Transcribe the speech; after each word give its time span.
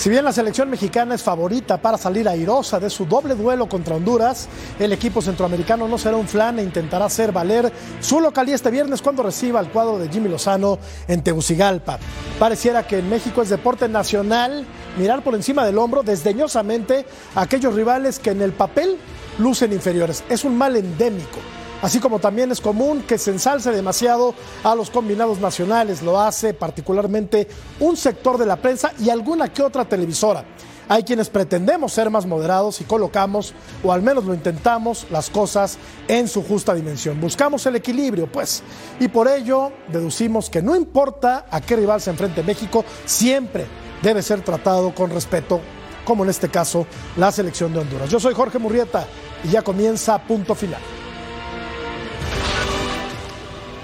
Si 0.00 0.08
bien 0.08 0.24
la 0.24 0.32
selección 0.32 0.70
mexicana 0.70 1.14
es 1.14 1.22
favorita 1.22 1.76
para 1.76 1.98
salir 1.98 2.26
airosa 2.26 2.80
de 2.80 2.88
su 2.88 3.04
doble 3.04 3.34
duelo 3.34 3.68
contra 3.68 3.96
Honduras, 3.96 4.48
el 4.78 4.94
equipo 4.94 5.20
centroamericano 5.20 5.86
no 5.88 5.98
será 5.98 6.16
un 6.16 6.26
flan 6.26 6.58
e 6.58 6.62
intentará 6.62 7.04
hacer 7.04 7.32
valer 7.32 7.70
su 8.00 8.18
localía 8.18 8.54
este 8.54 8.70
viernes 8.70 9.02
cuando 9.02 9.22
reciba 9.22 9.60
el 9.60 9.68
cuadro 9.68 9.98
de 9.98 10.08
Jimmy 10.08 10.30
Lozano 10.30 10.78
en 11.06 11.22
Tegucigalpa. 11.22 11.98
Pareciera 12.38 12.86
que 12.86 13.00
en 13.00 13.10
México 13.10 13.42
es 13.42 13.50
deporte 13.50 13.90
nacional 13.90 14.64
mirar 14.96 15.22
por 15.22 15.34
encima 15.34 15.66
del 15.66 15.76
hombro 15.76 16.02
desdeñosamente 16.02 17.04
a 17.34 17.42
aquellos 17.42 17.74
rivales 17.74 18.18
que 18.18 18.30
en 18.30 18.40
el 18.40 18.52
papel 18.52 18.96
lucen 19.38 19.70
inferiores. 19.74 20.24
Es 20.30 20.44
un 20.44 20.56
mal 20.56 20.76
endémico 20.76 21.40
así 21.82 22.00
como 22.00 22.18
también 22.18 22.50
es 22.50 22.60
común 22.60 23.02
que 23.02 23.18
se 23.18 23.30
ensalce 23.30 23.70
demasiado 23.70 24.34
a 24.64 24.74
los 24.74 24.90
combinados 24.90 25.38
nacionales, 25.40 26.02
lo 26.02 26.20
hace 26.20 26.54
particularmente 26.54 27.48
un 27.80 27.96
sector 27.96 28.38
de 28.38 28.46
la 28.46 28.56
prensa 28.56 28.92
y 28.98 29.10
alguna 29.10 29.52
que 29.52 29.62
otra 29.62 29.84
televisora. 29.84 30.44
Hay 30.88 31.04
quienes 31.04 31.30
pretendemos 31.30 31.92
ser 31.92 32.10
más 32.10 32.26
moderados 32.26 32.80
y 32.80 32.84
colocamos, 32.84 33.54
o 33.84 33.92
al 33.92 34.02
menos 34.02 34.24
lo 34.24 34.34
intentamos, 34.34 35.06
las 35.08 35.30
cosas 35.30 35.78
en 36.08 36.26
su 36.26 36.42
justa 36.42 36.74
dimensión. 36.74 37.20
Buscamos 37.20 37.64
el 37.66 37.76
equilibrio, 37.76 38.26
pues, 38.26 38.64
y 38.98 39.06
por 39.06 39.28
ello 39.28 39.70
deducimos 39.86 40.50
que 40.50 40.62
no 40.62 40.74
importa 40.74 41.46
a 41.48 41.60
qué 41.60 41.76
rival 41.76 42.00
se 42.00 42.10
enfrente 42.10 42.42
México, 42.42 42.84
siempre 43.04 43.66
debe 44.02 44.20
ser 44.20 44.40
tratado 44.40 44.92
con 44.92 45.10
respeto, 45.10 45.60
como 46.04 46.24
en 46.24 46.30
este 46.30 46.48
caso 46.48 46.88
la 47.16 47.30
selección 47.30 47.72
de 47.72 47.78
Honduras. 47.78 48.10
Yo 48.10 48.18
soy 48.18 48.34
Jorge 48.34 48.58
Murrieta 48.58 49.06
y 49.44 49.48
ya 49.50 49.62
comienza 49.62 50.18
punto 50.18 50.56
final. 50.56 50.80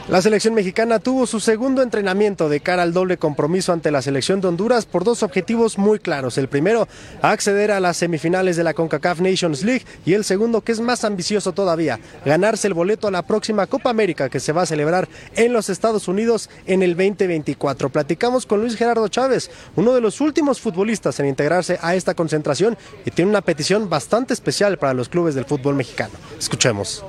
La 0.09 0.23
selección 0.23 0.55
mexicana 0.55 1.01
tuvo 1.01 1.27
su 1.27 1.41
segundo 1.41 1.83
entrenamiento 1.83 2.49
de 2.49 2.61
cara 2.61 2.85
al 2.85 2.93
doble 2.93 3.17
compromiso 3.17 3.73
ante 3.73 3.91
la 3.91 4.03
selección 4.03 4.41
de 4.41 4.47
Honduras 4.47 4.87
por 4.87 5.03
dos 5.03 5.25
objetivos 5.25 5.79
muy 5.79 5.99
claros. 5.99 6.39
El 6.39 6.47
primero, 6.47 6.87
acceder 7.23 7.73
a 7.73 7.81
las 7.81 7.97
semifinales 7.97 8.57
de 8.57 8.63
la 8.63 8.73
CONCACAF 8.73 9.19
Nations 9.19 9.65
League 9.65 9.85
y 10.05 10.13
el 10.13 10.23
segundo, 10.23 10.61
que 10.61 10.71
es 10.71 10.79
más 10.79 11.03
ambicioso 11.03 11.51
todavía, 11.51 11.99
ganarse 12.25 12.69
el 12.69 12.75
boleto 12.75 13.09
a 13.09 13.11
la 13.11 13.23
próxima 13.23 13.67
Copa 13.67 13.91
América 13.91 14.29
que 14.29 14.39
se 14.39 14.53
va 14.53 14.63
a 14.63 14.67
celebrar 14.67 15.09
en 15.35 15.53
los 15.53 15.71
Estados 15.71 16.07
Unidos 16.07 16.51
en 16.67 16.85
el 16.85 16.97
2024. 16.97 17.89
Platicamos 17.89 18.47
con 18.47 18.61
Luis 18.61 18.77
Gerardo 18.77 19.09
Chávez, 19.09 19.51
uno 19.75 19.93
de 19.93 20.01
los 20.01 20.21
últimos 20.21 20.61
futbolistas 20.61 21.19
en 21.19 21.27
integrarse 21.27 21.81
a 21.83 21.97
esta 21.97 22.15
concentración 22.15 22.79
y 23.05 23.11
tiene 23.11 23.33
una 23.33 23.41
petición 23.41 23.91
bastante 23.91 24.35
especial 24.35 24.79
para 24.79 24.95
los 24.95 25.09
clubes 25.09 25.35
del 25.35 25.47
fútbol 25.47 25.75
mexicano. 25.75 26.15
Escuchemos. 26.39 27.05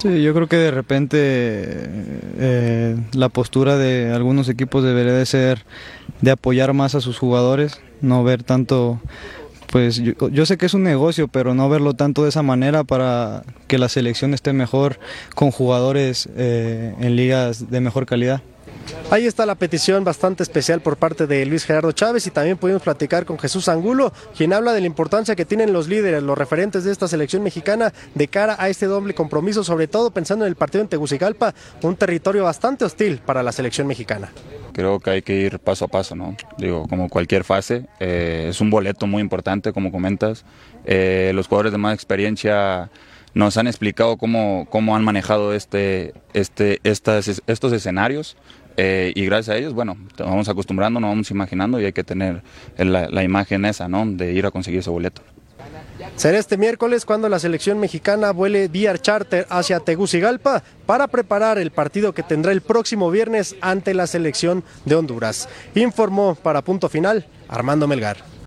Sí, 0.00 0.22
yo 0.22 0.32
creo 0.32 0.46
que 0.46 0.56
de 0.56 0.70
repente 0.70 1.18
eh, 1.20 2.96
la 3.12 3.28
postura 3.28 3.76
de 3.76 4.10
algunos 4.14 4.48
equipos 4.48 4.82
debería 4.82 5.12
de 5.12 5.26
ser 5.26 5.66
de 6.22 6.30
apoyar 6.30 6.72
más 6.72 6.94
a 6.94 7.02
sus 7.02 7.18
jugadores, 7.18 7.82
no 8.00 8.24
ver 8.24 8.42
tanto, 8.42 8.98
pues 9.70 10.02
yo, 10.02 10.46
sé 10.46 10.56
que 10.56 10.64
es 10.64 10.72
un 10.72 10.84
negocio, 10.84 11.28
pero 11.28 11.54
no 11.54 11.68
verlo 11.68 11.92
tanto 11.92 12.22
de 12.22 12.30
esa 12.30 12.42
manera 12.42 12.82
para 12.82 13.42
que 13.66 13.76
la 13.76 13.90
selección 13.90 14.32
esté 14.32 14.54
mejor 14.54 14.98
con 15.34 15.50
jugadores 15.50 16.30
eh, 16.34 16.94
en 16.98 17.16
ligas 17.16 17.70
de 17.70 17.80
mejor 17.82 18.06
calidad. 18.06 18.40
Ahí 19.10 19.26
está 19.26 19.44
la 19.44 19.56
petición 19.56 20.04
bastante 20.04 20.42
especial 20.42 20.80
por 20.80 20.96
parte 20.96 21.26
de 21.26 21.44
Luis 21.46 21.64
Gerardo 21.64 21.92
Chávez 21.92 22.26
y 22.26 22.30
también 22.30 22.56
pudimos 22.56 22.82
platicar 22.82 23.24
con 23.24 23.38
Jesús 23.38 23.68
Angulo, 23.68 24.12
quien 24.36 24.52
habla 24.52 24.72
de 24.72 24.80
la 24.80 24.86
importancia 24.86 25.34
que 25.34 25.44
tienen 25.44 25.72
los 25.72 25.88
líderes, 25.88 26.22
los 26.22 26.38
referentes 26.38 26.84
de 26.84 26.92
esta 26.92 27.08
selección 27.08 27.42
mexicana 27.42 27.92
de 28.14 28.28
cara 28.28 28.56
a 28.58 28.68
este 28.68 28.86
doble 28.86 29.14
compromiso, 29.14 29.64
sobre 29.64 29.88
todo 29.88 30.10
pensando 30.12 30.44
en 30.44 30.50
el 30.50 30.56
partido 30.56 30.82
en 30.82 30.88
Tegucigalpa, 30.88 31.54
un 31.82 31.96
territorio 31.96 32.44
bastante 32.44 32.84
hostil 32.84 33.18
para 33.18 33.42
la 33.42 33.52
selección 33.52 33.86
mexicana. 33.86 34.30
Creo 34.72 35.00
que 35.00 35.10
hay 35.10 35.22
que 35.22 35.34
ir 35.34 35.58
paso 35.58 35.86
a 35.86 35.88
paso, 35.88 36.14
¿no? 36.14 36.36
Digo, 36.56 36.86
como 36.88 37.08
cualquier 37.08 37.44
fase, 37.44 37.86
eh, 37.98 38.46
es 38.50 38.60
un 38.60 38.70
boleto 38.70 39.06
muy 39.06 39.20
importante, 39.20 39.72
como 39.72 39.90
comentas. 39.90 40.44
Eh, 40.84 41.32
los 41.34 41.48
jugadores 41.48 41.72
de 41.72 41.78
más 41.78 41.94
experiencia 41.94 42.90
nos 43.34 43.56
han 43.56 43.66
explicado 43.66 44.16
cómo, 44.16 44.66
cómo 44.70 44.96
han 44.96 45.04
manejado 45.04 45.54
este, 45.54 46.14
este, 46.32 46.80
estos 46.82 47.72
escenarios. 47.72 48.36
Eh, 48.76 49.12
y 49.14 49.24
gracias 49.26 49.54
a 49.54 49.58
ellos, 49.58 49.74
bueno, 49.74 49.96
vamos 50.18 50.48
acostumbrando, 50.48 51.00
nos 51.00 51.10
vamos 51.10 51.30
imaginando 51.30 51.80
y 51.80 51.84
hay 51.84 51.92
que 51.92 52.04
tener 52.04 52.42
la, 52.78 53.22
imagen 53.22 53.64
esa, 53.64 53.88
¿no? 53.88 54.06
De 54.06 54.32
ir 54.32 54.46
a 54.46 54.50
conseguir 54.50 54.80
ese 54.80 54.90
boleto. 54.90 55.22
Será 56.16 56.38
este 56.38 56.56
miércoles 56.56 57.04
cuando 57.04 57.28
la 57.28 57.38
selección 57.38 57.78
mexicana 57.78 58.32
vuele 58.32 58.68
vía 58.68 58.96
charter 58.96 59.46
hacia 59.50 59.80
Tegucigalpa 59.80 60.62
para 60.86 61.08
preparar 61.08 61.58
el 61.58 61.70
partido 61.70 62.12
que 62.12 62.22
tendrá 62.22 62.52
el 62.52 62.62
próximo 62.62 63.10
viernes 63.10 63.56
ante 63.60 63.94
la 63.94 64.06
selección 64.06 64.64
de 64.84 64.94
Honduras. 64.94 65.48
Informó 65.74 66.34
para 66.34 66.62
punto 66.62 66.88
final 66.88 67.26
Armando 67.48 67.86
Melgar. 67.86 68.39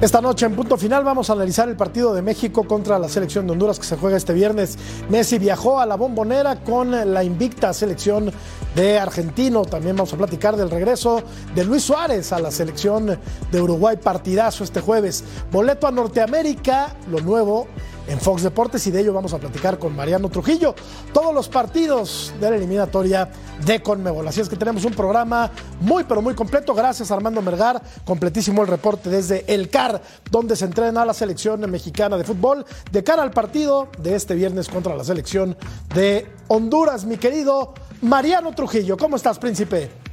Esta 0.00 0.22
noche 0.22 0.46
en 0.46 0.56
punto 0.56 0.78
final 0.78 1.04
vamos 1.04 1.28
a 1.28 1.34
analizar 1.34 1.68
el 1.68 1.76
partido 1.76 2.14
de 2.14 2.22
México 2.22 2.64
contra 2.64 2.98
la 2.98 3.06
selección 3.06 3.46
de 3.46 3.52
Honduras 3.52 3.78
que 3.78 3.84
se 3.84 3.98
juega 3.98 4.16
este 4.16 4.32
viernes. 4.32 4.78
Messi 5.10 5.38
viajó 5.38 5.78
a 5.78 5.84
la 5.84 5.96
bombonera 5.96 6.64
con 6.64 7.12
la 7.12 7.22
invicta 7.22 7.74
selección 7.74 8.32
de 8.74 8.98
Argentino. 8.98 9.60
También 9.66 9.96
vamos 9.96 10.14
a 10.14 10.16
platicar 10.16 10.56
del 10.56 10.70
regreso 10.70 11.22
de 11.54 11.64
Luis 11.64 11.82
Suárez 11.82 12.32
a 12.32 12.38
la 12.38 12.50
selección 12.50 13.18
de 13.52 13.60
Uruguay. 13.60 13.98
Partidazo 14.02 14.64
este 14.64 14.80
jueves. 14.80 15.22
Boleto 15.52 15.86
a 15.86 15.90
Norteamérica, 15.90 16.96
lo 17.10 17.20
nuevo 17.20 17.66
en 18.10 18.20
Fox 18.20 18.42
Deportes 18.42 18.84
y 18.88 18.90
de 18.90 19.00
ello 19.00 19.12
vamos 19.12 19.32
a 19.32 19.38
platicar 19.38 19.78
con 19.78 19.94
Mariano 19.94 20.28
Trujillo. 20.28 20.74
Todos 21.12 21.32
los 21.32 21.48
partidos 21.48 22.32
de 22.40 22.50
la 22.50 22.56
eliminatoria 22.56 23.30
de 23.64 23.80
Conmebol. 23.80 24.26
Así 24.26 24.40
es 24.40 24.48
que 24.48 24.56
tenemos 24.56 24.84
un 24.84 24.92
programa 24.92 25.50
muy 25.80 26.02
pero 26.04 26.20
muy 26.20 26.34
completo. 26.34 26.74
Gracias 26.74 27.12
Armando 27.12 27.40
Mergar. 27.40 27.80
Completísimo 28.04 28.62
el 28.62 28.68
reporte 28.68 29.08
desde 29.08 29.44
el 29.52 29.70
CAR, 29.70 30.02
donde 30.30 30.56
se 30.56 30.64
entrena 30.64 31.04
la 31.04 31.14
selección 31.14 31.60
mexicana 31.70 32.16
de 32.16 32.24
fútbol 32.24 32.66
de 32.90 33.04
cara 33.04 33.22
al 33.22 33.30
partido 33.30 33.88
de 33.98 34.16
este 34.16 34.34
viernes 34.34 34.68
contra 34.68 34.96
la 34.96 35.04
selección 35.04 35.56
de 35.94 36.26
Honduras. 36.48 37.04
Mi 37.04 37.16
querido 37.16 37.74
Mariano 38.02 38.52
Trujillo, 38.52 38.96
¿cómo 38.96 39.14
estás, 39.14 39.38
príncipe? 39.38 40.09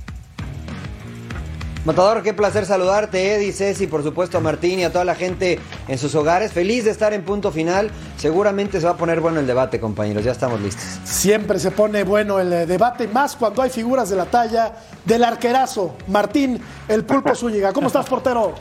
Matador, 1.87 2.21
qué 2.21 2.33
placer 2.33 2.65
saludarte, 2.65 3.35
Eddie, 3.35 3.53
Ceci, 3.53 3.87
por 3.87 4.03
supuesto 4.03 4.37
a 4.37 4.41
Martín 4.41 4.77
y 4.77 4.83
a 4.83 4.91
toda 4.91 5.05
la 5.05 5.15
gente 5.15 5.57
en 5.87 5.97
sus 5.97 6.15
hogares. 6.15 6.51
Feliz 6.51 6.83
de 6.83 6.91
estar 6.91 7.13
en 7.13 7.23
punto 7.23 7.49
final. 7.49 7.91
Seguramente 8.17 8.81
se 8.81 8.85
va 8.85 8.91
a 8.91 8.97
poner 8.97 9.21
bueno 9.21 9.39
el 9.39 9.47
debate, 9.47 9.79
compañeros. 9.79 10.25
Ya 10.25 10.33
estamos 10.33 10.59
listos. 10.59 10.83
Siempre 11.05 11.59
se 11.59 11.71
pone 11.71 12.03
bueno 12.03 12.41
el 12.41 12.51
eh, 12.51 12.65
debate, 12.65 13.07
más 13.07 13.37
cuando 13.37 13.61
hay 13.61 13.69
figuras 13.69 14.09
de 14.09 14.17
la 14.17 14.25
talla 14.25 14.73
del 15.05 15.23
arquerazo. 15.23 15.95
Martín, 16.09 16.59
el 16.89 17.05
pulpo 17.05 17.33
Zúñiga. 17.35 17.71
¿Cómo 17.71 17.87
estás, 17.87 18.05
portero? 18.05 18.55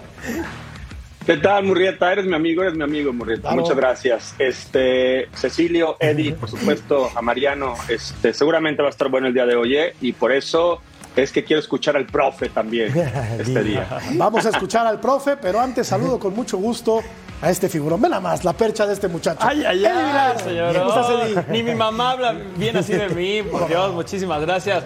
¿Qué 1.26 1.36
tal, 1.38 1.64
Murrieta? 1.64 2.12
Eres 2.12 2.26
mi 2.26 2.36
amigo, 2.36 2.62
eres 2.62 2.76
mi 2.76 2.84
amigo, 2.84 3.12
Murrieta. 3.12 3.50
Muchas 3.50 3.76
gracias. 3.76 4.36
Este, 4.38 5.28
Cecilio, 5.34 5.96
Eddie, 5.98 6.34
por 6.34 6.48
supuesto, 6.48 7.10
a 7.12 7.20
Mariano. 7.22 7.74
Este, 7.88 8.32
seguramente 8.32 8.82
va 8.82 8.88
a 8.88 8.92
estar 8.92 9.08
bueno 9.08 9.26
el 9.26 9.34
día 9.34 9.46
de 9.46 9.56
hoy, 9.56 9.76
¿eh? 9.76 9.94
y 10.00 10.12
por 10.12 10.30
eso 10.30 10.80
es 11.16 11.32
que 11.32 11.44
quiero 11.44 11.60
escuchar 11.60 11.96
al 11.96 12.06
profe 12.06 12.48
también 12.48 12.92
este 13.38 13.62
día. 13.62 13.98
Vamos 14.14 14.46
a 14.46 14.50
escuchar 14.50 14.86
al 14.86 15.00
profe, 15.00 15.36
pero 15.36 15.60
antes 15.60 15.86
saludo 15.86 16.18
con 16.18 16.34
mucho 16.34 16.58
gusto 16.58 17.02
a 17.42 17.50
este 17.50 17.68
figurón. 17.68 18.00
Nada 18.00 18.20
más 18.20 18.44
la 18.44 18.52
percha 18.52 18.86
de 18.86 18.94
este 18.94 19.08
muchacho. 19.08 19.38
Ay, 19.42 19.64
ay, 19.64 19.84
ay, 19.84 20.38
señor. 20.42 21.46
Ni 21.48 21.62
mi 21.62 21.74
mamá 21.74 22.12
habla 22.12 22.32
bien 22.56 22.76
así 22.76 22.92
de 22.92 23.08
mí, 23.08 23.42
por 23.42 23.68
Dios, 23.68 23.92
muchísimas 23.92 24.40
gracias. 24.40 24.84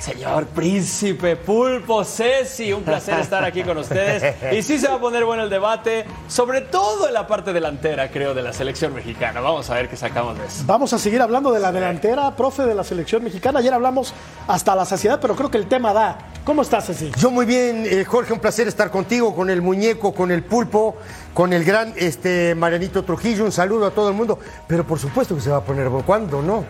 Señor 0.00 0.46
príncipe, 0.46 1.36
pulpo, 1.36 2.04
Ceci, 2.04 2.72
un 2.72 2.82
placer 2.82 3.18
estar 3.18 3.44
aquí 3.44 3.62
con 3.62 3.78
ustedes. 3.78 4.36
Y 4.52 4.62
sí 4.62 4.78
se 4.78 4.88
va 4.88 4.96
a 4.96 5.00
poner 5.00 5.24
bueno 5.24 5.42
el 5.44 5.50
debate, 5.50 6.04
sobre 6.28 6.62
todo 6.62 7.08
en 7.08 7.14
la 7.14 7.26
parte 7.26 7.52
delantera, 7.52 8.10
creo, 8.10 8.34
de 8.34 8.42
la 8.42 8.52
selección 8.52 8.94
mexicana. 8.94 9.40
Vamos 9.40 9.68
a 9.70 9.74
ver 9.74 9.88
qué 9.88 9.96
sacamos 9.96 10.38
de 10.38 10.46
eso. 10.46 10.62
Vamos 10.66 10.92
a 10.92 10.98
seguir 10.98 11.22
hablando 11.22 11.52
de 11.52 11.60
la 11.60 11.72
delantera, 11.72 12.34
profe, 12.34 12.62
de 12.62 12.74
la 12.74 12.84
selección 12.84 13.22
mexicana. 13.24 13.60
Ayer 13.60 13.74
hablamos 13.74 14.14
hasta 14.46 14.74
la 14.74 14.84
saciedad, 14.84 15.18
pero 15.20 15.36
creo 15.36 15.50
que 15.50 15.58
el 15.58 15.66
tema 15.66 15.92
da 15.92 16.18
¿Cómo 16.48 16.62
estás, 16.62 16.86
Ceci? 16.86 17.12
Yo 17.18 17.30
muy 17.30 17.44
bien, 17.44 17.84
eh, 17.86 18.06
Jorge, 18.06 18.32
un 18.32 18.38
placer 18.38 18.66
estar 18.68 18.90
contigo, 18.90 19.34
con 19.36 19.50
el 19.50 19.60
muñeco, 19.60 20.14
con 20.14 20.30
el 20.30 20.42
pulpo, 20.42 20.96
con 21.34 21.52
el 21.52 21.62
gran 21.62 21.92
este, 21.94 22.54
Marianito 22.54 23.04
Trujillo. 23.04 23.44
Un 23.44 23.52
saludo 23.52 23.84
a 23.84 23.90
todo 23.90 24.08
el 24.08 24.14
mundo. 24.14 24.38
Pero 24.66 24.82
por 24.86 24.98
supuesto 24.98 25.34
que 25.34 25.42
se 25.42 25.50
va 25.50 25.58
a 25.58 25.60
poner 25.62 25.90
bueno. 25.90 26.06
¿Cuándo 26.06 26.40
no? 26.40 26.64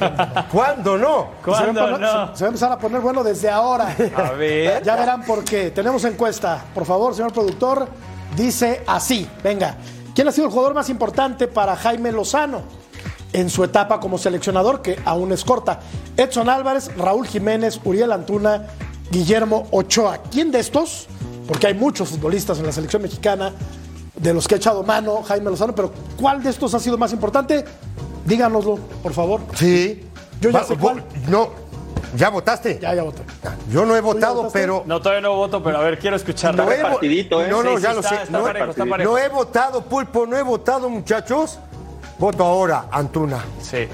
¿Cuándo 0.52 0.98
no? 0.98 1.28
¿Cuándo 1.42 1.72
se, 1.72 1.80
va 1.80 1.86
a 1.86 1.92
poner- 1.92 2.00
no? 2.00 2.28
se- 2.32 2.36
se 2.36 2.44
va 2.44 2.46
a 2.46 2.48
empezar 2.48 2.72
a 2.72 2.78
poner 2.78 3.00
bueno 3.00 3.24
desde 3.24 3.48
ahora. 3.48 3.96
A 4.14 4.32
ver. 4.32 4.82
Ya 4.82 4.96
verán 4.96 5.22
por 5.24 5.42
qué. 5.44 5.70
Tenemos 5.70 6.04
encuesta. 6.04 6.62
Por 6.74 6.84
favor, 6.84 7.14
señor 7.14 7.32
productor, 7.32 7.88
dice 8.36 8.82
así. 8.86 9.26
Venga. 9.42 9.76
¿Quién 10.14 10.28
ha 10.28 10.32
sido 10.32 10.44
el 10.48 10.52
jugador 10.52 10.74
más 10.74 10.90
importante 10.90 11.48
para 11.48 11.74
Jaime 11.74 12.12
Lozano 12.12 12.60
en 13.32 13.48
su 13.48 13.64
etapa 13.64 13.98
como 13.98 14.18
seleccionador, 14.18 14.82
que 14.82 15.00
aún 15.06 15.32
es 15.32 15.42
corta? 15.42 15.80
Edson 16.18 16.50
Álvarez, 16.50 16.94
Raúl 16.98 17.26
Jiménez, 17.26 17.80
Uriel 17.82 18.12
Antuna, 18.12 18.66
Guillermo 19.12 19.68
Ochoa. 19.70 20.18
¿Quién 20.30 20.50
de 20.50 20.58
estos? 20.58 21.06
Porque 21.46 21.66
hay 21.66 21.74
muchos 21.74 22.08
futbolistas 22.08 22.58
en 22.58 22.66
la 22.66 22.72
selección 22.72 23.02
mexicana 23.02 23.52
de 24.16 24.32
los 24.32 24.48
que 24.48 24.54
ha 24.54 24.58
echado 24.58 24.82
mano 24.82 25.22
Jaime 25.22 25.50
Lozano, 25.50 25.74
pero 25.74 25.92
¿cuál 26.18 26.42
de 26.42 26.48
estos 26.50 26.72
ha 26.74 26.80
sido 26.80 26.96
más 26.96 27.12
importante? 27.12 27.64
Díganoslo, 28.24 28.78
por 29.02 29.12
favor. 29.12 29.40
Sí. 29.54 30.08
Yo 30.40 30.50
ya 30.50 30.60
Va- 30.60 30.64
sé 30.64 30.76
cuál. 30.76 31.04
No, 31.28 31.50
¿ya 32.16 32.30
votaste? 32.30 32.78
Ya, 32.80 32.94
ya 32.94 33.02
voté. 33.02 33.22
Yo 33.70 33.84
no 33.84 33.94
he 33.96 34.00
votado, 34.00 34.48
pero... 34.52 34.82
No, 34.86 35.00
todavía 35.02 35.20
no 35.20 35.34
voto, 35.36 35.62
pero 35.62 35.78
a 35.78 35.82
ver, 35.82 35.98
quiero 35.98 36.16
escucharlo. 36.16 36.64
No 36.64 36.72
he, 36.72 36.78
vo- 36.82 36.90
partidito, 36.92 37.44
¿eh? 37.44 37.48
no, 37.48 37.62
no, 37.62 37.76
Sí, 37.76 37.82
ya 37.82 37.88
sí, 37.90 37.94
lo 37.96 38.00
está- 38.00 38.16
sé. 38.16 38.22
está 38.22 38.38
no, 38.38 38.44
parejo, 38.44 38.70
está 38.70 38.86
parejo. 38.86 39.10
no 39.10 39.18
he 39.18 39.28
votado, 39.28 39.82
Pulpo, 39.84 40.26
no 40.26 40.36
he 40.38 40.42
votado, 40.42 40.88
muchachos. 40.88 41.58
Voto 42.18 42.44
ahora, 42.44 42.86
Antuna. 42.90 43.44
Sí. 43.60 43.88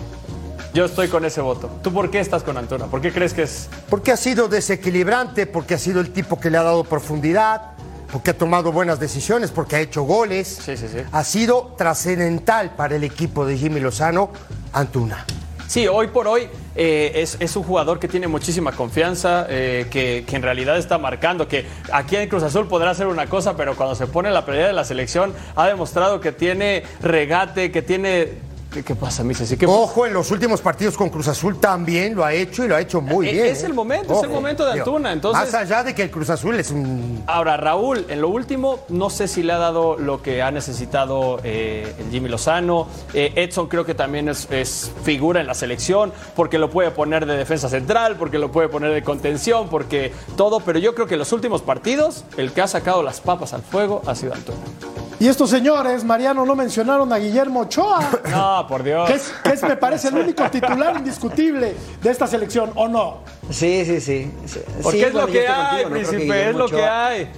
Yo 0.75 0.85
estoy 0.85 1.09
con 1.09 1.25
ese 1.25 1.41
voto. 1.41 1.71
¿Tú 1.83 1.93
por 1.93 2.11
qué 2.11 2.21
estás 2.21 2.43
con 2.43 2.57
Antuna? 2.57 2.87
¿Por 2.87 3.01
qué 3.01 3.13
crees 3.13 3.33
que 3.33 3.43
es 3.43 3.69
Porque 3.89 4.13
ha 4.13 4.17
sido 4.17 4.49
desequilibrante, 4.49 5.47
porque 5.47 5.75
ha 5.75 5.79
sido 5.79 6.01
el 6.01 6.13
tipo 6.13 6.39
que 6.39 6.51
le 6.51 6.59
ha 6.59 6.63
dado 6.63 6.85
profundidad, 6.85 7.73
porque 8.13 8.31
ha 8.31 8.39
tomado 8.39 8.71
buenas 8.71 9.01
decisiones, 9.01 9.51
porque 9.51 9.77
ha 9.77 9.81
hecho 9.81 10.03
goles. 10.03 10.61
Sí, 10.65 10.77
sí, 10.77 10.87
sí. 10.89 10.99
Ha 11.11 11.25
sido 11.25 11.75
trascendental 11.77 12.75
para 12.77 12.97
el 12.97 13.05
equipo 13.05 13.47
de 13.47 13.57
Jimmy 13.57 13.81
Lozano, 13.81 14.31
Antuna. 14.73 15.25
Sí, 15.69 15.87
hoy 15.87 16.07
por 16.07 16.27
hoy 16.27 16.49
eh, 16.77 17.13
es, 17.17 17.37
es 17.41 17.55
un 17.55 17.63
jugador 17.63 17.99
que 17.99 18.09
tiene 18.09 18.27
muchísima 18.27 18.73
confianza, 18.73 19.47
eh, 19.51 19.87
que, 19.91 20.25
que 20.27 20.37
en 20.37 20.43
realidad 20.43 20.79
está 20.79 20.97
marcando, 20.97 21.47
que 21.47 21.67
aquí 21.93 22.17
en 22.17 22.27
Cruz 22.27 22.43
Azul 22.43 22.67
podrá 22.69 22.91
hacer 22.91 23.07
una 23.07 23.27
cosa, 23.27 23.55
pero 23.55 23.77
cuando 23.77 23.95
se 23.95 24.07
pone 24.07 24.29
en 24.29 24.35
la 24.35 24.47
pelea 24.47 24.69
de 24.69 24.73
la 24.73 24.85
selección 24.85 25.35
ha 25.57 25.67
demostrado 25.67 26.21
que 26.21 26.33
tiene 26.33 26.85
regate, 27.03 27.71
que 27.71 27.83
tiene... 27.83 28.48
¿Qué, 28.73 28.83
qué 28.85 28.95
pasa, 28.95 29.25
mi 29.25 29.33
Ceci? 29.35 29.57
¿Qué 29.57 29.67
pasa? 29.67 29.79
Ojo, 29.79 30.05
en 30.05 30.13
los 30.13 30.31
últimos 30.31 30.61
partidos 30.61 30.95
con 30.95 31.09
Cruz 31.09 31.27
Azul 31.29 31.59
también 31.59 32.15
lo 32.15 32.23
ha 32.23 32.35
hecho 32.35 32.65
y 32.65 32.69
lo 32.69 32.77
ha 32.77 32.81
hecho 32.83 33.01
muy 33.01 33.27
Eh, 33.27 33.33
bien. 33.33 33.47
es 33.47 33.63
el 33.63 33.73
momento, 33.73 34.15
es 34.19 34.23
el 34.25 34.29
momento 34.29 34.67
de 34.67 34.73
Antuna, 34.81 35.11
entonces- 35.11 35.43
Más 35.43 35.55
allá 35.55 35.83
de 35.83 35.95
que 35.95 36.03
el 36.03 36.11
Cruz 36.11 36.29
Azul 36.29 36.55
es 36.55 36.71
un. 36.71 37.23
Ahora, 37.27 37.57
Raúl, 37.57 38.05
en 38.11 38.21
lo 38.21 38.29
último, 38.29 38.81
no 38.91 39.09
sé 39.09 39.27
si 39.27 39.43
le 39.43 39.55
ha 39.55 39.59
dado 39.59 39.97
lo 39.97 40.21
que 40.21 40.43
ha 40.43 40.51
necesitado 40.51 41.41
eh, 41.45 41.95
el 41.99 42.11
Jimmy 42.11 42.29
Lozano. 42.29 42.89
Eh, 43.15 43.33
Edson 43.37 43.69
creo 43.69 43.87
que 43.87 43.95
también 43.95 44.29
es, 44.29 44.47
es 44.51 44.91
figura 45.03 45.41
en 45.41 45.47
la 45.47 45.55
selección, 45.55 46.13
porque 46.37 46.59
lo 46.59 46.69
puede 46.69 46.91
poner 46.91 47.25
de 47.25 47.39
defensa 47.39 47.71
central, 47.71 48.17
porque 48.19 48.39
lo 48.39 48.53
puede 48.53 48.69
poner 48.69 48.93
de 48.93 49.03
contención, 49.03 49.71
porque 49.71 50.13
todo. 50.37 50.61
Pero 50.61 50.79
yo 50.79 50.95
creo 50.95 51.07
que 51.07 51.15
en 51.15 51.21
los 51.21 51.33
últimos 51.33 51.63
partidos, 51.63 52.25
el 52.37 52.53
que 52.53 52.61
ha 52.61 52.69
sacado 52.69 53.03
las 53.03 53.23
papas 53.23 53.55
al 53.55 53.63
fuego 53.63 54.03
ha 54.07 54.15
sido 54.15 54.35
Antuna. 54.35 54.59
Y 55.21 55.27
estos 55.27 55.51
señores, 55.51 56.05
Mariano, 56.05 56.47
no 56.47 56.55
mencionaron 56.55 57.13
a 57.13 57.19
Guillermo 57.19 57.61
Ochoa, 57.61 58.09
No, 58.31 58.67
por 58.69 58.85
Dios. 58.85 59.09
que 59.09 59.15
es, 59.17 59.33
que 59.43 59.53
es, 59.53 59.63
me 59.63 59.77
parece, 59.77 60.09
el 60.09 60.15
único 60.15 60.49
titular 60.49 60.97
indiscutible 60.97 61.75
de 62.01 62.11
esta 62.11 62.27
selección, 62.29 62.71
¿o 62.77 62.87
no? 62.87 63.19
Sí, 63.51 63.85
sí, 63.85 64.01
sí. 64.01 64.33
sí. 64.47 64.61
Porque 64.83 64.99
Sí, 64.99 65.05
es 65.05 65.15
lo 65.15 65.27
que 65.27 65.49
hay, 65.49 65.57
contigo, 65.57 65.59
¿no? 65.61 65.69
Creo 65.71 65.89
que 65.89 65.91
príncipe, 65.91 66.23
Guillermo 66.23 66.51
es 66.65 66.71
lo 66.71 66.77
que 66.77 66.85
hay. 66.85 67.33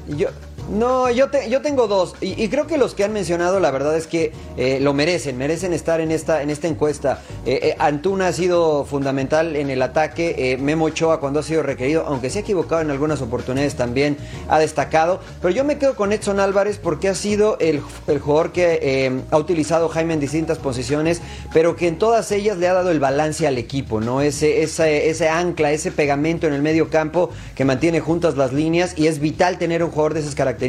No, 0.71 1.11
yo, 1.11 1.31
te- 1.31 1.51
yo 1.51 1.63
tengo 1.63 1.89
dos. 1.89 2.15
Y, 2.21 2.49
creo 2.49 2.69
que 2.69 2.79
los 2.79 2.95
que 2.95 3.03
han 3.03 3.13
mencionado, 3.13 3.59
la 3.59 3.73
verdad 3.73 3.97
es 3.97 4.07
que 4.07 4.33
eh, 4.57 4.79
lo 4.81 4.95
merecen, 4.95 5.37
merecen 5.37 5.73
estar 5.73 6.01
en 6.01 6.13
esta, 6.13 6.43
en 6.43 6.51
esta 6.51 6.69
encuesta. 6.69 7.23
Eh, 7.45 7.59
eh, 7.63 7.77
Antuna 7.81 8.29
ha 8.29 8.33
sido 8.33 8.85
fundamental 8.85 9.57
en 9.57 9.69
el 9.69 9.83
ataque. 9.83 10.57
Memo 10.61 10.85
Ochoa, 10.85 11.19
cuando 11.19 11.41
ha 11.41 11.43
sido 11.43 11.65
requerido, 11.65 12.05
aunque 12.07 12.31
se 12.31 12.39
ha 12.39 12.43
equivocado 12.43 12.83
en 12.83 12.93
algunas 12.93 13.21
oportunidades, 13.21 13.75
también 13.75 14.17
ha 14.49 14.61
destacado. 14.61 15.19
Pero 15.43 15.53
yo 15.53 15.65
me 15.65 15.77
quedo 15.77 15.97
con 15.97 16.13
Edson 16.13 16.39
Álvarez 16.39 16.79
porque 16.81 17.09
ha 17.09 17.17
sido 17.17 17.59
el, 17.59 17.83
el 18.07 18.19
jugador 18.21 18.53
que 18.53 19.21
ha 19.29 19.37
utilizado 19.37 19.89
Jaime 19.89 20.15
en 20.15 20.21
distintas 20.21 20.59
posiciones, 20.59 21.21
pero 21.53 21.75
que 21.75 21.89
en 21.89 21.99
todas 21.99 22.31
ellas 22.31 22.59
le 22.59 22.69
ha 22.69 22.75
dado 22.75 22.93
el 22.93 23.01
balance 23.01 23.45
al 23.49 23.59
equipo, 23.59 24.01
¿no? 24.01 24.21
Ese, 24.21 24.63
ese, 24.63 25.09
ese 25.11 25.29
ancla, 25.29 25.73
ese 25.73 25.91
pegamento 25.91 26.47
en 26.47 26.53
el 26.53 26.63
medio 26.63 26.91
campo 26.91 27.31
que 27.57 27.65
mantiene 27.65 27.99
juntas 27.99 28.37
las 28.37 28.53
líneas 28.53 28.95
y 28.97 29.09
es 29.09 29.19
vital 29.19 29.59
tener 29.59 29.83
un 29.83 29.91
jugador 29.91 30.15
de 30.15 30.21
esas 30.21 30.37
características 30.37 30.60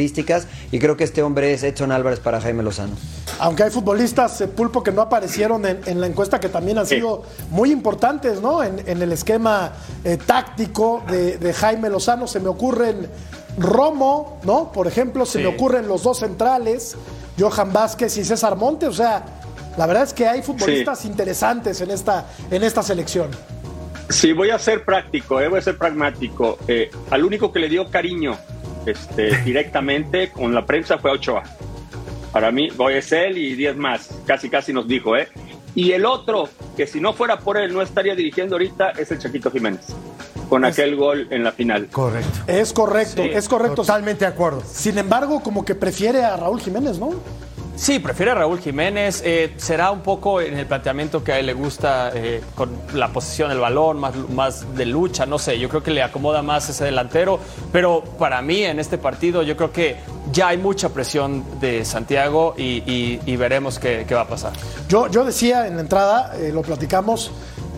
y 0.71 0.79
creo 0.79 0.95
que 0.97 1.03
este 1.03 1.21
hombre 1.21 1.53
es 1.53 1.63
Edson 1.63 1.91
Álvarez 1.91 2.19
para 2.19 2.39
Jaime 2.39 2.63
Lozano. 2.63 2.93
Aunque 3.39 3.63
hay 3.63 3.71
futbolistas, 3.71 4.39
eh, 4.41 4.47
Pulpo, 4.47 4.83
que 4.83 4.91
no 4.91 5.01
aparecieron 5.01 5.65
en, 5.65 5.79
en 5.85 5.99
la 5.99 6.07
encuesta, 6.07 6.39
que 6.39 6.49
también 6.49 6.77
han 6.77 6.85
Sí. 6.87 6.95
sido 6.95 7.23
muy 7.49 7.71
importantes, 7.71 8.41
¿no? 8.41 8.63
En, 8.63 8.81
en 8.87 9.01
el 9.01 9.11
esquema 9.11 9.73
eh, 10.03 10.17
táctico 10.17 11.03
de, 11.09 11.37
de 11.37 11.53
Jaime 11.53 11.89
Lozano. 11.89 12.27
Se 12.27 12.39
me 12.39 12.47
ocurren 12.49 13.07
Romo, 13.57 14.39
¿no? 14.43 14.71
Por 14.71 14.87
ejemplo, 14.87 15.25
se 15.25 15.39
Sí. 15.39 15.43
me 15.43 15.47
ocurren 15.53 15.87
los 15.87 16.03
dos 16.03 16.19
centrales, 16.19 16.95
Johan 17.39 17.73
Vázquez 17.73 18.15
y 18.17 18.23
César 18.23 18.55
Monte. 18.55 18.87
O 18.87 18.93
sea, 18.93 19.23
la 19.77 19.85
verdad 19.87 20.03
es 20.03 20.13
que 20.13 20.27
hay 20.27 20.41
futbolistas 20.41 21.05
interesantes 21.05 21.81
en 21.81 21.91
esta, 21.91 22.25
en 22.49 22.63
esta 22.63 22.81
selección. 22.83 23.29
Sí, 24.09 24.33
voy 24.33 24.49
a 24.49 24.59
ser 24.59 24.83
práctico, 24.83 25.39
eh, 25.39 25.47
voy 25.47 25.59
a 25.59 25.61
ser 25.61 25.77
pragmático. 25.77 26.57
Eh, 26.67 26.89
al 27.09 27.23
único 27.23 27.51
que 27.53 27.59
le 27.59 27.69
dio 27.69 27.89
cariño 27.89 28.37
este, 28.85 29.37
directamente 29.45 30.31
con 30.31 30.53
la 30.53 30.65
prensa 30.65 30.97
fue 30.97 31.11
a 31.11 31.13
Ochoa. 31.13 31.43
Para 32.31 32.51
mí, 32.51 32.69
voy 32.77 32.93
es 32.93 33.11
él 33.11 33.37
y 33.37 33.55
10 33.55 33.75
más. 33.77 34.09
Casi, 34.25 34.49
casi 34.49 34.71
nos 34.71 34.87
dijo, 34.87 35.17
¿eh? 35.17 35.27
Y 35.75 35.91
el 35.91 36.05
otro, 36.05 36.49
que 36.77 36.87
si 36.87 36.99
no 36.99 37.13
fuera 37.13 37.39
por 37.39 37.57
él 37.57 37.73
no 37.73 37.81
estaría 37.81 38.15
dirigiendo 38.15 38.55
ahorita, 38.55 38.91
es 38.91 39.11
el 39.11 39.19
Chaquito 39.19 39.51
Jiménez. 39.51 39.87
Con 40.49 40.65
aquel 40.65 40.95
gol 40.97 41.27
en 41.29 41.43
la 41.43 41.51
final. 41.53 41.87
Correcto. 41.87 42.39
Es 42.47 42.73
correcto, 42.73 43.23
Sí. 43.23 43.29
es 43.33 43.47
correcto. 43.47 43.75
Totalmente 43.75 44.25
de 44.25 44.31
acuerdo. 44.31 44.61
Sin 44.69 44.97
embargo, 44.97 45.41
como 45.41 45.63
que 45.63 45.75
prefiere 45.75 46.23
a 46.23 46.35
Raúl 46.35 46.59
Jiménez, 46.59 46.99
¿no? 46.99 47.13
Sí, 47.81 47.97
prefiere 47.97 48.29
a 48.29 48.35
Raúl 48.35 48.59
Jiménez. 48.59 49.23
eh, 49.25 49.55
será 49.57 49.89
un 49.89 50.01
poco 50.01 50.39
en 50.39 50.55
el 50.55 50.67
planteamiento 50.67 51.23
que 51.23 51.31
a 51.31 51.39
él 51.39 51.47
le 51.47 51.53
gusta 51.53 52.11
eh, 52.13 52.39
con 52.53 52.69
la 52.93 53.07
posición 53.07 53.49
del 53.49 53.57
balón, 53.57 53.97
más, 53.97 54.15
más 54.29 54.75
de 54.75 54.85
lucha, 54.85 55.25
no 55.25 55.39
sé. 55.39 55.57
Yo 55.57 55.67
creo 55.67 55.81
que 55.81 55.89
le 55.89 56.03
acomoda 56.03 56.43
más 56.43 56.69
ese 56.69 56.85
delantero. 56.85 57.39
Pero 57.71 58.03
para 58.19 58.39
mí 58.43 58.61
en 58.61 58.79
este 58.79 58.99
partido 58.99 59.41
yo 59.41 59.57
creo 59.57 59.71
que 59.71 59.95
ya 60.31 60.49
hay 60.49 60.59
mucha 60.59 60.89
presión 60.89 61.43
de 61.59 61.83
Santiago 61.83 62.53
y, 62.55 63.35
veremos 63.35 63.79
qué, 63.79 64.05
qué 64.07 64.13
va 64.13 64.21
a 64.21 64.27
pasar. 64.27 64.53
Yo, 64.87 65.07
yo 65.07 65.25
decía 65.25 65.65
en 65.65 65.77
la 65.77 65.81
entrada, 65.81 66.35
eh, 66.37 66.51
lo 66.53 66.61
platicamos, 66.61 67.31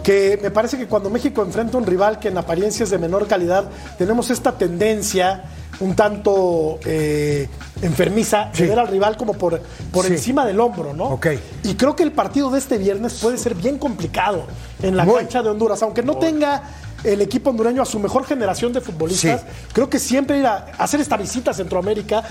que 0.03 0.37
me 0.41 0.51
parece 0.51 0.77
que 0.77 0.87
cuando 0.87 1.09
México 1.09 1.41
enfrenta 1.41 1.77
a 1.77 1.81
un 1.81 1.87
rival 1.87 2.19
que 2.19 2.27
en 2.27 2.37
apariencia 2.37 2.83
es 2.83 2.89
de 2.89 2.97
menor 2.97 3.25
calidad, 3.27 3.65
tenemos 3.97 4.29
esta 4.29 4.57
tendencia 4.57 5.45
un 5.79 5.95
tanto 5.95 6.77
eh, 6.85 7.47
enfermiza 7.81 8.51
de 8.55 8.67
ver 8.67 8.77
al 8.79 8.87
rival 8.87 9.17
como 9.17 9.33
por, 9.33 9.59
por 9.91 10.05
Sí. 10.05 10.13
encima 10.13 10.45
del 10.45 10.59
hombro, 10.59 10.93
¿no? 10.93 11.05
Ok. 11.05 11.27
Y 11.63 11.73
creo 11.75 11.95
que 11.95 12.03
el 12.03 12.11
partido 12.11 12.51
de 12.51 12.59
este 12.59 12.77
viernes 12.77 13.15
puede 13.21 13.37
ser 13.37 13.55
bien 13.55 13.79
complicado 13.79 14.43
en 14.81 14.95
la 14.95 15.03
Muy. 15.05 15.15
cancha 15.15 15.41
de 15.41 15.49
Honduras, 15.49 15.81
aunque 15.81 16.03
no 16.03 16.17
tenga 16.17 16.61
el 17.03 17.21
equipo 17.21 17.49
hondureño 17.49 17.81
a 17.81 17.85
su 17.85 17.99
mejor 17.99 18.25
generación 18.25 18.71
de 18.73 18.81
futbolistas, 18.81 19.41
Sí. 19.41 19.47
creo 19.73 19.89
que 19.89 19.99
siempre 19.99 20.37
ir 20.39 20.45
a 20.45 20.67
hacer 20.77 21.01
esta 21.01 21.17
visita 21.17 21.51
a 21.51 21.53
Centroamérica, 21.53 22.23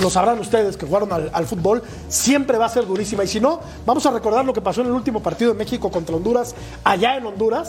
lo 0.00 0.10
sabrán 0.10 0.38
ustedes 0.38 0.76
que 0.76 0.86
jugaron 0.86 1.12
al, 1.12 1.30
al 1.32 1.46
fútbol, 1.46 1.82
siempre 2.08 2.58
va 2.58 2.66
a 2.66 2.68
ser 2.68 2.86
durísima. 2.86 3.24
Y 3.24 3.28
si 3.28 3.40
no, 3.40 3.60
vamos 3.86 4.04
a 4.06 4.10
recordar 4.10 4.44
lo 4.44 4.52
que 4.52 4.60
pasó 4.60 4.80
en 4.82 4.88
el 4.88 4.92
último 4.92 5.22
partido 5.22 5.52
de 5.52 5.58
México 5.58 5.90
contra 5.90 6.14
Honduras, 6.16 6.54
allá 6.84 7.16
en 7.16 7.26
Honduras, 7.26 7.68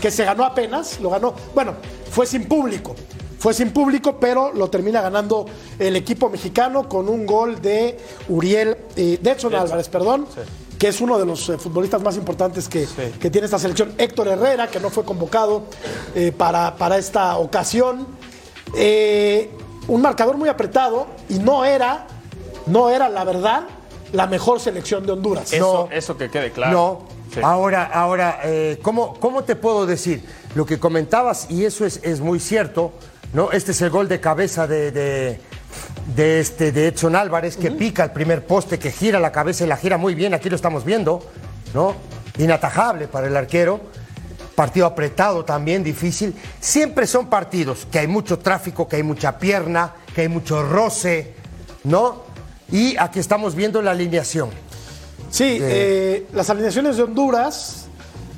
que 0.00 0.10
se 0.10 0.24
ganó 0.24 0.44
apenas, 0.44 1.00
lo 1.00 1.10
ganó, 1.10 1.34
bueno, 1.54 1.74
fue 2.10 2.26
sin 2.26 2.46
público. 2.46 2.94
Fue 3.40 3.54
sin 3.54 3.72
público, 3.72 4.18
pero 4.20 4.52
lo 4.52 4.68
termina 4.68 5.00
ganando 5.00 5.46
el 5.78 5.96
equipo 5.96 6.28
mexicano 6.28 6.88
con 6.88 7.08
un 7.08 7.24
gol 7.24 7.60
de 7.60 7.96
Uriel, 8.28 8.76
eh, 8.96 9.18
de 9.20 9.30
Edson 9.30 9.54
Álvarez, 9.54 9.88
perdón, 9.88 10.26
que 10.78 10.88
es 10.88 11.00
uno 11.00 11.18
de 11.18 11.24
los 11.24 11.48
eh, 11.48 11.56
futbolistas 11.58 12.02
más 12.02 12.16
importantes 12.16 12.68
que, 12.68 12.86
que 13.18 13.30
tiene 13.30 13.46
esta 13.46 13.58
selección. 13.58 13.94
Héctor 13.96 14.28
Herrera, 14.28 14.68
que 14.68 14.78
no 14.78 14.90
fue 14.90 15.04
convocado 15.04 15.64
eh, 16.14 16.32
para, 16.36 16.76
para 16.76 16.98
esta 16.98 17.38
ocasión. 17.38 18.06
Eh, 18.74 19.50
un 19.88 20.02
marcador 20.02 20.36
muy 20.36 20.48
apretado 20.50 21.06
y 21.30 21.38
no 21.38 21.64
era, 21.64 22.06
no 22.66 22.90
era 22.90 23.08
la 23.08 23.24
verdad, 23.24 23.62
la 24.12 24.26
mejor 24.26 24.60
selección 24.60 25.06
de 25.06 25.12
Honduras. 25.12 25.50
Eso, 25.52 25.88
No. 25.90 25.96
eso 25.96 26.16
que 26.16 26.30
quede 26.30 26.50
claro. 26.52 26.72
No. 26.72 27.20
Sí. 27.34 27.40
Ahora, 27.42 27.84
ahora 27.84 28.40
eh, 28.44 28.78
¿cómo, 28.82 29.14
¿cómo 29.20 29.44
te 29.44 29.54
puedo 29.56 29.86
decir? 29.86 30.22
Lo 30.56 30.66
que 30.66 30.78
comentabas, 30.80 31.48
y 31.48 31.64
eso 31.64 31.86
es, 31.86 32.00
es 32.02 32.20
muy 32.20 32.40
cierto, 32.40 32.90
¿no? 33.32 33.52
Este 33.52 33.72
es 33.72 33.80
el 33.82 33.90
gol 33.90 34.08
de 34.08 34.20
cabeza 34.20 34.66
de, 34.66 34.90
de, 34.90 35.40
de 36.14 36.40
este, 36.40 36.72
de 36.72 36.88
Edson 36.88 37.16
Álvarez, 37.16 37.56
que 37.56 37.70
pica 37.70 38.04
el 38.04 38.10
primer 38.12 38.46
poste, 38.46 38.78
que 38.78 38.90
gira 38.90 39.20
la 39.20 39.32
cabeza 39.32 39.64
y 39.64 39.68
la 39.68 39.76
gira 39.76 39.96
muy 39.98 40.14
bien, 40.14 40.34
aquí 40.34 40.48
lo 40.50 40.56
estamos 40.56 40.84
viendo, 40.84 41.20
¿no? 41.74 41.94
Inatajable 42.38 43.08
para 43.08 43.26
el 43.26 43.36
arquero. 43.36 43.80
partido 44.54 44.84
apretado 44.86 45.44
también, 45.44 45.82
difícil. 45.82 46.34
Siempre 46.60 47.06
son 47.06 47.28
partidos 47.28 47.86
que 47.90 47.98
hay 47.98 48.06
mucho 48.06 48.38
tráfico, 48.38 48.86
que 48.86 48.96
hay 48.96 49.02
mucha 49.02 49.38
pierna, 49.38 49.94
que 50.14 50.22
hay 50.22 50.28
mucho 50.28 50.62
roce, 50.62 51.34
¿no? 51.84 52.24
Y 52.70 52.96
aquí 52.98 53.18
estamos 53.20 53.54
viendo 53.54 53.80
la 53.80 53.92
alineación. 53.92 54.50
Sí, 55.30 55.58
eh, 55.60 56.26
las 56.34 56.50
alineaciones 56.50 56.96
de 56.96 57.04
Honduras, 57.04 57.86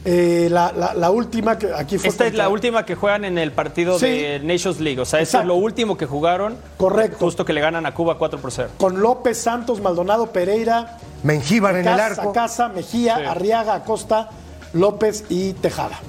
eh, 0.04 0.48
la, 0.50 0.72
la- 0.72 0.94
la 0.94 1.10
última 1.10 1.58
que 1.58 1.72
aquí 1.72 1.96
fue. 1.98 2.08
Esta 2.08 2.26
es 2.26 2.34
la 2.34 2.48
última 2.48 2.84
que 2.84 2.94
juegan 2.94 3.24
en 3.24 3.38
el 3.38 3.52
partido 3.52 3.98
Sí. 3.98 4.06
de 4.06 4.40
Nations 4.42 4.80
League. 4.80 5.00
O 5.00 5.04
sea, 5.04 5.20
eso 5.20 5.38
es 5.40 5.46
lo 5.46 5.54
último 5.54 5.96
que 5.96 6.06
jugaron. 6.06 6.56
Correcto. 6.76 7.18
Justo 7.20 7.44
que 7.44 7.52
le 7.52 7.60
ganan 7.60 7.86
a 7.86 7.94
Cuba 7.94 8.18
4 8.18 8.40
por 8.40 8.50
0. 8.50 8.70
Con 8.78 9.00
López, 9.00 9.38
Santos, 9.38 9.80
Maldonado, 9.80 10.26
Pereira, 10.32 10.98
Mengíbar 11.22 11.76
en 11.76 11.86
el 11.86 12.00
arco. 12.00 12.32
Casa, 12.32 12.68
Mejía, 12.68 13.16
Sí. 13.16 13.22
Arriaga, 13.26 13.74
Acosta, 13.74 14.28
López 14.72 15.24
y 15.28 15.52
Tejada. 15.52 16.00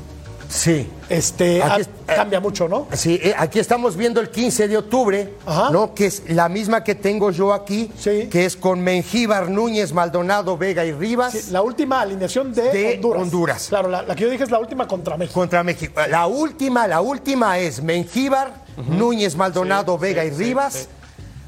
Sí. 0.53 0.87
Este 1.09 1.61
Aquí 1.63 1.71
ah, 1.73 1.79
es- 1.79 1.89
cambia 2.15 2.39
mucho, 2.39 2.67
¿no? 2.67 2.87
Sí, 2.93 3.19
eh, 3.21 3.33
aquí 3.37 3.59
estamos 3.59 3.95
viendo 3.97 4.21
el 4.21 4.29
15 4.29 4.67
de 4.67 4.77
octubre, 4.77 5.33
Ajá. 5.45 5.69
¿no? 5.71 5.93
Que 5.95 6.05
es 6.05 6.23
la 6.29 6.47
misma 6.49 6.83
que 6.83 6.95
tengo 6.95 7.31
yo 7.31 7.53
aquí, 7.53 7.91
Sí. 7.97 8.27
que 8.31 8.45
es 8.45 8.55
con 8.55 8.79
Mengíbar, 8.81 9.49
Núñez, 9.49 9.93
Maldonado, 9.93 10.57
Vega 10.57 10.85
y 10.85 10.91
Rivas 10.91 11.33
Sí, 11.33 11.51
la 11.51 11.61
última 11.61 12.01
alineación 12.01 12.53
de, 12.53 12.63
De 12.71 12.93
Honduras. 12.95 13.21
Honduras. 13.23 13.65
Claro, 13.69 13.89
la, 13.89 14.03
la 14.03 14.15
que 14.15 14.23
yo 14.23 14.29
dije 14.29 14.43
es 14.43 14.51
la 14.51 14.59
última 14.59 14.87
contra 14.87 15.17
México. 15.17 15.39
contra 15.39 15.63
México. 15.63 15.99
La 16.09 16.27
última, 16.27 16.87
la 16.87 17.01
última 17.01 17.57
es 17.57 17.81
Mengíbar, 17.81 18.53
Núñez, 18.87 19.35
Maldonado, 19.35 19.97
Vega 19.97 20.23
y 20.23 20.29
Rivas, 20.29 20.87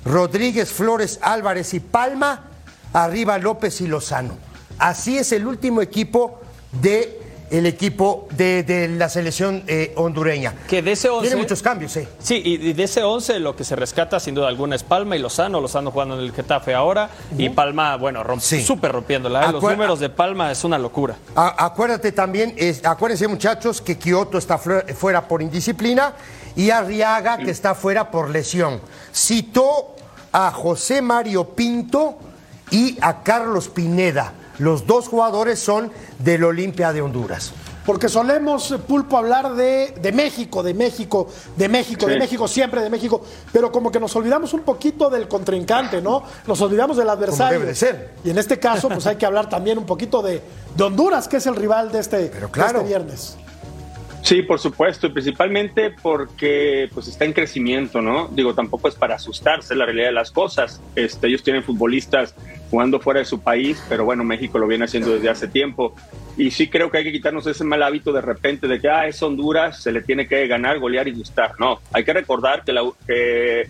Rodríguez, 0.03 0.71
Flores, 0.71 1.19
Álvarez 1.21 1.74
y 1.74 1.79
Palma, 1.79 2.45
arriba 2.93 3.38
López 3.38 3.81
y 3.81 3.88
Lozano. 3.88 4.38
Así 4.77 5.17
es 5.17 5.31
el 5.31 5.47
último 5.47 5.81
equipo 5.81 6.39
de 6.81 7.21
el 7.51 7.65
equipo 7.67 8.27
de, 8.31 8.63
de 8.63 8.87
la 8.87 9.07
selección 9.07 9.63
eh, 9.67 9.93
hondureña. 9.97 10.53
Que 10.67 10.81
de 10.81 10.93
ese 10.93 11.09
11. 11.09 11.27
Tiene 11.27 11.41
muchos 11.41 11.61
cambios, 11.61 11.95
eh. 11.97 12.07
Sí, 12.19 12.41
y 12.43 12.69
y 12.69 12.73
de 12.73 12.83
ese 12.83 13.03
11 13.03 13.39
lo 13.39 13.55
que 13.55 13.63
se 13.63 13.75
rescata 13.75 14.19
sin 14.19 14.33
duda 14.35 14.47
alguna 14.47 14.75
es 14.75 14.83
Palma 14.83 15.15
y 15.15 15.19
Lozano. 15.19 15.61
Lozano 15.61 15.91
jugando 15.91 16.15
en 16.17 16.21
el 16.21 16.31
Getafe 16.33 16.73
ahora. 16.73 17.09
Y 17.37 17.49
Palma, 17.49 17.95
bueno, 17.97 18.23
romp- 18.23 18.39
Sí. 18.39 18.63
súper 18.63 18.91
rompiéndola. 18.91 19.45
¿eh? 19.45 19.51
Los 19.51 19.61
números 19.63 19.99
de 19.99 20.09
Palma 20.09 20.51
es 20.51 20.63
una 20.63 20.77
locura. 20.79 21.15
A- 21.35 21.65
acuérdate 21.65 22.11
también, 22.11 22.53
es- 22.57 22.83
acuérdense 22.85 23.27
muchachos, 23.27 23.81
que 23.81 23.97
Kioto 23.97 24.37
está 24.37 24.57
fue- 24.57 24.81
fuera 24.93 25.27
por 25.27 25.41
indisciplina 25.41 26.13
y 26.55 26.69
Arriaga 26.71 27.37
que 27.37 27.51
está 27.51 27.75
fuera 27.75 28.09
por 28.09 28.29
lesión. 28.29 28.79
Citó 29.13 29.95
a 30.31 30.51
José 30.51 31.01
Mario 31.01 31.45
Pinto 31.49 32.17
y 32.71 32.97
a 33.01 33.21
Carlos 33.23 33.69
Pineda. 33.69 34.33
Los 34.59 34.88
dos 34.88 35.07
jugadores 35.07 35.59
son 35.59 35.91
del 36.19 36.43
Olimpia 36.43 36.93
de 36.93 37.01
Honduras. 37.01 37.53
Porque 37.85 38.09
solemos, 38.09 38.71
eh, 38.71 38.79
Pulpo, 38.79 39.17
hablar 39.17 39.53
de, 39.53 39.93
de 40.01 40.12
México, 40.12 40.63
de 40.63 40.74
México, 40.74 41.27
de 41.55 41.69
México, 41.69 42.07
de. 42.07 42.17
México, 42.17 42.47
siempre 42.47 42.81
de 42.81 42.89
México, 42.89 43.21
pero 43.53 43.71
como 43.71 43.91
que 43.91 44.00
nos 44.00 44.15
olvidamos 44.15 44.53
un 44.53 44.62
poquito 44.62 45.09
del 45.09 45.27
contrincante, 45.27 46.01
¿no? 46.01 46.24
Nos 46.47 46.59
olvidamos 46.62 46.97
del 46.97 47.09
adversario. 47.09 47.59
debe 47.59 47.71
de 47.71 47.75
ser. 47.75 48.13
Y 48.24 48.31
en 48.31 48.39
este 48.39 48.59
caso, 48.59 48.89
pues 48.89 49.05
hay 49.05 49.17
que 49.17 49.25
hablar 49.25 49.50
también 49.50 49.77
un 49.77 49.85
poquito 49.85 50.24
de, 50.24 50.41
de 50.75 50.83
Honduras, 50.83 51.27
que 51.27 51.38
es 51.38 51.45
el 51.45 51.55
rival 51.55 51.91
de 51.91 52.00
este, 52.00 52.31
Pero 52.33 52.47
de 52.47 52.62
este 52.65 52.83
viernes. 52.83 53.38
Sí, 54.25 54.41
por 54.41 54.58
supuesto, 54.58 55.05
y 55.05 55.12
principalmente 55.12 55.94
porque 56.01 56.89
pues 56.91 57.08
está 57.08 57.25
en 57.25 57.34
crecimiento, 57.34 58.01
¿no? 58.01 58.27
Digo, 58.29 58.55
tampoco 58.55 58.88
es 58.88 58.96
para 58.96 59.13
asustarse 59.13 59.75
la 59.75 59.86
realidad 59.86 60.08
de 60.08 60.13
las 60.13 60.32
cosas. 60.32 60.82
Este, 60.96 61.27
ellos 61.27 61.44
tienen 61.44 61.62
futbolistas 61.62 62.34
jugando 62.72 63.00
fuera 63.00 63.20
de 63.20 63.27
su 63.27 63.41
país, 63.41 63.86
pero 63.88 64.03
bueno, 64.03 64.24
México 64.24 64.58
lo 64.58 64.65
viene 64.65 64.86
haciendo 64.86 65.12
desde 65.12 65.29
hace 65.29 65.48
tiempo. 65.48 65.94
Y 66.38 66.50
sí 66.50 66.70
creo 66.70 66.89
que 66.89 66.98
hay 66.98 67.03
que 67.03 67.12
quitarnos 67.12 67.46
ese 67.46 67.63
mal 67.65 67.84
hábito 67.84 68.12
de 68.12 68.22
repente 68.22 68.67
de 68.67 68.82
que, 68.82 68.89
ah, 68.89 69.05
es 69.05 69.22
Honduras, 69.22 69.84
se 69.84 69.91
le 69.91 70.01
tiene 70.01 70.27
que 70.27 70.48
ganar, 70.48 70.79
golear 70.79 71.08
y 71.08 71.12
gustar. 71.12 71.51
No, 71.60 71.79
hay 71.94 72.03
que 72.03 72.13
recordar 72.13 72.63
que, 72.63 72.74
la, 72.74 72.82
que 73.05 73.70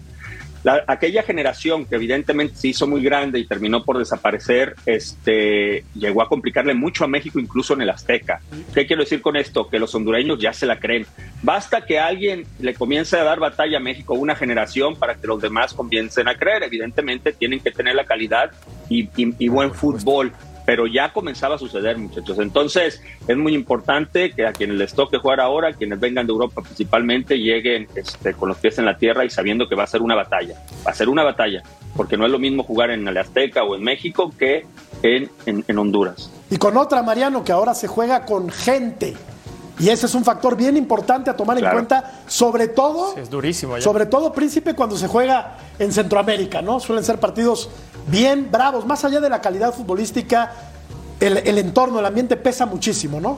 la- 0.65 0.83
aquella 0.87 1.21
generación 1.23 1.85
que 1.85 1.95
evidentemente 1.95 2.55
se 2.55 2.67
hizo 2.69 2.87
muy 2.87 3.01
grande 3.01 3.37
y 3.39 3.45
terminó 3.45 3.83
por 3.83 3.99
desaparecer, 3.99 4.75
este, 4.87 5.85
llegó 5.93 6.21
a 6.23 6.27
complicarle 6.27 6.73
mucho 6.73 7.05
a 7.05 7.07
México, 7.07 7.39
incluso 7.39 7.73
en 7.75 7.81
el 7.83 7.89
Azteca. 7.91 8.41
¿Qué 8.73 8.85
quiero 8.87 9.03
decir 9.03 9.21
con 9.21 9.35
esto? 9.37 9.69
Que 9.69 9.77
los 9.79 9.93
hondureños 9.95 10.39
ya 10.39 10.51
se 10.53 10.65
la 10.65 10.79
creen. 10.79 11.05
Basta 11.43 11.85
que 11.85 11.99
alguien 11.99 12.45
le 12.59 12.73
comience 12.73 13.15
a 13.17 13.23
dar 13.23 13.39
batalla 13.39 13.77
a 13.77 13.79
México 13.79 14.15
una 14.15 14.35
generación 14.35 14.95
para 14.95 15.15
que 15.15 15.27
los 15.27 15.39
demás 15.41 15.73
comiencen 15.73 16.27
a 16.27 16.35
creer. 16.35 16.63
Evidentemente 16.63 17.31
tienen 17.31 17.59
que 17.59 17.69
tener 17.71 17.93
la 17.95 18.05
calidad 18.05 18.51
y, 18.89 19.03
y- 19.15 19.35
y 19.37 19.47
buen 19.47 19.71
fútbol. 19.71 20.31
Pero 20.65 20.87
ya 20.87 21.13
comenzaba 21.13 21.55
a 21.55 21.57
suceder, 21.57 21.97
muchachos. 21.97 22.39
Entonces, 22.39 23.01
es 23.27 23.37
muy 23.37 23.53
importante 23.53 24.31
que 24.31 24.45
a 24.47 24.51
quienes 24.53 24.77
les 24.77 24.93
toque 24.93 25.17
jugar 25.17 25.39
ahora, 25.39 25.73
quienes 25.73 25.99
vengan 25.99 26.25
de 26.25 26.31
Europa 26.33 26.61
principalmente, 26.63 27.37
lleguen 27.37 27.87
este, 27.95 28.33
con 28.33 28.49
los 28.49 28.57
pies 28.57 28.77
en 28.79 28.85
la 28.85 28.97
tierra 28.97 29.23
y 29.25 29.29
sabiendo 29.29 29.67
que 29.69 29.75
va 29.75 29.83
a 29.83 29.87
ser 29.87 30.01
una 30.01 30.15
batalla. 30.15 30.55
Va 30.85 30.91
a 30.91 30.95
ser 30.95 31.07
una 31.09 31.23
batalla, 31.23 31.61
porque 31.95 32.17
no 32.17 32.25
es 32.25 32.31
lo 32.31 32.39
mismo 32.39 32.63
jugar 32.63 32.89
en 32.91 33.07
el 33.07 33.15
Azteca 33.17 33.63
o 33.63 33.75
en 33.75 33.83
México 33.83 34.33
que 34.37 34.65
en, 35.03 35.29
en- 35.45 35.63
en 35.67 35.77
Honduras. 35.77 36.31
Y 36.49 36.57
con 36.57 36.77
otra, 36.77 37.03
Mariano, 37.03 37.43
que 37.43 37.51
ahora 37.51 37.73
se 37.73 37.87
juega 37.87 38.25
con 38.25 38.49
gente. 38.49 39.15
Y 39.79 39.89
ese 39.89 40.05
es 40.05 40.15
un 40.15 40.23
factor 40.23 40.55
bien 40.55 40.77
importante 40.77 41.29
a 41.29 41.35
tomar 41.35 41.57
en 41.57 41.69
cuenta, 41.69 42.21
sobre 42.27 42.67
todo, 42.69 43.13
Sí, 43.13 43.19
es 43.21 43.29
durísimo 43.29 43.75
allá. 43.75 43.83
sobre 43.83 44.05
todo, 44.05 44.31
Príncipe, 44.31 44.73
cuando 44.73 44.97
se 44.97 45.07
juega 45.07 45.57
en 45.79 45.91
Centroamérica, 45.91 46.61
¿no? 46.61 46.79
Suelen 46.79 47.03
ser 47.03 47.19
partidos 47.19 47.69
bien 48.07 48.49
bravos, 48.51 48.85
más 48.85 49.03
allá 49.03 49.19
de 49.19 49.29
la 49.29 49.41
calidad 49.41 49.73
futbolística, 49.73 50.53
el, 51.19 51.37
el 51.37 51.57
entorno, 51.57 51.99
el 51.99 52.05
ambiente 52.05 52.37
pesa 52.37 52.65
muchísimo, 52.65 53.19
¿no? 53.19 53.37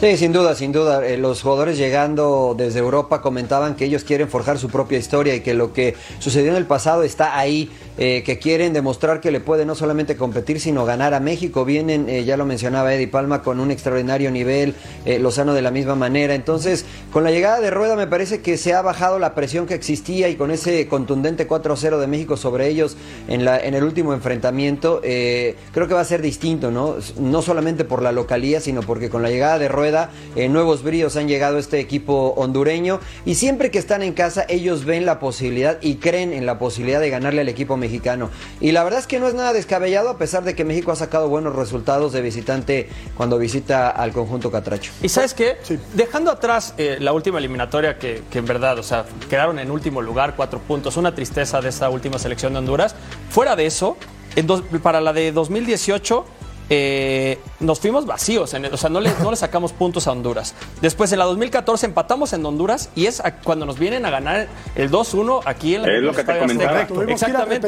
Sí, 0.00 0.16
sin 0.16 0.32
duda, 0.32 0.54
sin 0.54 0.70
duda. 0.70 1.04
Eh, 1.04 1.18
los 1.18 1.42
jugadores 1.42 1.76
llegando 1.76 2.54
desde 2.56 2.78
Europa 2.78 3.20
comentaban 3.20 3.74
que 3.74 3.84
ellos 3.84 4.04
quieren 4.04 4.28
forjar 4.28 4.56
su 4.56 4.68
propia 4.68 4.96
historia 4.96 5.34
y 5.34 5.40
que 5.40 5.54
lo 5.54 5.72
que 5.72 5.96
sucedió 6.20 6.52
en 6.52 6.56
el 6.56 6.66
pasado 6.66 7.02
está 7.02 7.36
ahí, 7.36 7.68
eh, 7.98 8.22
que 8.24 8.38
quieren 8.38 8.72
demostrar 8.72 9.20
que 9.20 9.32
le 9.32 9.40
puede 9.40 9.66
no 9.66 9.74
solamente 9.74 10.16
competir, 10.16 10.60
sino 10.60 10.84
ganar 10.84 11.14
a 11.14 11.18
México. 11.18 11.64
Vienen, 11.64 12.08
eh, 12.08 12.22
ya 12.22 12.36
lo 12.36 12.46
mencionaba 12.46 12.94
Eddie 12.94 13.08
Palma, 13.08 13.42
con 13.42 13.58
un 13.58 13.72
extraordinario 13.72 14.30
nivel, 14.30 14.76
Lozano 15.18 15.52
de 15.52 15.62
la 15.62 15.72
misma 15.72 15.96
manera. 15.96 16.36
Entonces, 16.36 16.84
con 17.12 17.24
la 17.24 17.32
llegada 17.32 17.58
de 17.58 17.70
Rueda 17.70 17.96
me 17.96 18.06
parece 18.06 18.40
que 18.40 18.56
se 18.56 18.74
ha 18.74 18.82
bajado 18.82 19.18
la 19.18 19.34
presión 19.34 19.66
que 19.66 19.74
existía 19.74 20.28
y 20.28 20.36
con 20.36 20.52
ese 20.52 20.86
contundente 20.86 21.48
4-0 21.48 21.98
de 21.98 22.06
México 22.06 22.36
sobre 22.36 22.68
ellos 22.68 22.96
en, 23.26 23.44
la, 23.44 23.58
en 23.58 23.74
el 23.74 23.82
último 23.82 24.12
enfrentamiento, 24.12 25.00
creo 25.00 25.88
que 25.88 25.94
va 25.94 26.02
a 26.02 26.04
ser 26.04 26.22
distinto, 26.22 26.70
¿no? 26.70 26.96
No 27.18 27.42
solamente 27.42 27.84
por 27.84 28.00
la 28.00 28.12
localía, 28.12 28.60
sino 28.60 28.82
porque 28.82 29.10
con 29.10 29.22
la 29.22 29.30
llegada 29.30 29.58
de 29.58 29.66
Rueda, 29.66 29.87
eh, 30.36 30.48
nuevos 30.48 30.82
bríos 30.82 31.16
han 31.16 31.28
llegado 31.28 31.56
a 31.56 31.60
este 31.60 31.80
equipo 31.80 32.34
hondureño 32.36 33.00
y 33.24 33.34
siempre 33.34 33.70
que 33.70 33.78
están 33.78 34.02
en 34.02 34.12
casa 34.12 34.44
ellos 34.48 34.84
ven 34.84 35.06
la 35.06 35.18
posibilidad 35.20 35.78
y 35.80 35.96
creen 35.96 36.32
en 36.32 36.46
la 36.46 36.58
posibilidad 36.58 37.00
de 37.00 37.10
ganarle 37.10 37.40
al 37.40 37.48
equipo 37.48 37.76
mexicano. 37.76 38.30
Y 38.60 38.72
la 38.72 38.84
verdad 38.84 39.00
es 39.00 39.06
que 39.06 39.18
no 39.20 39.28
es 39.28 39.34
nada 39.34 39.52
descabellado 39.52 40.08
a 40.10 40.18
pesar 40.18 40.44
de 40.44 40.54
que 40.54 40.64
México 40.64 40.92
ha 40.92 40.96
sacado 40.96 41.28
buenos 41.28 41.54
resultados 41.56 42.12
de 42.12 42.20
visitante 42.20 42.88
cuando 43.16 43.38
visita 43.38 43.88
al 43.90 44.12
conjunto 44.12 44.50
catracho. 44.50 44.92
¿Y 45.02 45.08
sabes 45.08 45.34
qué? 45.34 45.56
Dejando 45.94 46.30
atrás 46.30 46.74
eh, 46.78 46.96
la 47.00 47.12
última 47.12 47.38
eliminatoria 47.38 47.98
que, 47.98 48.22
que 48.30 48.38
en 48.38 48.46
verdad, 48.46 48.78
o 48.78 48.82
sea, 48.82 49.04
quedaron 49.28 49.58
en 49.58 49.70
último 49.70 50.02
lugar, 50.02 50.34
cuatro 50.36 50.58
puntos, 50.60 50.96
una 50.96 51.14
tristeza 51.14 51.60
de 51.60 51.68
esta 51.68 51.88
última 51.90 52.18
selección 52.18 52.52
de 52.52 52.58
Honduras. 52.60 52.94
Fuera 53.30 53.56
de 53.56 53.66
eso, 53.66 53.96
en 54.36 54.46
dos- 54.46 54.62
para 54.82 55.00
la 55.00 55.12
de 55.12 55.32
2018 55.32 56.24
eh, 56.70 57.38
nos 57.60 57.80
fuimos 57.80 58.04
vacíos, 58.06 58.52
en 58.54 58.64
el- 58.66 58.74
o 58.74 58.76
sea, 58.76 58.90
no 58.90 59.00
le, 59.00 59.10
no 59.22 59.30
le 59.30 59.36
sacamos 59.36 59.72
puntos 59.72 60.06
a 60.06 60.12
Honduras. 60.12 60.54
Después 60.82 61.10
en 61.12 61.18
la 61.18 61.24
2014 61.24 61.86
empatamos 61.86 62.32
en 62.32 62.44
Honduras 62.44 62.90
y 62.94 63.06
es 63.06 63.20
a- 63.20 63.36
cuando 63.36 63.64
nos 63.66 63.78
vienen 63.78 64.04
a 64.06 64.10
ganar 64.10 64.48
el 64.74 64.90
2-1 64.90 65.40
aquí 65.44 65.74
en 65.74 65.82
la 65.82 65.88
Es 65.98 66.02
lo 66.02 66.12
que 66.12 66.24
te 66.24 66.32
comentaba. 66.58 66.86
Exactamente. 67.12 67.66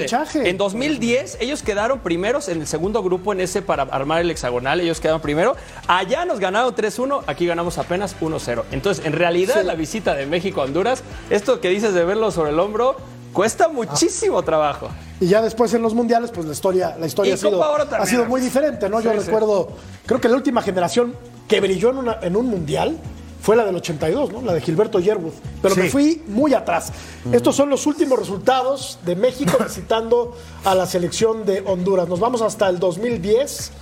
En 0.49 0.59
2010 0.59 1.39
ellos 1.41 1.63
quedaron 1.63 2.01
primeros 2.01 2.49
en 2.49 2.61
el 2.61 2.67
segundo 2.67 3.03
grupo 3.03 3.33
en 3.33 3.41
ese 3.41 3.63
para 3.63 3.85
armar 3.85 4.21
el 4.21 4.31
hexagonal, 4.31 4.81
ellos 4.81 5.01
quedaron 5.01 5.21
primero. 5.21 5.57
Allá 5.87 6.25
nos 6.25 6.39
ganaron 6.41 6.75
3-1, 6.75 7.23
aquí 7.27 7.47
ganamos 7.47 7.79
apenas 7.79 8.15
1-0. 8.21 8.65
Entonces, 8.71 9.05
en 9.07 9.13
realidad 9.13 9.63
la 9.65 9.75
visita 9.75 10.15
de 10.15 10.27
México 10.27 10.61
a 10.61 10.65
Honduras, 10.65 11.03
esto 11.31 11.61
que 11.61 11.69
dices 11.71 11.95
de 11.95 12.05
verlo 12.05 12.31
sobre 12.31 12.51
el 12.51 12.59
hombro, 12.59 12.97
cuesta 13.33 13.69
muchísimo 13.69 14.43
trabajo. 14.43 14.89
Y 15.21 15.27
ya 15.27 15.43
después 15.43 15.73
en 15.75 15.83
los 15.83 15.95
mundiales, 15.95 16.31
pues 16.33 16.47
la 16.47 16.53
historia, 16.53 16.97
la 16.99 17.07
historia 17.07 17.35
ha 17.35 17.37
sido, 17.37 17.63
ha 17.65 18.07
sido 18.07 18.25
muy 18.27 18.41
diferente, 18.41 18.89
¿no? 18.89 19.01
Yo 19.01 19.13
Sí, 19.13 19.19
recuerdo, 19.19 19.69
creo 20.07 20.21
que 20.21 20.29
la 20.29 20.37
última 20.37 20.63
generación 20.63 21.15
que 21.47 21.61
brilló 21.61 21.91
en, 21.91 21.99
una- 21.99 22.19
en 22.23 22.37
un 22.37 22.47
mundial 22.47 22.97
fue 23.43 23.57
la 23.57 23.65
del 23.65 23.77
82, 23.77 24.33
¿no? 24.33 24.43
La 24.43 24.53
de 24.55 24.61
Gilberto 24.61 24.99
Yerwood. 25.01 25.33
Pero 25.63 25.75
me 25.77 25.89
fui 25.91 26.23
muy 26.27 26.53
atrás. 26.55 26.93
Estos 27.33 27.57
son 27.57 27.71
los 27.71 27.87
últimos 27.87 28.19
resultados 28.19 28.99
de 29.05 29.17
México 29.17 29.57
visitando 29.65 30.37
a 30.65 30.75
la 30.75 30.87
selección 30.87 31.45
de 31.47 31.63
Honduras. 31.67 32.09
Nos 32.09 32.21
vamos 32.21 32.43
hasta 32.43 32.69
el 32.69 32.79
2010 32.79 33.73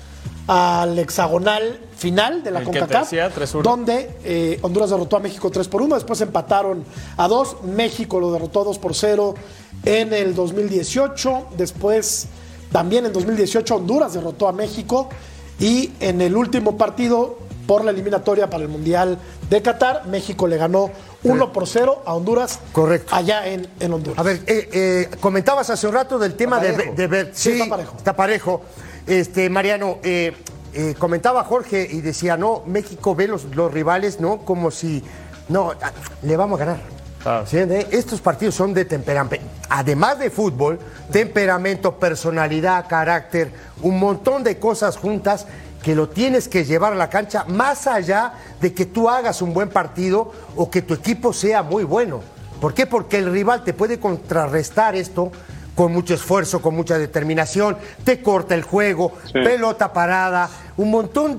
al 0.46 0.98
hexagonal 0.98 1.80
final 1.98 2.42
de 2.44 2.50
la 2.52 2.62
CONCACAF, 2.62 3.10
decía, 3.10 3.30
3-1. 3.34 3.62
donde 3.62 4.10
eh, 4.24 4.58
Honduras 4.62 4.90
derrotó 4.90 5.16
a 5.16 5.20
México 5.20 5.50
3 5.50 5.66
por 5.68 5.82
1, 5.82 5.96
después 5.96 6.20
empataron 6.20 6.84
a 7.16 7.26
2, 7.28 7.64
México 7.64 8.20
lo 8.20 8.32
derrotó 8.32 8.64
2 8.64 8.78
por 8.78 8.94
0 8.94 9.34
en 9.84 10.14
el 10.14 10.34
2018, 10.34 11.48
después 11.56 12.28
también 12.70 13.06
en 13.06 13.12
2018 13.12 13.76
Honduras 13.76 14.14
derrotó 14.14 14.48
a 14.48 14.52
México 14.52 15.08
y 15.58 15.90
en 16.00 16.20
el 16.20 16.36
último 16.36 16.76
partido 16.76 17.38
por 17.66 17.84
la 17.84 17.90
eliminatoria 17.90 18.48
para 18.48 18.62
el 18.62 18.68
Mundial 18.68 19.18
de 19.50 19.60
Qatar. 19.60 20.06
México 20.06 20.46
le 20.46 20.56
ganó 20.56 20.90
1 21.22 21.52
por 21.52 21.66
0 21.66 22.02
a 22.06 22.14
Honduras. 22.14 22.60
Correcto. 22.72 23.14
Allá 23.14 23.46
en, 23.46 23.66
en 23.80 23.92
Honduras. 23.92 24.18
A 24.18 24.22
ver, 24.22 24.40
eh, 24.46 24.68
eh, 24.72 25.10
comentabas 25.20 25.68
hace 25.68 25.86
un 25.86 25.94
rato 25.94 26.18
del 26.18 26.34
tema 26.34 26.60
de, 26.60 26.72
parejo. 26.72 26.94
de 26.94 27.06
ver. 27.06 27.30
Sí, 27.34 27.52
está 27.52 27.68
parejo. 27.68 27.96
Está 27.96 28.16
parejo. 28.16 28.62
Este, 29.06 29.50
Mariano, 29.50 29.98
eh, 30.02 30.34
eh, 30.74 30.94
comentaba 30.98 31.44
Jorge 31.44 31.86
y 31.90 32.00
decía, 32.00 32.36
no, 32.36 32.62
México 32.66 33.14
ve 33.14 33.28
los, 33.28 33.44
los 33.56 33.72
rivales, 33.72 34.20
¿no? 34.20 34.38
Como 34.38 34.70
si, 34.70 35.02
no, 35.48 35.72
ah, 35.82 35.92
le 36.22 36.36
vamos 36.36 36.60
a 36.60 36.64
ganar. 36.64 36.80
¿Sí? 37.46 37.56
De- 37.58 37.88
Estos 37.90 38.20
partidos 38.20 38.54
son 38.54 38.72
de 38.72 38.84
temperamento. 38.84 39.44
Además 39.68 40.18
de 40.18 40.30
fútbol, 40.30 40.78
temperamento, 41.10 41.96
personalidad, 41.98 42.86
carácter, 42.88 43.52
un 43.82 43.98
montón 43.98 44.44
de 44.44 44.58
cosas 44.58 44.96
juntas 44.96 45.46
que 45.82 45.94
lo 45.94 46.08
tienes 46.08 46.48
que 46.48 46.64
llevar 46.64 46.92
a 46.92 46.96
la 46.96 47.10
cancha 47.10 47.44
más 47.44 47.86
allá 47.86 48.32
de 48.60 48.72
que 48.72 48.86
tú 48.86 49.08
hagas 49.08 49.42
un 49.42 49.52
buen 49.52 49.68
partido 49.68 50.32
o 50.56 50.70
que 50.70 50.80
tu 50.82 50.94
equipo 50.94 51.32
sea 51.32 51.62
muy 51.62 51.84
bueno. 51.84 52.20
¿Por 52.60 52.72
qué? 52.74 52.86
Porque 52.86 53.18
el 53.18 53.30
rival 53.30 53.62
te 53.62 53.72
puede 53.74 53.98
contrarrestar 54.00 54.96
esto 54.96 55.30
con 55.78 55.92
mucho 55.92 56.14
esfuerzo, 56.14 56.60
con 56.60 56.74
mucha 56.74 56.98
determinación, 56.98 57.76
te 58.02 58.20
corta 58.20 58.56
el 58.56 58.64
juego, 58.64 59.12
pelota 59.32 59.92
parada, 59.92 60.50
un 60.76 60.90
montón, 60.90 61.38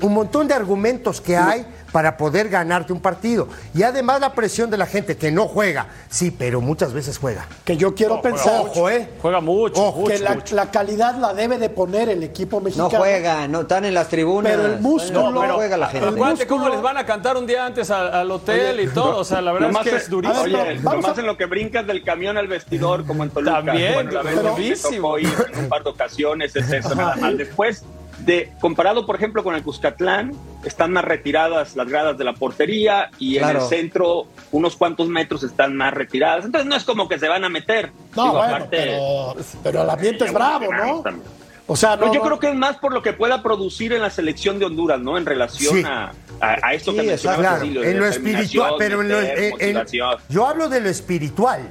un 0.00 0.14
montón 0.14 0.46
de 0.46 0.54
argumentos 0.54 1.20
que 1.20 1.36
hay 1.36 1.66
para 1.92 2.16
poder 2.16 2.48
ganarte 2.48 2.92
un 2.92 3.00
partido. 3.00 3.48
Y 3.74 3.82
además 3.82 4.20
la 4.20 4.32
presión 4.32 4.70
de 4.70 4.76
la 4.76 4.86
gente 4.86 5.16
que 5.16 5.30
no 5.30 5.46
juega, 5.48 5.86
sí, 6.08 6.30
pero 6.30 6.60
muchas 6.60 6.92
veces 6.92 7.18
juega. 7.18 7.46
Que 7.64 7.76
yo 7.76 7.94
quiero 7.94 8.20
pensar 8.22 8.60
Ojo, 8.60 8.90
¿eh? 8.90 9.08
Juega 9.20 9.40
mucho, 9.40 9.82
Ojo, 9.82 10.00
mucho, 10.00 10.12
que 10.12 10.18
la, 10.20 10.34
mucho. 10.34 10.54
la 10.54 10.70
calidad 10.70 11.16
la 11.18 11.34
debe 11.34 11.58
de 11.58 11.68
poner 11.70 12.08
el 12.08 12.22
equipo 12.22 12.58
No 12.58 12.64
mexicano. 12.64 12.90
juegan, 12.90 13.50
no 13.52 13.62
están 13.62 13.84
en 13.84 13.94
las 13.94 14.08
tribunas. 14.08 14.52
Pero 14.52 14.66
el 14.66 14.80
músculo- 14.80 15.30
no, 15.32 15.40
pero- 15.40 15.54
juega 15.56 15.76
la 15.76 15.86
gente. 15.88 16.06
Acuérdate 16.08 16.44
músculo- 16.44 16.48
cómo 16.48 16.68
les 16.68 16.82
van 16.82 16.96
a 16.96 17.06
cantar 17.06 17.36
un 17.36 17.46
día 17.46 17.64
antes 17.66 17.90
al, 17.90 18.12
al 18.14 18.30
hotel 18.30 18.80
y 18.80 18.86
todo. 18.88 19.18
O 19.18 19.24
sea, 19.24 19.40
la 19.40 19.52
verdad 19.52 19.70
es 19.70 19.78
que 19.90 19.96
es 19.96 20.10
durísimo. 20.10 20.42
Oye, 20.42 20.74
nomás 20.76 21.16
a- 21.16 21.20
en 21.20 21.26
lo 21.26 21.36
que 21.36 21.46
brincas 21.46 21.86
del 21.86 22.02
camión 22.04 22.36
al 22.36 22.48
vestidor, 22.48 23.06
como 23.06 23.24
en 23.24 23.30
Toluca. 23.30 23.56
También, 23.64 23.94
Bueno, 23.94 24.10
la 24.12 24.22
vez 24.22 24.34
pero- 24.36 24.56
me 24.56 24.76
tocó 24.76 25.18
ir 25.18 25.28
en 25.52 25.58
un 25.64 25.68
par 25.68 25.82
de 25.84 25.90
ocasiones, 25.90 26.54
es 26.54 26.70
eso 26.72 26.94
nada 26.94 27.16
más. 27.16 27.36
Después, 27.36 27.82
de, 28.28 28.52
comparado, 28.60 29.06
por 29.06 29.16
ejemplo, 29.16 29.42
con 29.42 29.54
el 29.54 29.62
Cuscatlán, 29.62 30.32
están 30.62 30.92
más 30.92 31.02
retiradas 31.04 31.74
las 31.76 31.88
gradas 31.88 32.18
de 32.18 32.24
la 32.24 32.34
portería 32.34 33.10
y 33.18 33.38
en 33.38 33.48
el 33.48 33.60
centro, 33.62 34.26
unos 34.52 34.76
cuantos 34.76 35.08
metros 35.08 35.42
están 35.42 35.74
más 35.74 35.94
retiradas. 35.94 36.44
Entonces, 36.44 36.68
no 36.68 36.76
es 36.76 36.84
como 36.84 37.08
que 37.08 37.18
se 37.18 37.26
van 37.26 37.42
a 37.44 37.48
meter. 37.48 37.90
No, 38.14 38.22
Digo, 38.24 38.36
bueno, 38.36 38.54
aparte- 38.56 38.76
pero, 38.76 39.34
pero 39.62 39.82
el 39.82 39.90
ambiente 39.90 40.24
es 40.26 40.32
bravo, 40.32 40.66
¿no? 40.72 41.00
También. 41.00 41.26
O 41.66 41.74
sea, 41.76 41.96
no, 41.96 42.06
yo 42.12 42.20
no- 42.20 42.24
creo 42.26 42.38
que 42.38 42.48
es 42.50 42.54
más 42.54 42.76
por 42.76 42.92
lo 42.92 43.02
que 43.02 43.14
pueda 43.14 43.42
producir 43.42 43.92
en 43.94 44.02
la 44.02 44.10
selección 44.10 44.58
de 44.58 44.66
Honduras, 44.66 45.00
¿no? 45.00 45.16
En 45.16 45.24
relación 45.24 45.76
Sí. 45.76 45.82
a, 45.86 46.12
a, 46.40 46.56
a 46.62 46.74
esto 46.74 46.90
Sí, 46.92 46.98
que 46.98 47.02
mencionaba 47.04 47.42
Claro, 47.58 47.64
en 47.82 47.98
lo 47.98 48.06
espiritual, 48.06 48.74
pero 48.78 49.00
en 49.02 49.08
lo, 49.08 49.16
meter, 49.20 49.38
en- 49.38 49.44
en- 49.60 49.74
motivación. 49.76 50.16
yo 50.28 50.46
hablo 50.46 50.68
de 50.68 50.80
lo 50.82 50.88
espiritual, 50.90 51.68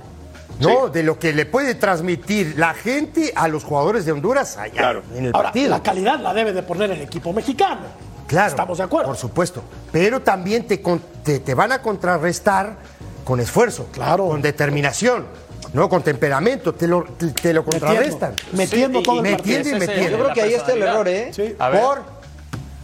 ¿no? 0.60 0.90
De 0.90 1.04
lo 1.04 1.20
que 1.20 1.34
le 1.34 1.46
puede 1.46 1.76
transmitir 1.76 2.56
la 2.58 2.74
gente 2.74 3.32
a 3.36 3.48
los 3.48 3.64
jugadores 3.64 4.06
de 4.06 4.12
Honduras 4.12 4.58
allá 4.58 4.74
Claro. 4.74 5.04
en 5.16 5.26
el 5.26 5.32
Ahora, 5.36 5.48
partido. 5.50 5.70
la 5.70 5.84
calidad 5.84 6.20
la 6.20 6.34
debe 6.34 6.54
de 6.54 6.64
poner 6.64 6.92
el 6.92 7.02
equipo 7.02 7.32
mexicano. 7.34 7.82
Claro, 8.28 8.50
Estamos 8.50 8.78
de 8.78 8.84
acuerdo. 8.84 9.08
Por 9.08 9.18
supuesto. 9.18 9.64
Pero 9.92 10.22
también 10.22 10.68
te, 10.68 10.82
te, 11.24 11.40
te 11.40 11.54
van 11.54 11.72
a 11.72 11.82
contrarrestar 11.82 12.76
con 13.24 13.40
esfuerzo, 13.40 13.88
Claro. 13.92 14.28
con 14.28 14.42
determinación, 14.42 15.26
no 15.74 15.88
con 15.90 16.02
temperamento, 16.02 16.74
te 16.74 16.88
lo, 16.88 17.04
te, 17.04 17.28
te 17.32 17.54
lo 17.54 17.64
contrarrestan. 17.64 18.34
Metiendo 18.54 19.00
Sí, 19.00 19.06
todo 19.06 19.20
el 19.22 19.28
y- 19.28 19.32
partido. 19.36 19.58
Metiendo 19.60 19.84
y 19.84 19.88
metiendo. 19.88 20.18
Yo 20.18 20.24
creo 20.24 20.34
que 20.34 20.42
ahí 20.42 20.54
está 20.56 20.74
el 20.74 20.82
error, 20.84 21.08
¿eh? 21.08 21.32
Sí. 21.34 21.56
A 21.60 21.70
ver. 21.70 21.82
Por 21.82 22.17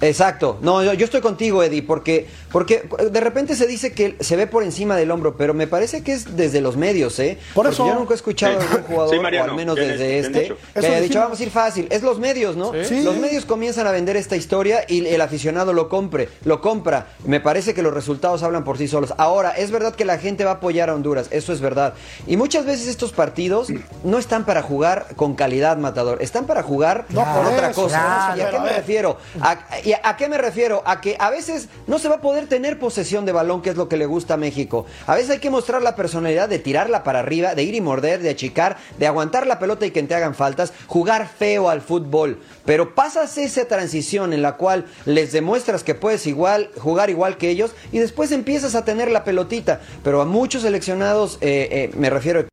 Exacto. 0.08 0.58
No, 0.62 0.84
yo, 0.84 0.94
yo 0.94 1.06
estoy 1.06 1.22
contigo, 1.22 1.64
Eddie, 1.64 1.82
porque, 1.82 2.28
porque 2.52 2.84
de 3.12 3.20
repente 3.22 3.56
se 3.56 3.68
dice 3.68 3.94
que 3.94 4.16
se 4.20 4.36
ve 4.36 4.48
por 4.48 4.64
encima 4.64 4.96
del 4.96 5.12
hombro, 5.12 5.36
pero 5.38 5.54
me 5.54 5.68
parece 5.68 6.04
que 6.04 6.14
es 6.14 6.36
desde 6.36 6.62
los 6.62 6.76
medios, 6.78 7.18
¿eh? 7.20 7.38
Por 7.54 7.66
Porque 7.66 7.74
eso- 7.76 7.88
yo 7.88 7.96
nunca 7.96 8.14
he 8.14 8.16
escuchado 8.16 8.60
a 8.60 8.62
algún 8.62 8.84
jugador, 8.84 9.16
Sí, 9.16 9.20
Mariano, 9.22 9.48
o 9.48 9.50
al 9.52 9.56
menos 9.56 9.76
bien 9.76 9.88
desde 9.90 10.20
este, 10.20 10.56
que 10.74 10.86
haya 10.86 11.00
dicho, 11.02 11.20
vamos 11.20 11.40
a 11.40 11.44
ir 11.44 11.50
fácil. 11.52 11.88
Es 11.90 12.04
los 12.04 12.20
medios, 12.20 12.56
¿no? 12.56 12.72
Sí. 12.84 13.02
Los 13.04 13.16
medios 13.18 13.46
comienzan 13.46 13.88
a 13.88 13.92
vender 13.92 14.16
esta 14.18 14.36
historia 14.36 14.84
y 14.88 15.06
el 15.08 15.22
aficionado 15.22 15.74
lo 15.74 15.88
compre, 15.90 16.30
lo 16.44 16.60
compra. 16.62 17.08
Me 17.26 17.40
parece 17.40 17.74
que 17.74 17.82
los 17.82 17.94
resultados 17.94 18.44
hablan 18.44 18.64
por 18.64 18.78
sí 18.78 18.88
solos. 18.88 19.14
Ahora, 19.18 19.52
es 19.52 19.72
verdad 19.72 19.96
que 19.96 20.06
la 20.06 20.18
gente 20.18 20.44
va 20.44 20.52
a 20.52 20.54
apoyar 20.56 20.90
a 20.90 20.96
Honduras, 20.96 21.28
eso 21.32 21.54
es 21.54 21.62
verdad. 21.62 21.94
Y 22.28 22.36
muchas 22.38 22.66
veces 22.66 22.88
estos 22.88 23.14
partidos 23.14 23.70
no 24.04 24.18
están 24.18 24.46
para 24.46 24.62
jugar 24.62 25.08
con 25.16 25.36
calidad, 25.36 25.78
Matador, 25.78 26.22
están 26.22 26.46
para 26.46 26.62
jugar 26.64 27.06
No, 27.10 27.24
por 27.24 27.44
por 27.44 27.54
otra 27.54 27.72
cosa. 27.72 28.00
claro, 28.00 28.38
¿Y 28.38 28.42
a 28.42 28.50
qué 28.52 28.60
me 28.60 28.70
refiero? 28.74 29.18
¿A, 29.42 29.58
y 29.84 29.93
a 30.04 30.18
qué 30.18 30.30
me 30.30 30.38
refiero? 30.38 30.82
A 30.86 31.02
que 31.02 31.16
a 31.20 31.30
veces 31.30 31.70
no 31.88 32.00
se 32.00 32.10
va 32.10 32.16
a 32.16 32.22
poder 32.22 32.48
tener 32.48 32.80
posesión 32.80 33.26
de 33.26 33.32
balón, 33.32 33.62
que 33.62 33.70
es 33.70 33.76
lo 33.76 33.90
que 33.90 33.98
le 33.98 34.06
gusta 34.06 34.36
a 34.36 34.38
México. 34.38 34.86
A 35.08 35.16
veces 35.16 35.32
hay 35.32 35.40
que 35.40 35.50
mostrar 35.50 35.82
la 35.82 35.96
personalidad 35.96 36.50
de 36.50 36.60
tirarla 36.60 37.04
para 37.04 37.20
arriba, 37.20 37.56
de 37.56 37.64
ir 37.64 37.76
y 37.76 37.82
morder, 37.82 38.22
de 38.22 38.30
achicar, 38.30 38.78
de 38.98 39.08
aguantar 39.08 39.48
la 39.48 39.60
pelota 39.60 39.86
y 39.86 39.92
que 39.92 40.04
te 40.04 40.16
hagan 40.16 40.36
faltas, 40.36 40.74
jugar 40.88 41.28
feo 41.28 41.70
al 41.70 41.82
fútbol. 41.82 42.40
Pero 42.66 42.96
pasas 42.96 43.38
esa 43.38 43.66
transición 43.66 44.34
en 44.34 44.42
la 44.42 44.58
cual 44.58 44.86
les 45.06 45.32
demuestras 45.32 45.84
que 45.84 45.96
puedes 45.96 46.28
igual 46.28 46.70
jugar 46.78 47.10
igual 47.10 47.38
que 47.38 47.50
ellos 47.50 47.72
y 47.92 48.00
después 48.00 48.32
empiezas 48.32 48.76
a 48.76 48.86
tener 48.86 49.10
la 49.12 49.24
pelotita. 49.24 49.82
Pero 50.04 50.22
a 50.22 50.26
muchos 50.26 50.64
seleccionados, 50.64 51.38
eh, 51.42 51.68
eh, 51.72 51.92
me 51.96 52.10
refiero 52.10 52.53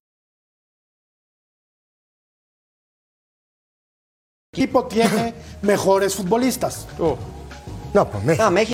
Equipo 4.53 4.85
tiene 4.85 5.33
mejores 5.61 6.13
futbolistas. 6.13 6.85
No, 7.93 8.05
pues 8.09 8.23
México. 8.25 8.43
Ah, 8.45 8.49
México. 8.49 8.73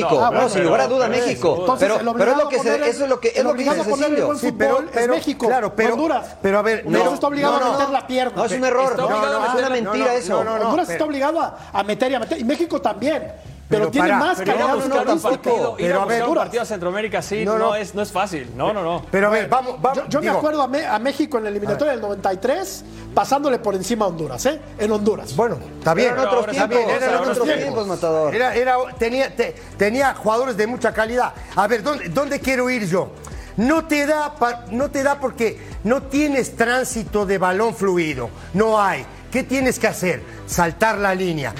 No, 0.00 0.20
No, 0.22 0.30
pero- 0.30 0.48
sin 0.48 0.64
lugar 0.64 0.80
a 0.80 0.88
duda, 0.88 1.06
pero- 1.10 1.26
México. 1.26 1.56
Entonces, 1.60 1.88
pero, 1.88 1.94
el 2.00 2.16
pero 2.16 2.32
obligado 2.32 2.38
es 2.38 2.44
lo 2.44 2.48
que 2.48 2.58
se, 2.58 2.62
poner- 2.70 2.82
eso 2.88 3.04
es 3.04 3.10
lo 3.10 3.20
que 3.20 3.28
es 3.36 3.44
lo 3.44 3.52
que 3.54 3.62
dice 3.64 3.84
Cecilio. 3.84 4.34
Sí, 4.34 4.46
fútbol 4.46 4.54
pero- 4.56 4.84
pero- 4.90 5.12
es 5.12 5.18
México, 5.18 5.46
claro, 5.48 5.76
pero- 5.76 5.92
Honduras. 5.92 6.36
pero 6.40 6.58
a 6.58 6.62
ver, 6.62 6.86
Honduras 6.86 7.08
no, 7.08 7.14
está 7.14 7.26
obligado 7.26 7.58
no, 7.60 7.64
a 7.66 7.68
no. 7.68 7.72
meter 7.78 7.90
la 7.90 8.06
pierna. 8.06 8.32
No, 8.36 8.44
es 8.46 8.52
un 8.52 8.64
error. 8.64 8.90
Está 8.92 8.96
No, 9.02 9.08
obligado 9.08 9.38
no, 9.38 9.42
a 9.44 9.46
es 9.48 9.52
meter- 9.54 9.66
una 9.70 9.76
no, 9.80 9.90
mentira 9.92 10.12
no, 10.12 10.18
eso. 10.18 10.32
no, 10.44 10.44
no, 10.44 10.64
Honduras 10.64 10.86
pero- 10.86 10.92
está 10.92 11.04
obligado 11.04 11.54
a 11.74 11.82
meter 11.82 12.12
y 12.12 12.14
a 12.14 12.18
meter. 12.20 12.38
Y 12.38 12.44
México 12.44 12.80
también. 12.80 13.32
Pero, 13.70 13.82
Pero 13.82 13.90
tiene 13.92 14.08
para- 14.08 14.18
más 14.18 14.38
pero 14.38 14.50
calidad 14.52 14.74
buscar 14.74 14.82
un 14.82 14.90
futbolística. 15.20 15.30
partido, 15.30 15.70
ir 15.78 15.86
Pero 15.86 16.00
a 16.00 16.02
a 16.02 16.06
ver, 16.06 16.24
un 16.24 16.34
partido 16.34 16.62
a 16.62 16.66
Centroamérica 16.66 17.22
sí, 17.22 17.44
No, 17.44 17.52
no, 17.52 17.58
no. 17.68 17.74
es, 17.76 17.94
no 17.94 18.02
es 18.02 18.10
fácil. 18.10 18.50
No, 18.56 18.72
no, 18.72 18.82
no. 18.82 19.06
Pero 19.12 19.28
a 19.28 19.30
ver, 19.30 19.48
vamos, 19.48 19.80
vamos. 19.80 19.98
Yo, 20.08 20.08
yo 20.08 20.20
me 20.20 20.28
acuerdo 20.28 20.62
a, 20.62 20.66
Me- 20.66 20.84
a 20.86 20.98
México 20.98 21.38
en 21.38 21.44
la 21.44 21.50
eliminatoria 21.50 21.92
del 21.92 22.00
93, 22.00 22.84
pasándole 23.14 23.60
por 23.60 23.76
encima 23.76 24.06
a 24.06 24.08
Honduras, 24.08 24.44
¿eh? 24.46 24.60
En 24.76 24.90
Honduras. 24.90 25.36
Bueno, 25.36 25.58
está 25.78 25.94
bien. 25.94 26.10
Pero 26.10 26.22
en 26.22 26.28
otros 26.28 26.46
bien, 26.46 26.68
tiempos, 26.68 26.92
eran 26.92 27.08
en 27.10 27.14
otros 27.14 27.30
otros 27.30 27.44
tiempos. 27.46 27.62
tiempos, 27.64 27.86
Matador. 27.86 28.34
Era, 28.34 28.54
era, 28.56 28.76
tenía, 28.98 29.36
te- 29.36 29.54
tenía 29.78 30.14
jugadores 30.14 30.56
de 30.56 30.66
mucha 30.66 30.92
calidad. 30.92 31.32
A 31.54 31.68
ver, 31.68 31.84
¿dónde, 31.84 32.08
dónde 32.08 32.40
quiero 32.40 32.68
ir 32.70 32.86
yo? 32.88 33.10
No 33.56 33.84
te, 33.84 34.04
da 34.06 34.34
pa- 34.34 34.64
no 34.72 34.90
te 34.90 35.02
da 35.04 35.20
porque 35.20 35.60
no 35.84 36.02
tienes 36.02 36.56
tránsito 36.56 37.24
de 37.24 37.38
balón 37.38 37.74
fluido. 37.74 38.30
No 38.52 38.80
hay. 38.82 39.04
¿Qué 39.30 39.44
tienes 39.44 39.78
que 39.78 39.86
hacer? 39.86 40.22
Saltar 40.46 40.98
la 40.98 41.14
línea. 41.14 41.54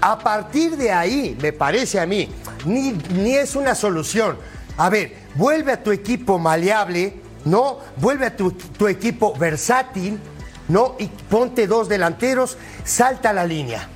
A 0.00 0.18
partir 0.18 0.76
de 0.76 0.92
ahí, 0.92 1.36
me 1.40 1.52
parece 1.52 1.98
a 1.98 2.06
mí, 2.06 2.28
ni, 2.64 2.92
ni 2.92 3.34
es 3.34 3.56
una 3.56 3.74
solución. 3.74 4.38
A 4.76 4.88
ver, 4.88 5.14
vuelve 5.34 5.72
a 5.72 5.82
tu 5.82 5.90
equipo 5.90 6.38
maleable, 6.38 7.14
¿no? 7.44 7.78
Vuelve 7.96 8.26
a 8.26 8.36
tu, 8.36 8.52
tu 8.52 8.86
equipo 8.86 9.34
versátil, 9.36 10.20
¿no? 10.68 10.94
Y 10.98 11.06
ponte 11.06 11.66
dos 11.66 11.88
delanteros, 11.88 12.56
salta 12.84 13.32
la 13.32 13.44
línea. 13.44 13.88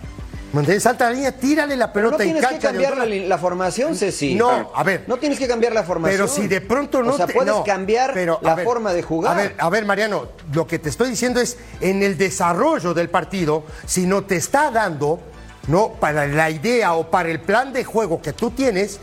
¿Me 0.53 0.61
entiendes? 0.61 0.83
Salta 0.83 1.07
la 1.07 1.13
línea, 1.13 1.33
tírale 1.33 1.77
la 1.77 1.93
Pero 1.93 2.11
no 2.11 2.17
pelota 2.17 2.25
en 2.25 2.33
tienes 2.41 2.51
que 2.51 2.59
cambiar 2.67 2.97
la, 2.99 3.39
formación, 3.39 3.97
Ceci. 3.97 4.35
No, 4.35 4.71
a 4.75 4.83
ver. 4.83 5.05
No 5.07 5.17
tienes 5.17 5.39
que 5.39 5.49
cambiar 5.49 5.73
la 5.73 5.83
formación. 5.83 6.15
Pero 6.21 6.29
si 6.29 6.47
de 6.47 6.61
pronto 6.61 7.03
no 7.03 7.15
O 7.15 7.17
sea, 7.17 7.27
te- 7.27 7.33
puedes 7.33 7.55
no, 7.55 7.65
cambiar 7.65 8.13
pero, 8.13 8.39
la 8.43 8.55
ver, 8.55 8.65
forma 8.67 8.93
de 8.93 9.03
jugar. 9.03 9.33
A 9.33 9.43
ver, 9.43 9.55
a 9.59 9.71
ver, 9.71 9.87
Mariano, 9.87 10.29
lo 10.53 10.67
que 10.67 10.79
te 10.79 10.91
estoy 10.91 11.09
diciendo 11.09 11.41
es 11.41 11.57
en 11.81 12.03
el 12.03 12.19
desarrollo 12.19 12.93
del 12.93 13.09
partido, 13.09 13.65
si 13.87 14.05
no 14.07 14.25
te 14.25 14.37
está 14.37 14.71
dando, 14.71 15.21
no 15.69 15.95
para 15.95 16.27
la 16.27 16.51
idea 16.51 16.93
o 16.95 17.11
para 17.11 17.31
el 17.31 17.41
plan 17.41 17.73
de 17.73 17.85
juego 17.85 18.21
que 18.21 18.35
tú 18.35 18.51
tienes, 18.51 19.01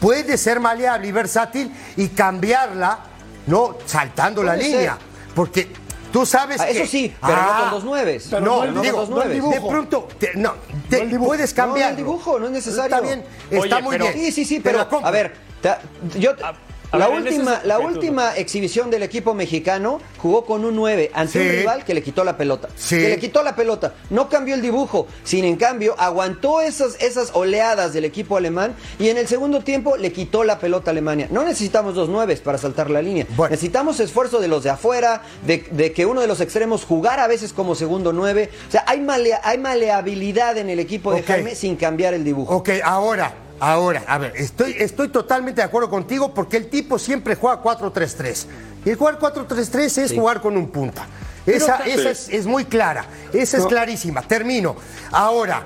puedes 0.00 0.38
ser 0.38 0.60
maleable 0.60 1.08
y 1.08 1.12
versátil 1.12 1.72
y 1.96 2.08
cambiarla, 2.08 2.98
no 3.46 3.78
saltando 3.86 4.42
la 4.42 4.52
Puede 4.54 4.68
línea, 4.68 4.98
porque 5.34 5.72
Tú 6.12 6.26
sabes 6.26 6.60
Ah, 6.60 6.66
que... 6.66 6.72
eso 6.82 6.86
sí, 6.90 7.14
pero 7.20 7.36
no 7.42 7.60
con 7.60 7.70
dos 7.70 7.84
nueves. 7.84 8.26
Pero 8.30 8.40
No, 8.44 8.64
no, 8.64 8.66
no 8.66 8.72
con 8.74 8.82
digo, 8.82 8.96
dos 8.98 9.08
no 9.10 9.16
el 9.16 9.28
nueves. 9.28 9.34
dibujo. 9.36 9.54
de 9.54 9.60
pronto, 9.70 10.08
te- 10.18 10.34
no, 10.34 10.54
te- 10.88 11.06
puedes 11.18 11.54
cambiar. 11.54 11.86
No, 11.86 11.90
el 11.90 11.96
dibujo, 11.96 12.38
no 12.38 12.46
es 12.46 12.52
necesario. 12.52 12.96
Está 12.96 13.00
bien, 13.00 13.24
está 13.50 13.76
Oye, 13.76 13.82
muy 13.82 13.92
pero- 13.98 14.04
bien. 14.12 14.14
Sí, 14.26 14.32
sí, 14.32 14.44
sí, 14.44 14.56
Te 14.60 14.70
pero 14.70 14.86
a 15.02 15.10
ver, 15.10 15.34
ta- 15.62 15.80
yo 16.18 16.32
a 16.44 16.54
la 16.98 17.08
ver, 17.08 17.16
última, 17.22 17.60
la 17.64 17.78
última 17.78 18.36
exhibición 18.36 18.90
del 18.90 19.02
equipo 19.02 19.32
mexicano 19.34 20.00
jugó 20.18 20.44
con 20.44 20.64
un 20.64 20.74
9 20.76 21.10
ante 21.14 21.40
un 21.40 21.48
rival 21.48 21.84
que 21.84 21.94
le 21.94 22.02
quitó 22.02 22.24
la 22.24 22.36
pelota. 22.36 22.68
Sí. 22.76 22.96
Que 22.96 23.08
le 23.10 23.18
quitó 23.18 23.42
la 23.42 23.54
pelota. 23.54 23.94
No 24.10 24.28
cambió 24.28 24.54
el 24.54 24.62
dibujo. 24.62 25.06
Sin 25.24 25.44
en 25.44 25.56
cambio, 25.56 25.94
aguantó 25.98 26.60
esas, 26.60 26.96
esas 27.00 27.30
oleadas 27.34 27.92
del 27.92 28.04
equipo 28.04 28.36
alemán 28.36 28.74
y 28.98 29.08
en 29.08 29.18
el 29.18 29.28
segundo 29.28 29.60
tiempo 29.60 29.96
le 29.96 30.12
quitó 30.12 30.42
la 30.44 30.58
pelota 30.58 30.90
a 30.90 30.92
Alemania. 30.92 31.28
No 31.30 31.44
necesitamos 31.44 31.94
dos 31.94 32.08
nueves 32.08 32.40
para 32.40 32.58
saltar 32.58 32.90
la 32.90 33.02
línea. 33.02 33.26
Necesitamos 33.50 34.00
esfuerzo 34.00 34.40
de 34.40 34.48
los 34.48 34.64
de 34.64 34.70
afuera, 34.70 35.22
de, 35.46 35.64
de 35.70 35.92
que 35.92 36.06
uno 36.06 36.20
de 36.20 36.26
los 36.26 36.40
extremos 36.40 36.84
jugara 36.84 37.24
a 37.24 37.28
veces 37.28 37.52
como 37.52 37.74
segundo 37.74 38.12
nueve. 38.12 38.50
O 38.68 38.70
sea, 38.72 38.84
hay, 38.86 39.00
malea- 39.00 39.40
hay 39.44 39.58
maleabilidad 39.58 40.58
en 40.58 40.70
el 40.70 40.78
equipo 40.80 41.12
de. 41.14 41.22
Jaime 41.22 41.54
sin 41.54 41.76
cambiar 41.76 42.14
el 42.14 42.24
dibujo. 42.24 42.54
Ok, 42.56 42.70
ahora, 42.82 43.32
ahora, 43.60 44.02
a 44.06 44.18
ver, 44.18 44.32
estoy, 44.36 44.74
estoy 44.78 45.08
totalmente 45.08 45.60
de 45.60 45.66
acuerdo 45.66 45.88
contigo 45.90 46.32
porque 46.34 46.56
el 46.56 46.68
tipo 46.68 46.98
siempre 46.98 47.34
juega 47.36 47.62
4-3-3. 47.62 48.46
Y 48.84 48.90
el 48.90 48.96
jugar 48.96 49.18
4-3-3 49.18 49.98
es 49.98 50.10
Sí. 50.10 50.16
jugar 50.18 50.40
con 50.40 50.56
un 50.56 50.68
punta. 50.70 51.06
Esa, 51.46 51.76
esa 51.86 52.10
es, 52.10 52.28
es 52.28 52.46
muy 52.46 52.64
clara, 52.64 53.04
esa 53.32 53.56
es 53.58 53.62
No. 53.64 53.68
clarísima. 53.68 54.22
Termino. 54.22 54.76
Ahora, 55.10 55.62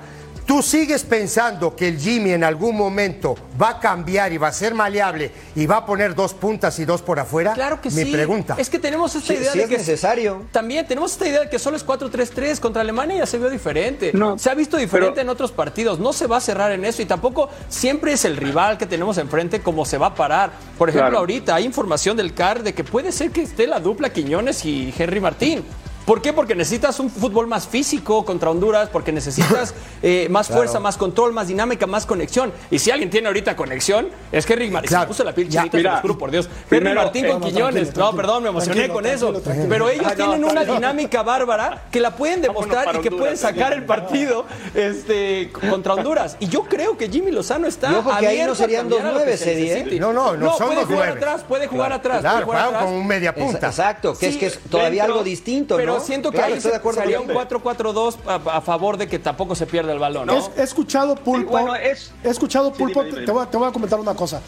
¿tú 0.47 0.63
sigues 0.63 1.03
pensando 1.05 1.75
que 1.75 1.89
el 1.89 1.99
Jimmy 1.99 2.33
en 2.33 2.45
algún 2.45 2.77
momento 2.77 3.35
va 3.61 3.71
a 3.71 3.81
cambiar 3.81 4.33
y 4.33 4.37
va 4.39 4.49
a 4.49 4.53
ser 4.53 4.75
maleable 4.75 5.31
y 5.55 5.67
va 5.67 5.79
a 5.79 5.87
poner 5.87 6.15
dos 6.15 6.35
puntas 6.35 6.79
y 6.79 6.85
dos 6.85 7.03
por 7.03 7.19
afuera? 7.19 7.53
Claro 7.55 7.81
que 7.81 7.91
Mi 7.91 8.05
sí. 8.05 8.13
pregunta. 8.13 8.55
Es 8.59 8.69
que 8.69 8.79
tenemos 8.79 9.15
esta 9.15 9.29
Sí, 9.33 9.41
idea 9.41 9.53
sí 9.53 9.59
de 9.59 9.65
es 9.65 9.71
que 9.71 9.79
necesario. 9.79 10.43
También 10.53 10.87
tenemos 10.87 11.13
esta 11.13 11.27
idea 11.29 11.41
de 11.41 11.49
que 11.51 11.59
solo 11.59 11.77
es 11.77 11.85
4-3-3 11.87 12.61
contra 12.61 12.83
Alemania 12.83 13.17
ya 13.19 13.27
se 13.27 13.39
vio 13.39 13.49
diferente. 13.51 14.13
No, 14.15 14.39
se 14.39 14.51
ha 14.51 14.55
visto 14.55 14.77
diferente 14.77 15.15
pero- 15.17 15.23
en 15.23 15.29
otros 15.29 15.53
partidos. 15.53 15.99
No 15.99 16.13
se 16.13 16.27
va 16.27 16.37
a 16.39 16.41
cerrar 16.41 16.73
en 16.73 16.85
eso 16.85 17.01
y 17.03 17.07
tampoco 17.07 17.49
siempre 17.69 18.13
es 18.13 18.25
el 18.25 18.37
rival 18.37 18.77
que 18.79 18.87
tenemos 18.87 19.19
enfrente 19.19 19.61
como 19.61 19.85
se 19.85 19.99
va 19.99 20.09
a 20.09 20.15
parar. 20.15 20.51
Por 20.79 20.89
ejemplo, 20.89 21.09
Claro. 21.11 21.19
ahorita 21.21 21.55
hay 21.55 21.65
información 21.65 22.17
del 22.17 22.35
CAR 22.35 22.63
de 22.63 22.75
que 22.75 22.85
puede 22.85 23.13
ser 23.13 23.31
que 23.31 23.43
esté 23.43 23.67
la 23.67 23.81
dupla 23.81 24.13
Quiñones 24.13 24.65
y 24.65 24.93
Henry 24.97 25.21
Martín. 25.21 25.65
¿Por 26.05 26.21
qué? 26.21 26.33
Porque 26.33 26.55
necesitas 26.55 27.01
un 27.01 27.09
fútbol 27.11 27.47
más 27.47 27.67
físico 27.67 28.25
contra 28.25 28.51
Honduras, 28.51 28.89
porque 28.93 29.11
necesitas 29.13 29.75
eh, 30.03 30.27
más 30.31 30.49
fuerza, 30.49 30.79
más 30.81 30.97
control, 30.97 31.33
más 31.33 31.49
dinámica, 31.49 31.87
más 31.87 32.05
conexión. 32.07 32.53
Y 32.71 32.79
si 32.79 32.91
alguien 32.91 33.09
tiene 33.11 33.29
ahorita 33.29 33.57
conexión, 33.57 34.09
es 34.31 34.49
Henry 34.49 34.71
Martín. 34.71 34.89
Se 34.89 34.95
Claro. 34.95 35.05
me 35.05 35.09
puso 35.09 35.25
la 35.25 35.35
piel 35.35 35.49
chinita, 35.49 35.79
se 35.79 35.83
los 35.83 36.01
juro 36.01 36.19
por 36.19 36.31
Dios. 36.31 36.47
Henry 36.47 36.67
primero, 36.69 37.03
Martín 37.03 37.25
eh, 37.25 37.31
con 37.31 37.41
no, 37.41 37.47
Quiñones. 37.47 37.83
tranquilo, 37.85 38.05
No, 38.11 38.17
perdón, 38.17 38.43
me 38.43 38.49
emocioné 38.51 38.89
con 38.91 39.07
eso. 39.07 39.33
tranquilo. 39.41 39.67
Pero 39.69 39.89
ellos 39.89 40.05
Ah, 40.07 40.11
no, 40.11 40.17
tienen 40.17 40.45
una 40.45 40.65
dinámica 40.65 41.23
bárbara 41.23 41.85
que 41.91 42.01
la 42.01 42.15
pueden 42.15 42.43
demostrar 42.43 42.89
y 42.89 42.91
que 43.01 43.09
Honduras, 43.09 43.19
pueden 43.21 43.37
sacar 43.39 43.73
el 43.73 43.85
partido 43.85 44.45
este, 44.75 45.51
contra 45.71 45.95
Honduras. 45.95 46.37
Y 46.41 46.49
yo 46.49 46.65
creo 46.65 46.97
que 46.99 47.09
Jimmy 47.09 47.31
Lozano 47.31 47.67
está 47.67 47.91
Y 47.91 47.95
ojo 47.95 48.11
que 48.19 48.27
ahí 48.27 48.43
no 48.47 48.55
serían 48.55 48.89
dos 48.89 49.01
que 49.25 49.37
se 49.37 49.53
Eddie, 49.55 49.97
¿eh? 49.97 49.99
No, 50.01 50.13
no, 50.13 50.37
no 50.37 50.57
son 50.57 50.69
puede 50.75 50.85
dos 50.85 51.07
atrás, 51.17 51.45
puede 51.49 51.67
jugar 51.67 51.93
atrás. 51.93 52.21
Claro, 52.21 52.45
puede 52.47 52.59
jugar 52.59 52.65
atrás. 52.75 52.85
con 52.85 52.93
un 52.93 53.07
media 53.07 53.35
punta. 53.35 53.69
Exacto, 53.69 54.17
que 54.19 54.29
es 54.29 54.37
que 54.37 54.47
es 54.47 54.59
todavía 54.71 55.05
algo 55.05 55.23
distinto, 55.23 55.77
Pero 55.77 55.94
siento 56.01 56.31
que 56.31 56.37
Claro, 56.39 56.55
ahí 56.55 56.61
se, 56.61 56.75
acuerdo 56.75 57.01
sería 57.01 57.21
un 57.21 57.27
contigo. 57.29 57.61
4-4-2 57.63 58.17
a, 58.27 58.57
a 58.57 58.61
favor 58.61 58.97
de 58.97 59.07
que 59.09 59.19
tampoco 59.19 59.55
se 59.55 59.67
pierda 59.67 59.93
el 59.93 59.99
balón, 59.99 60.27
¿no? 60.27 60.35
He, 60.57 60.61
he 60.61 60.63
escuchado 60.65 61.15
Pulpo. 61.17 61.51
bueno, 61.53 61.75
es- 61.75 62.13
He 62.23 62.29
escuchado 62.29 62.71
Sí, 62.73 62.79
Pulpo. 62.79 63.01
dime, 63.03 63.15
dime, 63.15 63.27
te, 63.27 63.33
voy 63.33 63.43
a, 63.43 63.51
te 63.51 63.57
voy 63.57 63.69
a 63.69 63.73
comentar 63.73 63.99
una 64.01 64.15
cosa. 64.15 64.41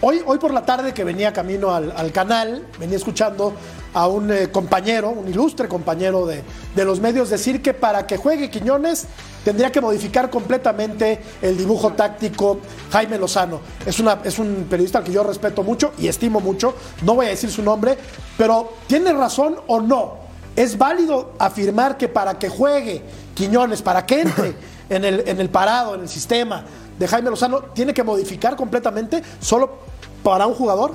Hoy, 0.00 0.20
hoy 0.26 0.36
por 0.38 0.52
la 0.52 0.66
tarde 0.66 0.92
que 0.92 1.02
venía 1.02 1.32
camino 1.32 1.74
al, 1.74 1.90
al 1.96 2.12
canal, 2.12 2.66
venía 2.78 2.96
escuchando 2.96 3.54
a 3.94 4.06
un 4.06 4.30
eh, 4.30 4.50
compañero, 4.50 5.08
un 5.10 5.26
ilustre 5.28 5.66
compañero 5.66 6.26
de, 6.26 6.42
de 6.74 6.84
los 6.84 7.00
medios, 7.00 7.30
decir 7.30 7.62
que 7.62 7.72
para 7.72 8.06
que 8.06 8.18
juegue 8.18 8.50
Quiñones 8.50 9.06
tendría 9.44 9.72
que 9.72 9.80
modificar 9.80 10.28
completamente 10.28 11.20
el 11.40 11.56
dibujo 11.56 11.92
táctico 11.92 12.58
Jaime 12.90 13.16
Lozano. 13.18 13.60
Es, 13.86 13.98
una, 13.98 14.18
es 14.24 14.38
un 14.38 14.66
periodista 14.68 14.98
al 14.98 15.04
que 15.04 15.12
yo 15.12 15.22
respeto 15.22 15.62
mucho 15.62 15.92
y 15.96 16.08
estimo 16.08 16.40
mucho, 16.40 16.74
no 17.02 17.14
voy 17.14 17.26
a 17.26 17.28
decir 17.30 17.50
su 17.50 17.62
nombre, 17.62 17.96
pero 18.36 18.74
¿tiene 18.86 19.10
razón 19.12 19.56
o 19.68 19.80
no? 19.80 20.23
¿Es 20.56 20.78
válido 20.78 21.32
afirmar 21.38 21.96
que 21.96 22.08
para 22.08 22.38
que 22.38 22.48
juegue 22.48 23.02
Quiñones, 23.34 23.82
para 23.82 24.06
que 24.06 24.20
entre 24.20 24.54
en 24.88 25.04
el, 25.04 25.24
en 25.26 25.40
el 25.40 25.48
parado, 25.48 25.94
en 25.94 26.02
el 26.02 26.08
sistema 26.08 26.64
de 26.98 27.08
Jaime 27.08 27.30
Lozano, 27.30 27.60
tiene 27.74 27.92
que 27.92 28.02
modificar 28.02 28.56
completamente 28.56 29.22
solo 29.40 29.78
para 30.22 30.46
un 30.46 30.54
jugador? 30.54 30.94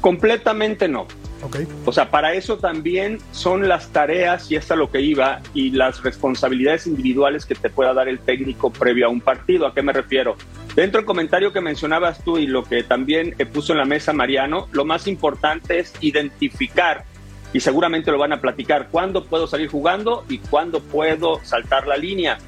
Completamente 0.00 0.88
no. 0.88 1.06
Ok. 1.42 1.58
O 1.84 1.92
sea, 1.92 2.10
para 2.10 2.32
eso 2.32 2.56
también 2.56 3.18
son 3.30 3.68
las 3.68 3.88
tareas, 3.88 4.50
y 4.50 4.56
es 4.56 4.70
a 4.70 4.76
lo 4.76 4.90
que 4.90 5.00
iba, 5.00 5.40
y 5.52 5.70
las 5.70 6.02
responsabilidades 6.02 6.86
individuales 6.86 7.44
que 7.44 7.54
te 7.54 7.68
pueda 7.68 7.92
dar 7.92 8.08
el 8.08 8.20
técnico 8.20 8.70
previo 8.70 9.06
a 9.06 9.08
un 9.10 9.20
partido. 9.20 9.66
¿A 9.66 9.74
qué 9.74 9.82
me 9.82 9.92
refiero? 9.92 10.36
Dentro 10.74 11.00
del 11.00 11.06
comentario 11.06 11.52
que 11.52 11.60
mencionabas 11.60 12.22
tú 12.24 12.38
y 12.38 12.46
lo 12.46 12.64
que 12.64 12.82
también 12.82 13.34
puso 13.52 13.72
en 13.72 13.78
la 13.78 13.84
mesa 13.84 14.12
Mariano, 14.12 14.68
lo 14.72 14.84
más 14.84 15.06
importante 15.06 15.78
es 15.78 15.92
identificar, 16.00 17.04
y 17.52 17.60
seguramente 17.60 18.10
lo 18.10 18.18
van 18.18 18.32
a 18.32 18.40
platicar, 18.40 18.88
cuándo 18.90 19.24
puedo 19.24 19.46
salir 19.46 19.68
jugando 19.68 20.24
y 20.28 20.38
cuándo 20.38 20.80
puedo 20.80 21.40
saltar 21.44 21.86
la 21.86 21.96
línea. 21.96 22.38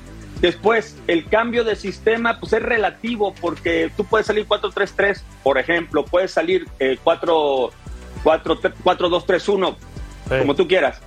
Después, 0.41 0.97
el 1.07 1.27
cambio 1.27 1.65
de 1.65 1.75
sistema 1.75 2.39
pues 2.39 2.53
es 2.53 2.63
relativo 2.63 3.35
porque 3.41 3.91
tú 3.97 4.05
puedes 4.05 4.27
salir 4.27 4.47
4-3-3, 4.47 5.21
por 5.43 5.59
ejemplo, 5.59 6.05
puedes 6.05 6.31
salir 6.31 6.67
eh, 6.79 6.99
4 7.03 7.73
4-2-3-1, 8.25 9.77
como 10.41 10.55
tú 10.55 10.67
quieras. 10.67 11.01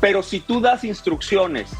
Pero 0.00 0.22
si 0.22 0.40
tú 0.40 0.60
das 0.60 0.84
instrucciones 0.84 1.70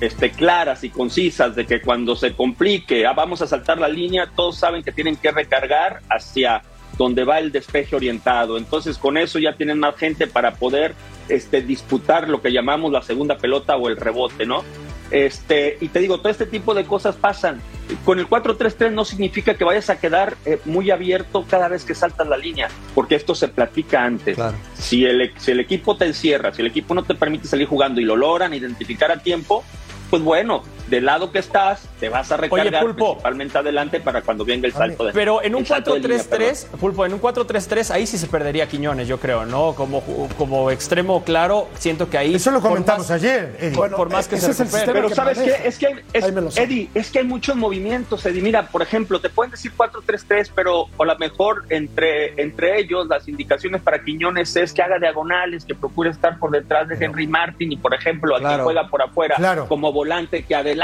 este, 0.00 0.30
claras 0.30 0.84
y 0.84 0.90
concisas 0.90 1.54
de 1.54 1.66
que 1.66 1.80
cuando 1.80 2.16
se 2.16 2.34
complique, 2.34 3.06
ah, 3.06 3.12
vamos 3.12 3.42
a 3.42 3.46
saltar 3.46 3.78
la 3.78 3.88
línea, 3.88 4.30
todos 4.34 4.58
saben 4.58 4.82
que 4.82 4.92
tienen 4.92 5.16
que 5.16 5.30
recargar 5.30 6.00
hacia 6.08 6.62
donde 7.00 7.24
va 7.24 7.38
el 7.38 7.50
despeje 7.50 7.96
orientado. 7.96 8.58
Entonces 8.58 8.98
con 8.98 9.16
eso 9.16 9.38
ya 9.38 9.56
tienen 9.56 9.78
más 9.78 9.96
gente 9.96 10.26
para 10.26 10.56
poder 10.56 10.94
este, 11.30 11.62
disputar 11.62 12.28
lo 12.28 12.42
que 12.42 12.52
llamamos 12.52 12.92
la 12.92 13.00
segunda 13.00 13.38
pelota 13.38 13.74
o 13.76 13.88
el 13.88 13.96
rebote, 13.96 14.44
¿no? 14.44 14.64
Este, 15.10 15.78
y 15.80 15.88
te 15.88 16.00
digo, 16.00 16.18
todo 16.18 16.28
este 16.28 16.44
tipo 16.44 16.74
de 16.74 16.84
cosas 16.84 17.16
pasan. 17.16 17.62
Con 18.04 18.18
el 18.18 18.28
4-3-3 18.28 18.92
no 18.92 19.06
significa 19.06 19.54
que 19.54 19.64
vayas 19.64 19.88
a 19.88 19.98
quedar 19.98 20.36
eh, 20.44 20.60
muy 20.66 20.90
abierto 20.90 21.46
cada 21.48 21.68
vez 21.68 21.86
que 21.86 21.94
saltas 21.94 22.28
la 22.28 22.36
línea, 22.36 22.68
porque 22.94 23.14
esto 23.14 23.34
se 23.34 23.48
platica 23.48 24.04
antes. 24.04 24.36
Claro. 24.36 24.58
Si, 24.74 25.06
el, 25.06 25.32
si 25.38 25.52
el 25.52 25.60
equipo 25.60 25.96
te 25.96 26.04
encierra, 26.04 26.52
si 26.52 26.60
el 26.60 26.68
equipo 26.68 26.94
no 26.94 27.02
te 27.02 27.14
permite 27.14 27.48
salir 27.48 27.66
jugando 27.66 27.98
y 28.02 28.04
lo 28.04 28.14
logran 28.14 28.52
identificar 28.52 29.10
a 29.10 29.22
tiempo, 29.22 29.64
pues 30.10 30.22
bueno, 30.22 30.64
del 30.90 31.04
lado 31.06 31.30
que 31.32 31.38
estás, 31.38 31.88
te 32.00 32.08
vas 32.08 32.30
a 32.32 32.36
recargar 32.36 32.82
Pulpo. 32.82 33.12
principalmente 33.12 33.56
adelante 33.58 34.00
para 34.00 34.22
cuando 34.22 34.44
venga 34.44 34.66
el 34.66 34.72
salto 34.72 35.04
de 35.04 35.12
Pero 35.12 35.42
en 35.42 35.54
un 35.54 35.60
el 35.62 35.66
salto 35.66 35.94
de 35.94 36.00
línea, 36.00 36.18
4-3-3, 36.18 36.66
Pulpo, 36.78 37.06
en 37.06 37.14
un 37.14 37.20
4-3-3 37.20 37.90
ahí 37.90 38.06
sí 38.06 38.18
se 38.18 38.26
perdería 38.26 38.66
Quiñones, 38.68 39.06
yo 39.08 39.18
creo, 39.18 39.46
¿no? 39.46 39.74
Como, 39.74 40.02
como 40.36 40.70
extremo 40.70 41.22
claro, 41.24 41.68
siento 41.78 42.10
que 42.10 42.18
ahí... 42.18 42.34
Eso 42.34 42.50
lo 42.50 42.60
comentamos 42.60 43.08
más- 43.08 43.10
ayer, 43.22 43.56
Eddie. 43.60 43.76
Por, 43.76 43.90
por 43.94 44.10
más 44.10 44.26
que 44.28 44.34
ese 44.36 44.46
se 44.46 44.52
es 44.52 44.60
el 44.60 44.66
recupere. 44.66 44.84
sistema 44.84 44.92
Pero 44.94 45.08
que 45.08 45.14
sabes 45.14 45.38
maneja. 45.38 45.62
qué, 45.62 45.68
es 45.68 45.78
que 45.78 46.04
es-. 46.12 46.58
Eddie, 46.58 46.90
es 46.94 47.10
que 47.10 47.18
hay 47.20 47.24
muchos 47.24 47.54
movimientos, 47.56 48.26
Eddie. 48.26 48.42
Mira, 48.42 48.66
por 48.66 48.82
ejemplo, 48.82 49.20
te 49.20 49.30
pueden 49.30 49.52
decir 49.52 49.72
4-3-3, 49.76 50.50
pero 50.54 50.86
a 50.98 51.04
lo 51.04 51.18
mejor 51.18 51.64
entre, 51.70 52.40
entre 52.42 52.80
ellos 52.80 53.06
las 53.06 53.28
indicaciones 53.28 53.80
para 53.80 54.02
Quiñones 54.02 54.56
es 54.56 54.72
que 54.72 54.82
haga 54.82 54.98
diagonales, 54.98 55.64
que 55.64 55.74
procure 55.74 56.10
estar 56.10 56.38
por 56.38 56.50
detrás 56.50 56.88
de 56.88 56.96
Henry 57.04 57.26
Martin 57.28 57.70
y, 57.72 57.76
por 57.76 57.94
ejemplo, 57.94 58.34
al 58.34 58.40
que 58.42 58.46
Claro. 58.48 58.64
juega 58.64 58.88
por 58.88 59.02
afuera 59.02 59.36
Claro. 59.36 59.68
como 59.68 59.92
volante 59.92 60.42
que 60.44 60.54
adelante. 60.56 60.79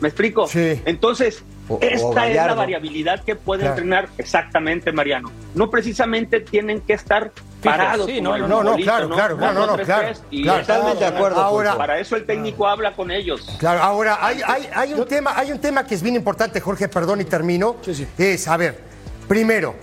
¿Me 0.00 0.08
explico? 0.08 0.46
Sí. 0.46 0.80
Entonces, 0.84 1.42
O- 1.68 1.76
o 1.76 1.78
esta 1.80 2.28
es 2.28 2.36
la 2.36 2.52
variabilidad 2.54 3.24
que 3.24 3.36
puede 3.36 3.60
Claro. 3.62 3.74
entrenar 3.76 4.08
exactamente, 4.18 4.92
Mariano. 4.92 5.30
No 5.54 5.70
precisamente 5.70 6.40
tienen 6.40 6.82
que 6.82 6.92
estar 6.92 7.32
parados. 7.62 8.04
sí, 8.06 8.20
no, 8.20 8.36
no, 8.36 8.62
no, 8.62 8.76
claro, 8.76 9.08
claro, 9.08 9.36
no, 9.38 9.52
no, 9.54 9.66
no, 9.68 9.76
4-3-3 9.78 9.86
claro, 9.86 10.18
claro. 10.42 10.60
Totalmente 10.60 10.98
de 11.00 11.06
acuerdo. 11.06 11.40
Ahora-. 11.40 11.76
Para 11.78 11.98
eso 11.98 12.16
el 12.16 12.26
técnico 12.26 12.68
habla 12.68 12.92
con 12.92 13.10
ellos. 13.10 13.46
Claro, 13.58 13.80
ahora 13.82 14.18
hay, 14.20 14.42
hay, 14.46 14.68
hay 14.74 14.92
un 14.92 15.06
tema, 15.08 15.32
hay 15.38 15.52
un 15.52 15.58
tema 15.58 15.86
que 15.86 15.94
es 15.94 16.02
bien 16.02 16.16
importante, 16.16 16.60
Jorge, 16.60 16.86
perdón 16.88 17.22
y 17.22 17.24
termino. 17.24 17.76
Sí, 17.80 17.94
sí. 17.94 18.06
Es, 18.18 18.46
a 18.46 18.58
ver, 18.58 18.78
primero, 19.26 19.74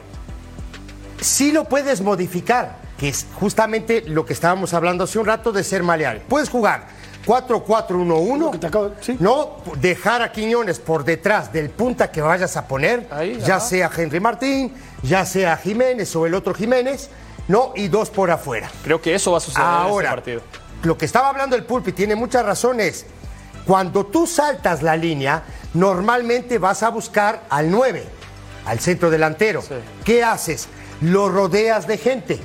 sí 1.20 1.52
lo 1.52 1.66
puedes 1.66 2.02
modificar, 2.02 2.78
que 3.00 3.10
es 3.10 3.26
justamente 3.34 4.04
lo 4.08 4.26
que 4.26 4.34
estábamos 4.34 4.74
hablando 4.76 5.06
hace 5.06 5.18
un 5.18 5.26
rato 5.26 5.52
de 5.52 5.64
ser 5.64 5.82
maleable. 5.84 6.22
Puedes 6.30 6.50
jugar 6.50 6.88
4-4-1-1, 7.26 8.38
Lo 8.40 8.52
que 8.52 8.58
te 8.58 8.68
acabo- 8.68 8.92
sí. 9.02 9.16
no 9.20 9.58
dejar 9.78 10.22
a 10.22 10.32
Quiñones 10.32 10.80
por 10.80 11.04
detrás 11.04 11.52
del 11.54 11.70
punta 11.70 12.12
que 12.12 12.22
vayas 12.22 12.58
a 12.58 12.68
poner, 12.68 13.08
Ahí, 13.12 13.38
ya 13.46 13.58
ajá. 13.58 13.66
sea 13.66 13.92
Henry 13.96 14.20
Martín, 14.20 14.74
ya 15.04 15.26
sea 15.26 15.58
Jiménez 15.58 16.16
o 16.16 16.26
el 16.26 16.34
otro 16.34 16.54
Jiménez, 16.54 17.10
no, 17.48 17.74
y 17.76 17.88
dos 17.88 18.10
por 18.10 18.32
afuera. 18.32 18.70
Creo 18.84 19.02
que 19.02 19.14
eso 19.16 19.32
va 19.32 19.38
a 19.38 19.42
suceder 19.42 19.68
en 19.68 19.74
Ahora, 19.74 20.10
este 20.10 20.16
partido. 20.16 20.42
lo 20.84 20.98
que 20.98 21.06
estaba 21.06 21.30
hablando 21.30 21.56
el 21.56 21.64
Pulpi 21.66 21.92
tiene 21.92 22.16
muchas 22.16 22.46
razones. 22.46 23.06
Cuando 23.66 24.06
tú 24.06 24.26
saltas 24.26 24.82
la 24.82 24.96
línea, 24.98 25.44
normalmente 25.74 26.58
vas 26.58 26.82
a 26.84 26.90
buscar 26.90 27.44
al 27.50 27.70
9, 27.70 28.04
al 28.66 28.80
centro 28.80 29.10
delantero. 29.10 29.62
Sí. 29.62 29.76
¿Qué 30.04 30.24
haces? 30.24 30.68
Lo 31.02 31.30
rodeas 31.30 31.88
de 31.88 31.98
gente. 31.98 32.40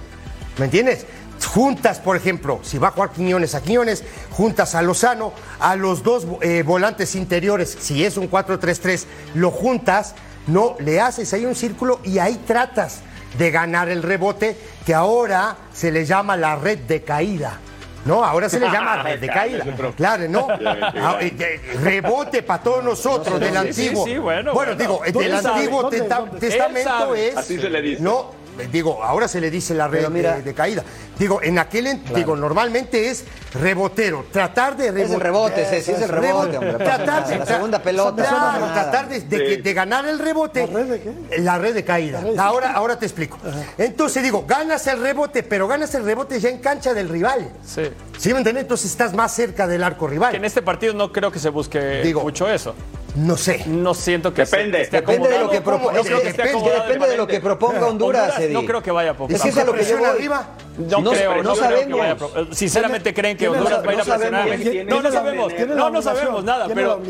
¿Me 0.59 0.67
entiendes? 0.67 1.07
Juntas, 1.45 1.99
por 1.99 2.17
ejemplo, 2.17 2.61
si 2.63 2.79
va 2.79 2.89
a 2.89 2.91
jugar 2.93 3.11
Quiñones 3.11 3.55
a 3.55 3.63
Quiñones, 3.63 4.05
juntas 4.31 4.75
a 4.75 4.83
Lozano, 4.83 5.33
a 5.61 5.77
los 5.77 6.03
dos 6.03 6.27
eh, 6.41 6.63
volantes 6.63 7.15
interiores, 7.15 7.77
si 7.79 8.05
es 8.05 8.17
un 8.17 8.31
4-3-3, 8.31 9.05
lo 9.35 9.51
juntas, 9.51 10.15
no, 10.47 10.77
le 10.79 11.01
haces 11.01 11.33
ahí 11.35 11.45
un 11.45 11.55
círculo 11.55 12.01
y 12.05 12.19
ahí 12.19 12.37
tratas 12.47 13.01
de 13.37 13.51
ganar 13.51 13.89
el 13.89 14.03
rebote, 14.03 14.57
que 14.85 14.95
ahora 14.95 15.57
se 15.73 15.91
le 15.91 16.07
llama 16.07 16.37
la 16.37 16.57
red 16.57 16.79
de 16.81 17.03
caída. 17.03 17.59
No, 18.07 18.25
ahora 18.25 18.49
se 18.49 18.61
le 18.61 18.71
llama 18.71 19.03
red 19.03 19.21
de 19.21 19.27
caída. 19.27 19.65
Claro, 19.97 20.29
¿no? 20.29 20.47
Ah, 20.49 21.19
eh, 21.21 21.35
eh, 21.39 21.61
Rebote 21.83 22.43
para 22.43 22.63
todos 22.63 22.85
nosotros 22.85 23.41
del 23.41 23.57
antiguo. 23.57 24.07
sí, 24.07 24.17
bueno, 24.17 24.55
bueno, 24.55 24.75
bueno. 24.75 24.75
digo, 24.77 25.01
¿Dónde 25.05 25.29
del 25.29 25.47
antiguo 25.47 25.89
testamento 25.89 27.15
es. 27.15 27.37
Así 27.37 27.59
se 27.59 27.69
le 27.69 27.83
dice. 27.83 28.03
No, 28.03 28.31
digo, 28.73 29.03
ahora 29.05 29.29
se 29.29 29.41
le 29.41 29.51
dice 29.51 29.75
la 29.75 29.89
red 29.89 30.09
mira- 30.09 30.37
de, 30.37 30.43
de 30.43 30.55
caída. 30.55 30.83
Digo, 31.19 31.41
en 31.43 31.59
aquel, 31.59 32.03
digo, 32.15 32.37
normalmente 32.37 33.09
es 33.11 33.25
rebotero, 33.55 34.27
tratar 34.31 34.77
de 34.77 34.89
Es 34.89 34.95
rebote. 34.95 35.15
el 35.15 35.21
rebote, 35.21 35.65
Ceci, 35.65 35.93
es 35.93 36.03
el 36.03 36.09
rebote, 36.09 36.59
hombre. 36.59 36.75
Tratar 36.75 37.27
de, 37.27 37.39
La 37.39 37.47
segunda 37.47 37.79
pelota. 37.83 38.23
Claro, 38.23 38.67
nada. 38.67 38.83
tratar 38.83 39.09
de, 39.09 39.21
de 39.21 39.39
que- 39.45 39.57
de 39.59 39.75
ganar 39.75 40.07
el 40.07 40.19
rebote. 40.19 40.67
¿La 40.67 40.73
red 40.79 40.87
de 40.91 41.01
qué? 41.01 41.39
La 41.41 41.59
red 41.59 41.75
de 41.75 41.85
caída. 41.85 42.21
red 42.21 42.33
de- 42.35 42.39
Ahora, 42.39 42.73
ahora 42.73 42.99
te 42.99 43.07
explico. 43.07 43.39
Entonces 43.79 44.23
digo, 44.23 44.45
ganas 44.47 44.87
el 44.87 45.01
rebote, 45.01 45.43
pero 45.43 45.67
ganas 45.69 45.95
el 45.95 46.05
rebote 46.05 46.39
ya 46.41 46.49
en 46.51 46.59
cancha 46.59 46.93
del 46.95 47.09
rival. 47.09 47.51
Sí. 47.65 47.83
¿Sí 48.19 48.31
me 48.33 48.39
entiendes? 48.39 48.63
Entonces 48.63 48.91
estás 48.91 49.15
más 49.15 49.33
cerca 49.35 49.67
del 49.67 49.83
arco 49.83 50.07
Que 50.07 50.15
en 50.15 50.21
rival. 50.21 50.45
este 50.45 50.63
partido 50.63 50.93
no 50.95 51.13
creo 51.13 51.31
que 51.31 51.39
se 51.39 51.49
busque 51.49 52.03
Digo, 52.03 52.23
mucho 52.23 52.49
eso. 52.49 52.75
No 53.17 53.37
sé. 53.37 53.65
No 53.67 53.95
siento 53.95 54.33
que 54.35 54.45
Depende. 54.45 54.83
esté 54.83 55.01
Depende 55.01 55.29
de 55.29 55.39
lo 55.39 55.49
que, 55.51 55.57
acomodado. 55.59 55.91
propo- 55.91 55.93
No 55.95 56.01
es 56.01 56.07
creo 56.07 56.19
que 56.19 56.23
que 56.25 56.29
esté 56.31 56.43
depende, 56.43 56.71
depende 56.71 57.09
de 57.09 57.17
lo 57.17 57.27
que 57.27 57.41
proponga 57.41 57.87
Honduras, 57.87 58.31
Honduras 58.35 58.51
no 58.53 58.65
creo 58.67 58.83
que 58.83 58.91
vaya 58.91 59.11
a 59.13 59.15
poco. 59.17 59.33
Es 59.33 59.41
que 59.43 59.49
eso 59.49 59.59
es 59.59 59.63
a 59.65 59.67
lo 59.67 59.73
que 59.75 59.85
yo 59.85 59.97
voy. 59.99 60.07
arriba. 60.07 60.49
No, 60.79 61.01
No- 61.01 61.11
creo, 61.13 61.37
no 61.37 61.43
no 61.43 61.57
sabemos. 61.57 61.85
Creo 61.85 61.87
que 61.89 61.95
vaya 61.95 62.13
a 62.37 62.41
eh, 62.41 62.49
Sinceramente 62.53 63.15
creen 63.15 63.37
que 63.37 63.49
Honduras 63.49 63.83
va 63.87 63.91
a 63.91 63.95
ir 63.95 64.01
a 64.01 64.05
no 64.05 64.15
presionar 64.15 64.87
No, 64.87 65.03
no 65.03 65.11
sabemos. 65.13 65.53
No, 65.69 65.91
no 65.91 66.03
sabemos 66.03 66.45
nada. 66.45 66.67
Pero 66.73 67.01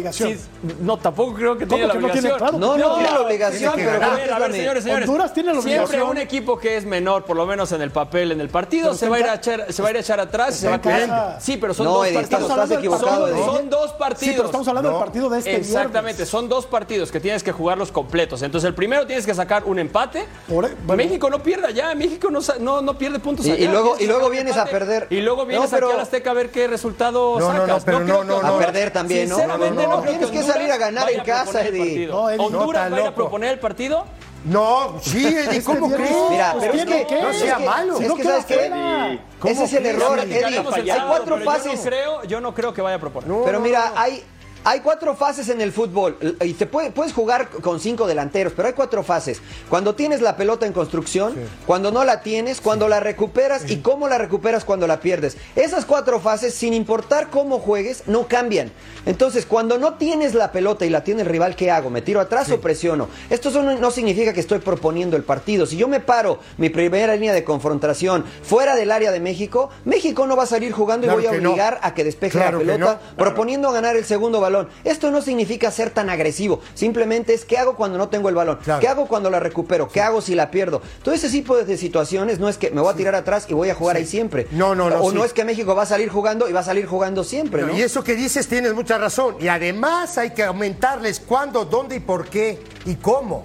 no, 0.80 0.96
tampoco 0.98 1.34
creo 1.34 1.58
que 1.58 1.66
¿Cómo 1.66 1.76
tiene 1.76 1.86
la 1.86 1.92
que 1.94 1.98
no 2.00 2.12
tiene? 2.12 2.28
obligación. 2.32 2.38
Claro 2.38 2.58
No, 2.58 2.76
no 2.76 2.94
tiene. 2.96 3.10
la 3.12 3.20
obligación, 3.20 3.72
A 3.72 3.76
ver, 4.14 4.32
a 4.32 4.38
ver, 4.38 4.52
señores, 4.52 4.84
señores. 4.84 5.08
Honduras 5.08 5.32
tiene 5.34 5.52
la 5.54 5.60
Siempre 5.62 5.84
obligación. 5.84 6.10
un 6.10 6.18
equipo 6.18 6.58
que 6.58 6.76
es 6.76 6.84
menor, 6.84 7.24
por 7.24 7.36
lo 7.36 7.46
menos 7.46 7.72
en 7.72 7.82
el 7.82 7.90
papel, 7.90 8.32
en 8.32 8.40
el 8.40 8.48
partido, 8.48 8.94
se 8.94 9.08
va 9.08 9.16
a 9.16 9.20
ir 9.20 9.26
a 9.26 9.34
echar, 9.34 9.72
se 9.72 9.82
va 9.82 9.88
a 9.88 9.90
ir 9.90 9.96
a 9.96 10.00
echar 10.00 10.20
atrás 10.20 10.56
y 10.56 10.58
se 10.60 10.68
va 10.68 10.76
a 10.76 10.80
casa. 10.80 11.40
Sí, 11.40 11.56
pero 11.56 11.74
son 11.74 11.86
No, 11.86 11.92
dos 11.94 12.08
partidos. 12.08 12.24
estás- 12.24 12.42
estás 12.64 12.70
equivocado, 12.78 13.28
Son, 13.46 13.70
dos 13.70 13.90
Sí, 13.90 13.96
partidos. 13.98 14.34
pero 14.36 14.46
estamos 14.46 14.68
hablando 14.68 14.90
del 14.90 14.98
partido 14.98 15.28
de 15.30 15.38
este 15.38 15.56
Exactamente, 15.56 16.12
viernes. 16.18 16.28
son 16.28 16.48
dos 16.48 16.66
partidos 16.66 17.10
que 17.10 17.20
tienes 17.20 17.42
que 17.42 17.52
jugarlos 17.52 17.90
completos. 17.92 18.42
Entonces, 18.42 18.68
el 18.68 18.74
primero 18.74 19.06
tienes 19.06 19.26
que 19.26 19.34
sacar 19.34 19.64
un 19.64 19.78
empate. 19.78 20.24
Por- 20.48 20.74
bueno. 20.84 20.96
México 20.96 21.28
no 21.30 21.42
pierda 21.42 21.70
ya, 21.70 21.94
México 21.94 22.30
no, 22.30 22.40
sa- 22.40 22.56
no, 22.58 22.80
no 22.80 22.96
pierde 22.98 23.18
puntos 23.18 23.46
Y- 23.58 23.68
luego- 23.68 23.96
y 23.98 24.06
luego 24.06 24.30
vienes 24.30 24.56
a 24.56 24.64
perder. 24.66 25.06
Y 25.10 25.20
luego 25.20 25.46
vienes 25.46 25.70
No, 25.70 25.76
pero- 25.76 25.88
aquí 25.88 25.94
al 25.96 26.02
Azteca 26.02 26.30
a 26.30 26.34
ver 26.34 26.50
qué 26.50 26.66
resultado 26.68 27.38
No, 27.38 27.52
no, 27.52 27.58
no, 27.60 27.66
sacas. 27.66 27.84
pero 27.84 28.00
no, 28.00 28.20
que 28.20 28.26
no, 28.26 28.36
A 28.38 28.58
perder 28.58 28.90
también, 28.92 29.28
¿no? 29.28 29.36
Sinceramente, 29.36 29.82
No, 29.82 29.88
no, 29.88 29.96
no, 29.96 30.02
tienes 30.02 30.20
que 30.30 30.38
Honduras 30.38 30.56
salir 30.56 30.72
a 30.72 30.76
ganar 30.78 31.10
en 31.10 31.20
casa, 31.24 31.66
Eddie. 31.66 32.06
No, 32.06 32.30
no, 32.36 32.44
¿Honduras 32.44 32.92
va 32.92 32.96
a 33.04 33.08
a 33.08 33.14
proponer 33.14 33.52
el 33.52 33.58
partido? 33.58 34.04
No, 34.44 34.96
sí, 35.02 35.26
Eddie, 35.36 35.62
¿cómo 35.64 35.90
crees? 35.90 36.14
Mira, 36.30 36.54
pero 36.60 36.72
es 36.74 36.84
que, 36.84 37.06
que- 37.06 37.22
no 37.22 37.30
es 37.30 37.38
sea 37.38 37.56
que- 37.56 37.64
malo. 37.64 37.98
Es 38.00 38.08
No 38.08 38.14
que, 38.16 38.22
¿sabes 38.24 38.44
qué? 38.46 39.20
Ese 39.44 39.64
es 39.64 39.72
el 39.72 39.86
error, 39.86 40.18
Eddie. 40.20 40.44
Hay 40.92 41.00
cuatro 41.08 41.38
fases. 41.40 41.78
no 41.78 41.82
creo, 41.90 42.22
yo 42.24 42.40
no 42.40 42.54
creo 42.54 42.72
que 42.72 42.80
vaya 42.82 42.96
a 42.96 43.00
proponer. 43.00 43.28
Pero 43.44 43.60
mira, 43.60 43.92
hay, 43.96 44.22
hay 44.68 44.80
cuatro 44.80 45.14
fases 45.14 45.48
en 45.48 45.60
el 45.60 45.70
fútbol. 45.70 46.18
Y 46.44 46.54
te 46.54 46.66
puede- 46.66 46.90
puedes 46.90 47.12
jugar 47.12 47.48
con 47.48 47.78
cinco 47.78 48.08
delanteros, 48.08 48.52
pero 48.54 48.66
hay 48.66 48.74
cuatro 48.74 49.04
fases. 49.04 49.40
Cuando 49.70 49.94
tienes 49.94 50.20
la 50.20 50.36
pelota 50.36 50.66
en 50.66 50.72
construcción, 50.72 51.36
cuando 51.66 51.92
no 51.92 52.02
la 52.04 52.20
tienes, 52.20 52.60
cuando 52.60 52.88
la 52.88 52.98
recuperas 52.98 53.70
y 53.70 53.76
cómo 53.76 54.08
la 54.08 54.18
recuperas 54.18 54.64
cuando 54.64 54.88
la 54.88 54.98
pierdes. 54.98 55.36
Esas 55.54 55.84
cuatro 55.84 56.18
fases, 56.18 56.52
sin 56.52 56.74
importar 56.74 57.30
cómo 57.30 57.60
juegues, 57.60 58.02
no 58.08 58.26
cambian. 58.26 58.72
Entonces, 59.06 59.46
cuando 59.46 59.78
no 59.78 59.94
tienes 59.94 60.34
la 60.34 60.50
pelota 60.50 60.84
y 60.84 60.90
la 60.90 61.04
tiene 61.04 61.22
el 61.22 61.28
rival, 61.28 61.54
¿qué 61.54 61.70
hago? 61.70 61.88
¿Me 61.88 62.02
tiro 62.02 62.18
atrás 62.20 62.50
o 62.50 62.60
presiono? 62.60 63.08
Esto 63.30 63.52
son- 63.52 63.80
no 63.80 63.90
significa 63.92 64.32
que 64.32 64.40
estoy 64.40 64.58
proponiendo 64.58 65.16
el 65.16 65.22
partido. 65.22 65.64
Si 65.66 65.76
yo 65.76 65.86
me 65.86 66.00
paro 66.00 66.40
mi 66.58 66.70
primera 66.70 67.14
línea 67.14 67.32
de 67.32 67.44
confrontación 67.44 68.24
fuera 68.42 68.74
del 68.74 68.90
área 68.90 69.12
de 69.12 69.20
México, 69.20 69.70
México 69.84 70.26
no 70.26 70.34
va 70.36 70.42
a 70.42 70.46
salir 70.46 70.72
jugando 70.72 71.06
Claro 71.06 71.20
y 71.20 71.26
voy 71.26 71.36
a 71.36 71.40
no. 71.40 71.50
obligar 71.50 71.78
a 71.82 71.94
que 71.94 72.02
despeje 72.02 72.32
Claro 72.38 72.58
la 72.58 72.72
pelota, 72.74 73.00
no. 73.12 73.16
proponiendo 73.16 73.70
ganar 73.70 73.94
el 73.94 74.04
segundo 74.04 74.40
balón. 74.40 74.55
Esto 74.84 75.10
no 75.10 75.20
significa 75.22 75.70
ser 75.70 75.90
tan 75.90 76.08
agresivo, 76.10 76.60
simplemente 76.74 77.34
es 77.34 77.44
qué 77.44 77.58
hago 77.58 77.76
cuando 77.76 77.98
no 77.98 78.08
tengo 78.08 78.28
el 78.28 78.34
balón, 78.34 78.58
Claro. 78.62 78.80
qué 78.80 78.88
hago 78.88 79.06
cuando 79.06 79.30
la 79.30 79.40
recupero, 79.40 79.88
qué 79.88 80.00
hago 80.00 80.20
si 80.20 80.34
la 80.34 80.50
pierdo. 80.50 80.82
Todo 81.02 81.14
ese 81.14 81.28
tipo 81.28 81.56
de 81.56 81.76
situaciones 81.76 82.38
no 82.38 82.48
es 82.48 82.58
que 82.58 82.70
me 82.70 82.80
voy 82.80 82.92
a 82.92 82.96
tirar 82.96 83.14
atrás 83.14 83.46
y 83.48 83.54
voy 83.54 83.70
a 83.70 83.74
jugar 83.74 83.96
ahí 83.96 84.06
siempre. 84.06 84.46
No, 84.52 84.74
no, 84.74 84.88
no, 84.90 85.00
O 85.02 85.10
sí. 85.10 85.16
no 85.16 85.24
es 85.24 85.32
que 85.32 85.44
México 85.44 85.74
va 85.74 85.82
a 85.82 85.86
salir 85.86 86.08
jugando 86.08 86.48
y 86.48 86.52
va 86.52 86.60
a 86.60 86.64
salir 86.64 86.86
jugando 86.86 87.24
siempre, 87.24 87.62
¿no? 87.62 87.76
Y 87.76 87.82
eso 87.82 88.02
que 88.04 88.14
dices 88.14 88.46
tienes 88.48 88.74
mucha 88.74 88.98
razón. 88.98 89.36
Y 89.40 89.48
además 89.48 90.16
hay 90.18 90.30
que 90.30 90.44
aumentarles 90.44 91.20
cuándo, 91.20 91.64
dónde 91.64 91.96
y 91.96 92.00
por 92.00 92.28
qué 92.28 92.62
y 92.84 92.94
cómo 92.96 93.44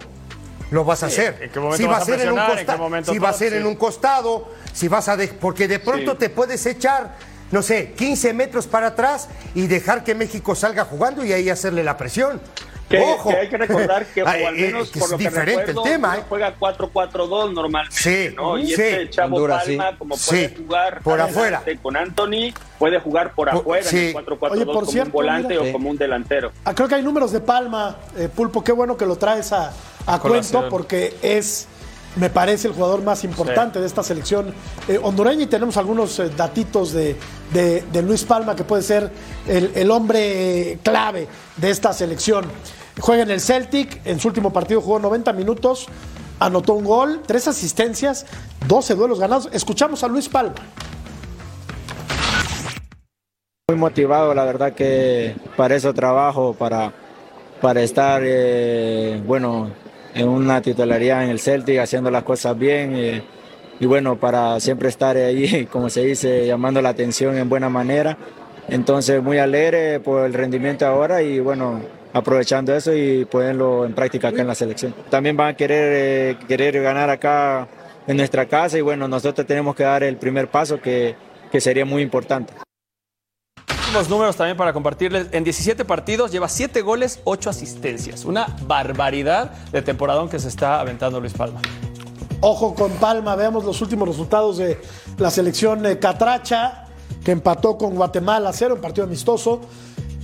lo 0.71 0.85
vas 0.85 1.03
a 1.03 1.07
hacer. 1.07 1.37
en 1.41 1.49
qué 1.51 1.59
momento 1.59 1.77
si 1.77 1.83
va 1.83 1.91
vas 1.91 1.99
a 1.99 2.03
a 2.03 2.05
ser 2.05 2.21
en 2.21 2.31
un 2.31 2.39
costado, 2.45 2.89
si 3.11 3.19
va 3.19 3.29
a 3.29 3.33
ser 3.33 3.51
sí. 3.51 3.57
en 3.57 3.65
un 3.65 3.75
costado, 3.75 4.47
si 4.73 4.87
vas 4.87 5.07
a 5.09 5.17
de- 5.17 5.27
porque 5.27 5.67
de 5.67 5.79
pronto 5.79 6.11
Sí. 6.13 6.17
te 6.17 6.29
puedes 6.29 6.65
echar, 6.65 7.17
no 7.51 7.61
sé, 7.61 7.93
15 7.97 8.33
metros 8.33 8.67
para 8.67 8.87
atrás 8.87 9.27
y 9.55 9.67
dejar 9.67 10.03
que 10.03 10.15
México 10.15 10.55
salga 10.55 10.85
jugando 10.85 11.23
y 11.25 11.33
ahí 11.33 11.49
hacerle 11.49 11.83
la 11.83 11.97
presión. 11.97 12.41
Que, 12.89 12.99
Ojo. 12.99 13.29
que 13.29 13.37
hay 13.37 13.47
que 13.49 13.55
recordar 13.57 14.05
que, 14.07 14.21
o 14.23 14.27
al 14.27 14.53
menos 14.53 14.89
que 14.91 14.99
por 14.99 15.05
es 15.07 15.11
lo 15.11 15.17
que 15.17 15.23
diferente 15.23 15.55
recuerdo, 15.67 15.85
el 15.85 15.91
tema, 15.91 16.17
¿eh? 16.17 16.23
juega 16.27 16.55
4-4-2 16.59 17.53
normalmente, 17.53 17.95
Sí, 17.97 18.33
¿no? 18.35 18.57
Y 18.57 18.67
sí. 18.67 18.73
este 18.81 19.09
Chavo 19.11 19.35
Honduras, 19.37 19.63
Palma, 19.65 19.89
sí. 19.91 19.95
como 19.97 20.15
puede 20.17 20.47
Sí, 20.49 20.55
jugar 20.57 21.01
por 21.01 21.21
afuera. 21.21 21.63
con 21.81 21.95
Anthony, 21.95 22.53
puede 22.77 22.99
jugar 22.99 23.33
por 23.33 23.49
afuera 23.49 23.85
sí. 23.85 24.09
en 24.09 24.17
el 24.17 24.25
4-4-2 24.25 24.51
Oye, 24.51 24.65
por 24.65 24.73
como 24.75 24.85
cierto, 24.87 25.07
un 25.07 25.11
volante 25.13 25.47
mira. 25.49 25.61
o 25.61 25.65
Sí. 25.67 25.71
como 25.71 25.89
un 25.89 25.97
delantero. 25.97 26.51
Ah, 26.65 26.75
creo 26.75 26.89
que 26.89 26.95
hay 26.95 27.01
números 27.01 27.31
de 27.31 27.39
Palma, 27.39 27.95
eh, 28.17 28.27
Pulpo, 28.33 28.61
qué 28.61 28.73
bueno 28.73 28.97
que 28.97 29.05
lo 29.05 29.15
traes 29.15 29.53
a, 29.53 29.71
a 30.05 30.19
cuento 30.19 30.67
porque 30.69 31.15
es, 31.21 31.67
me 32.17 32.29
parece, 32.29 32.67
el 32.67 32.73
jugador 32.73 33.01
más 33.03 33.23
importante 33.23 33.79
de 33.79 33.85
esta 33.87 34.03
selección 34.03 34.53
eh, 34.87 34.99
hondureña 35.01 35.43
y 35.43 35.47
tenemos 35.47 35.77
algunos 35.77 36.19
eh, 36.19 36.29
datitos 36.35 36.91
de, 36.91 37.15
de- 37.53 37.81
de 37.91 38.01
Luis 38.01 38.23
Palma 38.25 38.55
que 38.55 38.63
puede 38.65 38.81
ser 38.83 39.09
el, 39.47 39.71
el 39.75 39.89
hombre 39.91 40.71
eh, 40.73 40.79
clave 40.83 41.27
de 41.57 41.69
esta 41.69 41.93
selección. 41.93 42.45
Juega 42.99 43.23
en 43.23 43.31
el 43.31 43.39
Celtic, 43.39 44.01
en 44.05 44.19
su 44.19 44.27
último 44.27 44.51
partido 44.51 44.81
jugó 44.81 44.99
90 44.99 45.31
minutos, 45.33 45.87
anotó 46.39 46.73
un 46.73 46.83
gol, 46.83 47.21
tres 47.25 47.47
asistencias, 47.47 48.25
12 48.67 48.95
duelos 48.95 49.19
ganados. 49.19 49.47
Escuchamos 49.53 50.03
a 50.03 50.07
Luis 50.09 50.27
Palma. 50.27 50.55
Muy 53.69 53.77
motivado, 53.77 54.33
la 54.33 54.43
verdad 54.43 54.73
que 54.73 55.35
para 55.55 55.75
eso 55.75 55.93
trabajo, 55.93 56.53
para, 56.53 56.91
para 57.61 57.81
estar, 57.81 58.21
eh, 58.25 59.21
bueno, 59.25 59.69
en 60.13 60.27
una 60.27 60.61
titularidad 60.61 61.23
en 61.23 61.29
el 61.29 61.39
Celtic, 61.39 61.79
haciendo 61.79 62.11
las 62.11 62.23
cosas 62.23 62.57
bien 62.57 63.23
y 63.81 63.87
bueno, 63.87 64.15
para 64.15 64.59
siempre 64.59 64.89
estar 64.89 65.17
ahí, 65.17 65.65
como 65.71 65.89
se 65.89 66.01
dice, 66.05 66.45
llamando 66.45 66.83
la 66.83 66.89
atención 66.89 67.35
en 67.35 67.49
buena 67.49 67.67
manera. 67.67 68.15
Entonces, 68.69 69.23
muy 69.23 69.39
alegre 69.39 69.99
por 69.99 70.23
el 70.23 70.35
rendimiento 70.35 70.85
ahora 70.85 71.23
y 71.23 71.39
bueno, 71.39 71.81
aprovechando 72.13 72.75
eso 72.75 72.93
y 72.93 73.25
ponerlo 73.25 73.83
en 73.83 73.93
práctica 73.93 74.27
acá 74.27 74.41
en 74.41 74.47
la 74.47 74.53
selección. 74.53 74.93
También 75.09 75.35
van 75.35 75.49
a 75.49 75.53
querer, 75.55 75.93
eh, 75.95 76.37
querer 76.47 76.79
ganar 76.79 77.09
acá 77.09 77.67
en 78.05 78.17
nuestra 78.17 78.45
casa 78.45 78.77
y 78.77 78.81
bueno, 78.81 79.07
nosotros 79.07 79.47
tenemos 79.47 79.75
que 79.75 79.83
dar 79.83 80.03
el 80.03 80.17
primer 80.17 80.47
paso 80.47 80.79
que, 80.79 81.15
que 81.51 81.59
sería 81.59 81.83
muy 81.83 82.03
importante. 82.03 82.53
Últimos 83.91 84.09
números 84.09 84.37
también 84.37 84.55
para 84.55 84.71
compartirles. 84.71 85.27
En 85.33 85.43
17 85.43 85.83
partidos 85.83 86.31
lleva 86.31 86.47
7 86.47 86.81
goles, 86.81 87.19
8 87.25 87.49
asistencias. 87.49 88.23
Una 88.23 88.55
barbaridad 88.61 89.51
de 89.69 89.81
temporadón 89.81 90.29
que 90.29 90.39
se 90.39 90.47
está 90.47 90.79
aventando 90.79 91.19
Luis 91.19 91.33
Palma. 91.33 91.59
Ojo 92.39 92.73
con 92.73 92.89
Palma, 92.93 93.35
veamos 93.35 93.65
los 93.65 93.81
últimos 93.81 94.07
resultados 94.07 94.55
de 94.59 94.79
la 95.17 95.29
selección 95.29 95.85
eh, 95.85 95.99
Catracha, 95.99 96.85
que 97.21 97.31
empató 97.31 97.77
con 97.77 97.95
Guatemala 97.95 98.51
a 98.51 98.53
0 98.53 98.75
en 98.75 98.81
partido 98.81 99.03
amistoso. 99.03 99.59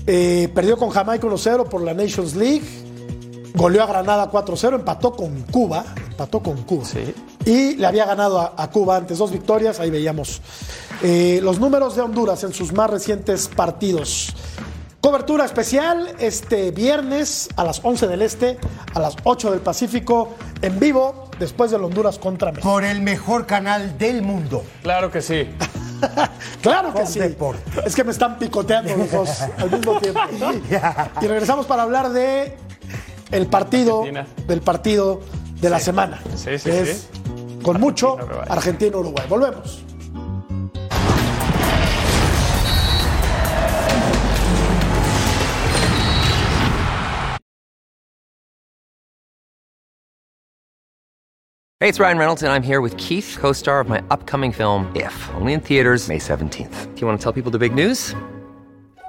Eh, 0.06 0.49
perdió 0.56 0.77
con 0.77 0.89
Jamaica 0.89 1.27
1-0 1.27 1.67
por 1.67 1.82
la 1.82 1.93
Nations 1.93 2.36
League. 2.36 2.63
Goleó 3.53 3.84
a 3.84 3.88
Granada 3.88 4.32
4-0, 4.32 4.75
empató 4.75 5.12
con 5.12 5.41
Cuba. 5.41 5.84
Empató 6.10 6.39
con 6.39 6.63
Cuba. 6.63 6.86
Sí. 6.86 7.13
Y 7.48 7.76
le 7.78 7.88
había 7.88 8.06
ganado 8.06 8.40
a, 8.40 8.54
a 8.58 8.70
Cuba 8.70 8.98
antes, 8.98 9.18
dos 9.18 9.32
victorias. 9.32 9.80
Ahí 9.80 9.90
veíamos 9.90 10.42
eh, 11.02 11.40
los 11.42 11.60
números 11.60 11.96
de 11.96 12.02
Honduras 12.02 12.44
en 12.44 12.54
sus 12.54 12.74
más 12.74 12.90
recientes 12.90 13.48
partidos. 13.48 14.36
Cobertura 15.00 15.46
especial 15.46 16.14
este 16.20 16.72
viernes 16.72 17.48
a 17.56 17.64
las 17.64 17.80
11 17.84 18.08
del 18.08 18.22
Este, 18.22 18.58
a 18.94 19.00
las 19.00 19.16
8 19.24 19.52
del 19.52 19.62
Pacífico, 19.62 20.36
en 20.62 20.78
vivo, 20.80 21.30
después 21.40 21.72
del 21.72 21.84
Honduras 21.86 22.20
contra 22.20 22.52
México. 22.52 22.70
Por 22.70 22.84
el 22.84 23.00
mejor 23.02 23.46
canal 23.46 23.98
del 23.98 24.22
mundo. 24.24 24.64
Claro 24.84 25.10
que 25.10 25.22
sí. 25.22 25.48
Claro 26.62 26.92
que 26.94 27.00
Con 27.00 27.08
sí. 27.08 27.20
deporte. 27.20 27.62
Es 27.86 27.96
que 27.96 28.04
me 28.04 28.12
están 28.12 28.38
picoteando 28.38 28.96
los 28.98 29.10
dos 29.12 29.30
al 29.58 29.72
mismo 29.72 30.00
tiempo. 30.00 30.20
Y 31.22 31.26
regresamos 31.28 31.66
para 31.66 31.84
hablar 31.84 32.10
de 32.12 32.56
el 33.32 33.48
partido, 33.48 34.00
Argentina. 34.02 34.28
del 34.48 34.62
partido 34.62 35.22
de 35.62 35.70
la 35.72 35.80
semana. 35.80 36.20
Sí, 36.36 36.60
sí, 36.60 36.70
que 36.70 36.86
sí. 36.86 36.92
es 36.92 37.08
con 37.63 37.80
mucho 37.80 38.17
Argentina-Uruguay. 38.50 39.26
Volvemos. 39.28 39.84
Hey, 51.80 51.88
it's 51.88 52.00
Ryan 52.00 52.17
Reynolds, 52.17 52.41
and 52.41 52.52
I'm 52.52 52.63
here 52.63 52.82
with 52.82 52.98
Keith, 52.98 53.38
co 53.39 53.54
star 53.54 53.80
of 53.80 53.88
my 53.88 54.02
upcoming 54.10 54.52
film, 54.52 54.91
If, 54.96 55.13
only 55.36 55.54
in 55.54 55.62
theaters, 55.62 56.08
May 56.08 56.17
17th. 56.17 56.96
Do 56.96 57.02
you 57.02 57.06
want 57.06 57.20
to 57.20 57.24
tell 57.24 57.32
people 57.32 57.52
the 57.52 57.60
big 57.60 57.76
news? 57.76 58.15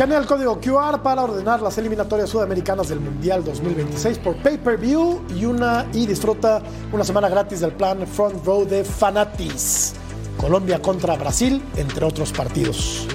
Escanea 0.00 0.16
el 0.16 0.24
código 0.24 0.58
QR 0.58 1.02
para 1.02 1.24
ordenar 1.24 1.60
las 1.60 1.76
eliminatorias 1.76 2.30
sudamericanas 2.30 2.88
del 2.88 3.00
Mundial 3.00 3.44
2026 3.44 4.16
por 4.20 4.34
pay-per-view 4.36 5.26
y, 5.36 5.44
una, 5.44 5.86
y 5.92 6.06
disfruta 6.06 6.62
una 6.90 7.04
semana 7.04 7.28
gratis 7.28 7.60
del 7.60 7.72
plan 7.72 8.06
Front 8.06 8.42
Row 8.46 8.64
de 8.66 8.82
Fanatis. 8.82 9.92
Colombia 10.38 10.80
contra 10.80 11.16
Brasil, 11.16 11.62
entre 11.76 12.06
otros 12.06 12.32
partidos. 12.32 13.06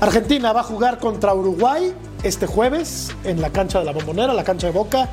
Argentina 0.00 0.52
va 0.52 0.62
a 0.62 0.64
jugar 0.64 0.98
contra 0.98 1.32
Uruguay 1.32 1.94
este 2.24 2.48
jueves 2.48 3.14
en 3.22 3.40
la 3.40 3.50
cancha 3.50 3.78
de 3.78 3.84
la 3.84 3.92
Bombonera, 3.92 4.34
la 4.34 4.42
cancha 4.42 4.66
de 4.66 4.72
Boca, 4.72 5.10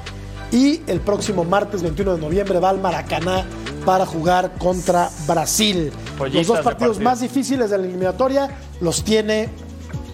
y 0.52 0.82
el 0.88 1.00
próximo 1.02 1.44
martes 1.44 1.84
21 1.84 2.16
de 2.16 2.22
noviembre 2.22 2.60
va 2.60 2.72
al 2.72 2.80
Maracaná 2.80 3.46
para 3.86 4.08
jugar 4.08 4.54
contra 4.58 5.12
Brasil. 5.28 5.92
los 6.20 6.48
dos 6.48 6.62
partidos 6.62 7.00
más 7.00 7.20
difíciles 7.20 7.70
de 7.70 7.78
la 7.78 7.84
eliminatoria 7.84 8.50
los 8.82 9.04
tiene 9.04 9.67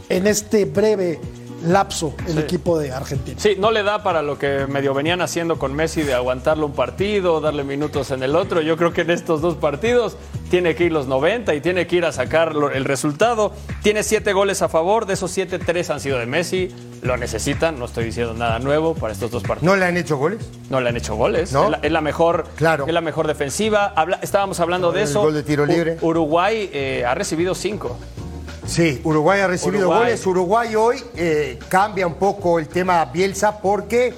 en 0.10 0.28
este 0.28 0.66
breve 0.66 1.20
lapso 1.66 2.14
el 2.28 2.38
equipo 2.38 2.78
de 2.78 2.92
Argentina. 2.92 3.40
Sí, 3.40 3.56
no 3.58 3.72
le 3.72 3.84
da 3.84 4.04
para 4.04 4.22
lo 4.22 4.38
que 4.38 4.68
medio 4.68 4.94
venían 4.94 5.22
haciendo 5.22 5.58
con 5.58 5.74
Messi 5.74 6.02
de 6.02 6.14
aguantarle 6.14 6.66
un 6.66 6.74
partido, 6.74 7.40
darle 7.42 7.64
minutos 7.64 8.12
en 8.12 8.24
el 8.24 8.36
otro. 8.36 8.62
Yo 8.62 8.78
creo 8.78 8.94
que 8.94 9.02
en 9.02 9.12
estos 9.12 9.42
dos 9.42 9.56
partidos 9.56 10.18
tiene 10.50 10.76
que 10.76 10.86
ir 10.86 10.92
los 10.92 11.08
90 11.08 11.56
y 11.56 11.62
tiene 11.62 11.88
que 11.88 11.96
ir 11.98 12.06
a 12.06 12.12
sacar 12.12 12.54
el 12.74 12.86
resultado. 12.86 13.54
Tiene 13.82 14.04
siete 14.04 14.34
goles 14.34 14.62
a 14.62 14.70
favor, 14.70 15.06
de 15.06 15.14
esos 15.14 15.32
siete, 15.32 15.60
tres 15.60 15.90
han 15.90 16.00
sido 16.00 16.20
de 16.20 16.26
Messi. 16.26 16.70
Lo 17.02 17.18
necesitan, 17.18 17.80
no 17.80 17.86
estoy 17.86 18.06
diciendo 18.06 18.34
nada 18.34 18.60
nuevo 18.60 18.94
para 18.94 19.14
estos 19.14 19.32
dos 19.32 19.44
partidos. 19.44 19.64
¿No 19.64 19.76
le 19.76 19.86
han 19.86 19.98
hecho 19.98 20.18
goles? 20.18 20.40
No 20.70 20.80
le 20.80 20.90
han 20.90 20.98
hecho 20.98 21.16
goles. 21.16 21.54
Es, 21.82 21.92
la, 21.92 22.02
mejor, 22.02 22.46
claro. 22.56 22.86
es 22.88 22.94
la 22.94 23.02
mejor 23.02 23.28
defensiva. 23.28 23.94
estábamos 24.22 24.60
hablando 24.60 24.92
de 24.92 25.04
eso. 25.04 25.22
Gol 25.22 25.34
de 25.34 25.44
tiro 25.44 25.66
libre. 25.66 25.98
Uruguay 26.02 26.70
eh, 26.72 27.04
ha 27.06 27.16
recibido 27.16 27.56
cinco. 27.56 27.98
Sí, 28.66 29.02
Uruguay 29.04 29.42
ha 29.42 29.48
recibido 29.48 29.88
goles. 29.90 30.26
Uruguay 30.26 30.76
hoy 30.76 31.04
eh, 31.16 31.60
cambia 31.68 32.08
un 32.08 32.16
poco 32.16 32.60
el 32.60 32.68
tema 32.68 33.04
Bielsa 33.06 33.60
porque 33.60 34.14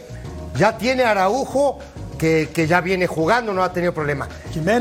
ya 0.58 0.78
tiene 0.78 1.04
Araujo 1.04 1.80
que, 2.18 2.66
ya 2.68 2.82
viene 2.82 3.08
jugando, 3.08 3.54
no 3.54 3.64
ha 3.64 3.72
tenido 3.72 3.94
problema. 3.94 4.28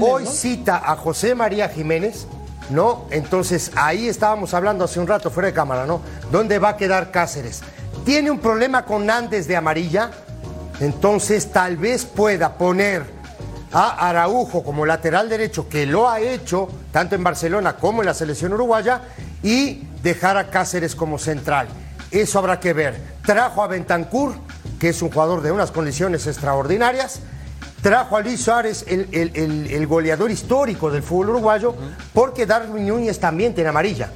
hoy 0.00 0.26
cita 0.26 0.82
a 0.84 0.96
José 0.96 1.34
María 1.34 1.68
Jiménez, 1.68 2.26
¿no? 2.70 3.06
Entonces 3.10 3.72
ahí 3.76 4.08
estábamos 4.08 4.54
hablando 4.54 4.84
hace 4.84 5.00
un 5.00 5.06
rato 5.06 5.30
fuera 5.30 5.48
de 5.48 5.52
cámara, 5.54 5.86
¿no? 5.86 6.00
¿Dónde 6.30 6.58
va 6.58 6.70
a 6.70 6.76
quedar 6.76 7.10
Cáceres? 7.10 7.62
Tiene 8.04 8.30
un 8.30 8.38
problema 8.38 8.84
con 8.84 9.06
Nández 9.06 9.46
de 9.46 9.56
amarilla, 9.56 10.10
entonces 10.80 11.50
tal 11.50 11.76
vez 11.76 12.04
pueda 12.04 12.56
poner 12.56 13.04
a 13.72 14.08
Araujo 14.08 14.62
como 14.62 14.86
lateral 14.86 15.28
derecho, 15.28 15.68
que 15.68 15.84
lo 15.84 16.08
ha 16.08 16.20
hecho 16.20 16.68
tanto 16.92 17.16
en 17.16 17.24
Barcelona 17.24 17.76
como 17.76 18.02
en 18.02 18.06
la 18.06 18.14
selección 18.14 18.52
uruguaya, 18.52 19.00
y 19.44 19.82
dejar 20.02 20.36
a 20.36 20.50
Cáceres 20.50 20.96
como 20.96 21.18
central. 21.18 21.68
Eso 22.10 22.38
habrá 22.38 22.58
que 22.58 22.72
ver. 22.72 23.00
Trajo 23.24 23.62
a 23.62 23.68
Bentancur, 23.68 24.34
que 24.80 24.88
es 24.88 25.02
un 25.02 25.10
jugador 25.10 25.42
de 25.42 25.52
unas 25.52 25.70
condiciones 25.70 26.26
extraordinarias. 26.26 27.20
Trajo 27.82 28.16
a 28.16 28.20
Luis 28.20 28.42
Suárez, 28.42 28.86
el, 28.88 29.86
goleador 29.86 30.30
histórico 30.30 30.90
del 30.90 31.02
fútbol 31.02 31.30
uruguayo, 31.30 31.74
porque 32.14 32.46
Darwin 32.46 32.88
Núñez 32.88 33.20
también 33.20 33.54
tiene 33.54 33.68
amarilla. 33.68 34.10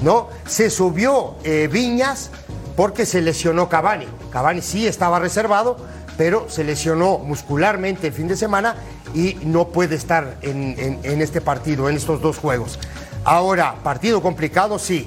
¿no? 0.00 0.28
Se 0.46 0.70
subió 0.70 1.34
eh, 1.42 1.68
Viñas 1.70 2.30
porque 2.76 3.04
se 3.04 3.20
lesionó 3.20 3.68
Cavani. 3.68 4.06
Cavani 4.30 4.62
sí 4.62 4.86
estaba 4.86 5.18
reservado, 5.18 5.76
pero 6.16 6.48
se 6.48 6.62
lesionó 6.62 7.18
muscularmente 7.18 8.06
el 8.06 8.12
fin 8.12 8.28
de 8.28 8.36
semana 8.36 8.76
y 9.12 9.36
no 9.42 9.68
puede 9.68 9.96
estar 9.96 10.36
en 10.42 11.20
este 11.20 11.40
partido, 11.40 11.88
en 11.88 11.96
estos 11.96 12.20
dos 12.20 12.38
juegos. 12.38 12.78
Ahora, 13.28 13.74
partido 13.84 14.22
complicado, 14.22 14.78
sí. 14.78 15.06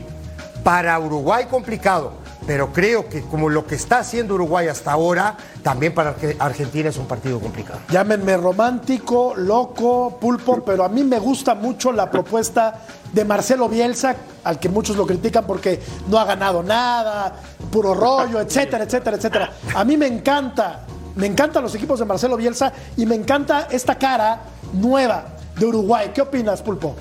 Para 0.64 1.00
Uruguay 1.00 1.48
complicado, 1.50 2.12
pero 2.46 2.72
creo 2.72 3.10
que 3.10 3.24
como 3.24 3.50
lo 3.50 3.66
que 3.66 3.74
está 3.74 3.98
haciendo 3.98 4.36
Uruguay 4.36 4.68
hasta 4.68 4.92
ahora, 4.92 5.36
también 5.64 5.96
para 5.96 6.16
Argentina 6.38 6.90
es 6.90 6.98
un 6.98 7.08
partido 7.08 7.40
complicado. 7.40 7.80
Llámenme 7.90 8.38
romántico, 8.38 9.34
loco, 9.36 10.20
pulpo, 10.22 10.64
pero 10.64 10.84
a 10.84 10.90
mí 10.90 11.04
me 11.04 11.18
gusta 11.18 11.56
mucho 11.56 11.92
la 11.92 12.12
propuesta 12.12 12.82
de 13.12 13.26
Marcelo 13.26 13.68
Bielsa, 13.68 14.16
al 14.44 14.60
que 14.60 14.70
muchos 14.70 14.96
lo 14.98 15.08
critican 15.08 15.48
porque 15.48 15.82
no 16.08 16.20
ha 16.20 16.26
ganado 16.26 16.62
nada, 16.62 17.34
puro 17.72 17.96
rollo, 17.96 18.40
etcétera, 18.40 18.84
etcétera, 18.84 19.18
etcétera. 19.18 19.52
A 19.74 19.84
mí 19.84 19.98
me 19.98 20.06
encanta, 20.06 20.82
me 21.16 21.26
encantan 21.26 21.64
los 21.64 21.74
equipos 21.74 21.98
de 21.98 22.06
Marcelo 22.06 22.38
Bielsa 22.38 22.72
y 22.98 23.08
me 23.08 23.16
encanta 23.16 23.68
esta 23.72 23.96
cara 23.96 24.42
nueva 24.74 25.24
de 25.58 25.66
Uruguay. 25.66 26.12
¿Qué 26.14 26.22
opinas, 26.22 26.62
pulpo? 26.62 26.96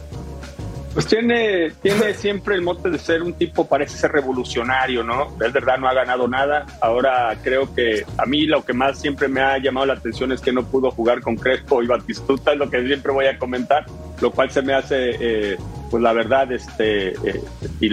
Pues 0.93 1.07
tiene, 1.07 1.71
tiene 1.83 2.15
siempre 2.15 2.57
el 2.57 2.63
mote 2.63 2.91
de 2.91 2.99
ser 2.99 3.23
un 3.23 3.33
tipo, 3.33 3.65
parece 3.65 3.97
ser 3.97 4.11
revolucionario, 4.11 5.05
¿no? 5.05 5.37
Es 5.41 5.53
verdad, 5.53 5.79
no 5.79 5.89
ha 5.89 5.95
ganado 5.95 6.27
nada. 6.27 6.67
Ahora 6.81 7.37
creo 7.43 7.73
que 7.73 8.05
a 8.19 8.27
mí 8.27 8.47
lo 8.47 8.65
que 8.65 8.73
más 8.73 9.01
siempre 9.01 9.29
me 9.29 9.41
ha 9.41 9.57
llamado 9.59 9.87
la 9.87 9.95
atención 9.95 10.33
es 10.33 10.41
que 10.41 10.53
no 10.53 10.65
pudo 10.65 10.91
jugar 10.91 11.21
con 11.21 11.37
Crespo 11.37 11.81
y 11.81 11.87
Batistuta, 11.87 12.53
es 12.53 12.59
lo 12.59 12.69
que 12.69 12.85
siempre 12.85 13.13
voy 13.13 13.27
a 13.27 13.39
comentar, 13.39 13.87
lo 14.21 14.33
cual 14.33 14.51
se 14.51 14.63
me 14.63 14.75
hace, 14.75 15.17
eh, 15.21 15.57
pues 15.91 16.03
la 16.03 16.13
verdad, 16.13 16.51
este, 16.53 17.09
eh, 17.09 17.43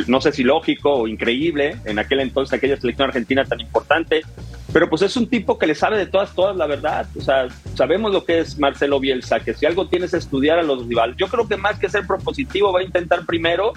no 0.07 0.21
sé 0.21 0.31
si 0.31 0.43
lógico 0.43 0.93
o 0.93 1.07
increíble 1.07 1.77
en 1.85 1.99
aquel 1.99 2.19
entonces, 2.19 2.53
aquella 2.53 2.77
selección 2.77 3.09
argentina 3.09 3.43
tan 3.43 3.59
importante. 3.59 4.21
Pero 4.71 4.89
pues 4.89 5.01
es 5.01 5.15
un 5.17 5.27
tipo 5.27 5.57
que 5.57 5.65
le 5.65 5.75
sabe 5.75 5.97
de 5.97 6.05
todas, 6.05 6.35
todas 6.35 6.55
la 6.55 6.67
verdad. 6.67 7.07
O 7.17 7.21
sea, 7.21 7.47
sabemos 7.73 8.11
lo 8.11 8.25
que 8.25 8.39
es 8.39 8.59
Marcelo 8.59 8.99
Bielsa, 8.99 9.39
que 9.39 9.53
si 9.53 9.65
algo 9.65 9.87
tienes 9.87 10.13
es 10.13 10.25
estudiar 10.25 10.59
a 10.59 10.63
los 10.63 10.85
rivales. 10.85 11.15
Yo 11.17 11.27
creo 11.27 11.47
que 11.47 11.57
más 11.57 11.79
que 11.79 11.89
ser 11.89 12.05
propositivo 12.05 12.71
va 12.71 12.81
a 12.81 12.83
intentar 12.83 13.25
primero 13.25 13.73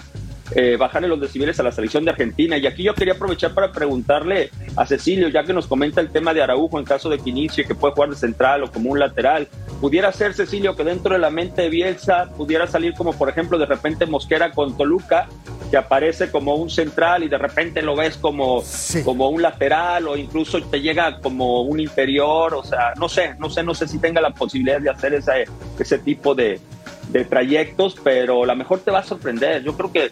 eh, 0.55 0.75
bajarle 0.77 1.07
los 1.07 1.19
decibeles 1.19 1.59
a 1.59 1.63
la 1.63 1.71
selección 1.71 2.03
de 2.03 2.11
Argentina. 2.11 2.57
Y 2.57 2.67
aquí 2.67 2.83
yo 2.83 2.93
quería 2.93 3.13
aprovechar 3.13 3.53
para 3.53 3.71
preguntarle 3.71 4.49
a 4.75 4.85
Cecilio, 4.85 5.29
ya 5.29 5.43
que 5.43 5.53
nos 5.53 5.67
comenta 5.67 6.01
el 6.01 6.09
tema 6.09 6.33
de 6.33 6.41
Araujo 6.41 6.77
en 6.79 6.85
caso 6.85 7.09
de 7.09 7.19
que 7.19 7.29
inicie, 7.29 7.65
que 7.65 7.75
puede 7.75 7.93
jugar 7.93 8.09
de 8.09 8.15
central 8.15 8.63
o 8.63 8.71
como 8.71 8.91
un 8.91 8.99
lateral. 8.99 9.47
¿Pudiera 9.79 10.11
ser, 10.11 10.33
Cecilio, 10.33 10.75
que 10.75 10.83
dentro 10.83 11.13
de 11.13 11.19
la 11.19 11.29
mente 11.29 11.63
de 11.63 11.69
Bielsa 11.69 12.29
pudiera 12.35 12.67
salir 12.67 12.93
como, 12.93 13.13
por 13.13 13.29
ejemplo, 13.29 13.57
de 13.57 13.65
repente 13.65 14.05
Mosquera 14.05 14.51
con 14.51 14.77
Toluca, 14.77 15.27
que 15.69 15.77
aparece 15.77 16.29
como 16.29 16.55
un 16.55 16.69
central 16.69 17.23
y 17.23 17.29
de 17.29 17.37
repente 17.37 17.81
lo 17.81 17.95
ves 17.95 18.17
como, 18.17 18.61
como 19.05 19.29
un 19.29 19.41
lateral 19.41 20.07
o 20.07 20.17
incluso 20.17 20.61
te 20.63 20.81
llega 20.81 21.19
como 21.19 21.61
un 21.61 21.79
interior? 21.79 22.53
O 22.55 22.63
sea, 22.63 22.93
no 22.99 23.07
sé, 23.07 23.35
no 23.39 23.49
sé, 23.49 23.63
no 23.63 23.73
sé 23.73 23.87
si 23.87 23.99
tenga 23.99 24.19
la 24.19 24.31
posibilidad 24.31 24.81
de 24.81 24.89
hacer 24.89 25.13
ese, 25.13 25.45
ese 25.79 25.97
tipo 25.97 26.35
de, 26.35 26.59
de 27.09 27.25
trayectos, 27.25 27.95
pero 28.03 28.45
la 28.45 28.55
mejor 28.55 28.79
te 28.79 28.91
va 28.91 28.99
a 28.99 29.03
sorprender. 29.03 29.63
Yo 29.63 29.75
creo 29.75 29.91
que, 29.91 30.11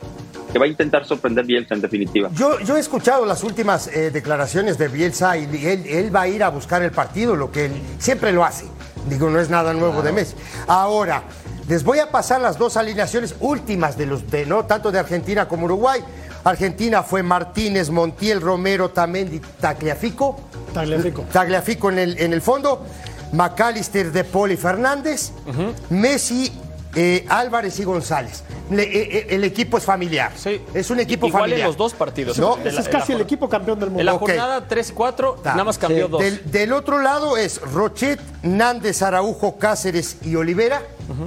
que 0.52 0.60
va 0.60 0.66
a 0.66 0.68
intentar 0.68 1.06
sorprender 1.06 1.46
Bielsa 1.46 1.76
en 1.76 1.82
definitiva. 1.82 2.30
Yo, 2.34 2.60
yo 2.60 2.78
he 2.78 2.80
escuchado 2.80 3.26
las 3.26 3.44
últimas 3.44 3.88
eh, 3.88 4.12
declaraciones 4.12 4.78
de 4.78 4.88
Bielsa 4.88 5.38
y 5.38 5.44
él, 5.66 5.86
él, 5.86 6.16
va 6.16 6.22
a 6.22 6.28
ir 6.28 6.44
a 6.44 6.50
buscar 6.50 6.82
el 6.82 6.92
partido, 6.92 7.36
lo 7.36 7.52
que 7.52 7.66
él 7.66 7.72
siempre 8.00 8.32
lo 8.32 8.44
hace. 8.44 8.66
Digo, 9.08 9.30
no 9.30 9.40
es 9.40 9.50
nada 9.50 9.74
nuevo 9.74 10.02
de 10.02 10.12
Messi. 10.12 10.36
Ahora, 10.68 11.24
les 11.68 11.84
voy 11.84 12.00
a 12.00 12.10
pasar 12.10 12.42
las 12.42 12.58
dos 12.58 12.78
alineaciones 12.78 13.36
últimas 13.40 13.98
de 13.98 14.08
los 14.08 14.30
de 14.30 14.46
no 14.46 14.66
tanto 14.66 14.92
de 14.92 15.00
Argentina 15.00 15.48
como 15.48 15.66
Uruguay. 15.66 16.02
Argentina 16.44 17.04
fue 17.04 17.22
Martínez, 17.22 17.90
Montiel, 17.90 18.42
Romero, 18.42 18.90
Tamendi, 18.90 19.40
Tagliafico. 19.60 20.40
Tagliafico. 20.74 21.26
Tagliafico 21.32 21.92
en 21.92 22.00
el, 22.00 22.20
en 22.20 22.34
el 22.34 22.42
fondo. 22.42 22.86
McAllister, 23.34 24.12
De 24.12 24.24
Paul 24.24 24.52
y 24.52 24.58
Fernández. 24.58 25.32
Messi, 25.90 26.52
eh, 26.96 27.26
Álvarez 27.30 27.80
y 27.80 27.84
González. 27.84 28.44
Eh, 28.72 28.78
eh, 28.82 29.28
el 29.30 29.44
equipo 29.44 29.78
es 29.78 29.84
familiar. 29.84 30.32
Sí. 30.36 30.62
Es 30.74 30.90
un 30.90 31.00
equipo 31.00 31.28
Igual 31.28 31.44
familiar. 31.44 31.62
en 31.62 31.68
los 31.68 31.78
dos 31.78 31.94
partidos. 31.94 32.38
¿No? 32.40 32.58
es 32.58 32.88
casi 32.90 33.14
el 33.14 33.22
equipo 33.22 33.48
campeón 33.48 33.80
del 33.80 33.90
mundo. 33.90 34.00
En 34.00 34.06
la 34.06 34.18
jornada 34.18 34.68
3 34.68 34.90
y 34.90 34.94
4, 34.94 35.42
nada 35.44 35.64
más 35.64 35.78
cambió 35.78 36.08
dos. 36.08 36.24
Del, 36.46 36.74
otro 36.74 37.00
lado 37.00 37.38
es 37.38 37.62
Rochet, 37.62 38.20
Nández, 38.44 39.02
Araujo, 39.02 39.58
Cáceres 39.58 40.18
y 40.24 40.36
Olivera, 40.36 40.82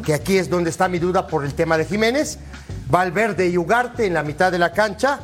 que 0.05 0.15
aquí 0.15 0.37
es 0.37 0.51
donde 0.51 0.71
está 0.71 0.89
mi 0.89 0.99
duda 0.99 1.27
por 1.27 1.45
el 1.45 1.55
tema 1.55 1.79
de 1.79 1.85
Jiménez. 1.85 2.39
Valverde 2.89 3.49
y 3.49 3.57
Ugarte 3.57 4.07
en 4.07 4.15
la 4.15 4.23
mitad 4.23 4.53
de 4.53 4.59
la 4.59 4.73
cancha. 4.73 5.21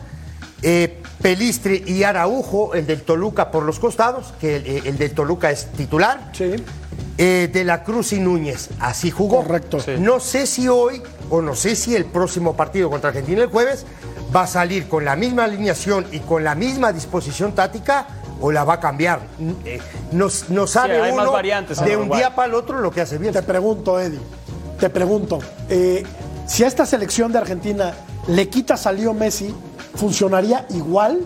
Pelistre 1.22 1.82
y 1.86 2.02
Araujo, 2.02 2.74
el 2.74 2.86
del 2.86 3.02
Toluca 3.02 3.50
por 3.50 3.64
los 3.64 3.78
costados, 3.78 4.32
que 4.40 4.56
el, 4.56 4.86
el 4.86 4.98
del 4.98 5.12
Toluca 5.12 5.50
es 5.50 5.66
titular. 5.72 6.30
Sí. 6.32 6.54
eh, 7.16 7.50
de 7.52 7.64
la 7.64 7.82
Cruz 7.82 8.12
y 8.12 8.20
Núñez. 8.20 8.68
Así 8.80 9.10
jugó. 9.10 9.42
Correcto. 9.42 9.78
No 9.98 10.20
sé 10.20 10.46
si 10.46 10.68
hoy 10.68 11.02
o 11.30 11.42
no 11.42 11.54
sé 11.56 11.74
si 11.76 11.94
el 11.96 12.04
próximo 12.04 12.54
partido 12.56 12.88
contra 12.90 13.10
Argentina 13.10 13.42
el 13.42 13.48
jueves 13.48 13.84
va 14.34 14.42
a 14.42 14.46
salir 14.46 14.88
con 14.88 15.04
la 15.04 15.16
misma 15.16 15.44
alineación 15.44 16.06
y 16.12 16.20
con 16.20 16.44
la 16.44 16.54
misma 16.54 16.92
disposición 16.92 17.54
táctica 17.54 18.06
o 18.40 18.52
la 18.52 18.62
va 18.62 18.74
a 18.74 18.80
cambiar. 18.80 19.20
Eh, 19.64 19.80
No, 20.12 20.28
no 20.50 20.66
sabe 20.68 21.00
hay 21.02 21.12
más 21.12 21.22
uno 21.22 21.32
variantes 21.32 21.78
de 21.84 21.96
un 21.96 22.02
Uruguay. 22.02 22.20
día 22.20 22.34
para 22.36 22.46
el 22.48 22.54
otro 22.54 22.80
lo 22.80 22.90
que 22.92 23.00
hace 23.00 23.18
bien. 23.18 23.32
Te 23.32 23.42
pregunto, 23.42 23.98
Eddie, 23.98 24.20
te 24.78 24.88
pregunto, 24.90 25.40
eh, 25.68 26.04
si 26.46 26.62
a 26.62 26.68
esta 26.68 26.86
selección 26.86 27.32
de 27.32 27.38
Argentina 27.38 27.94
le 28.28 28.48
quitas 28.48 28.86
a 28.86 28.92
Leo 28.92 29.12
Messi, 29.12 29.52
¿funcionaría 29.98 30.66
igual? 30.70 31.18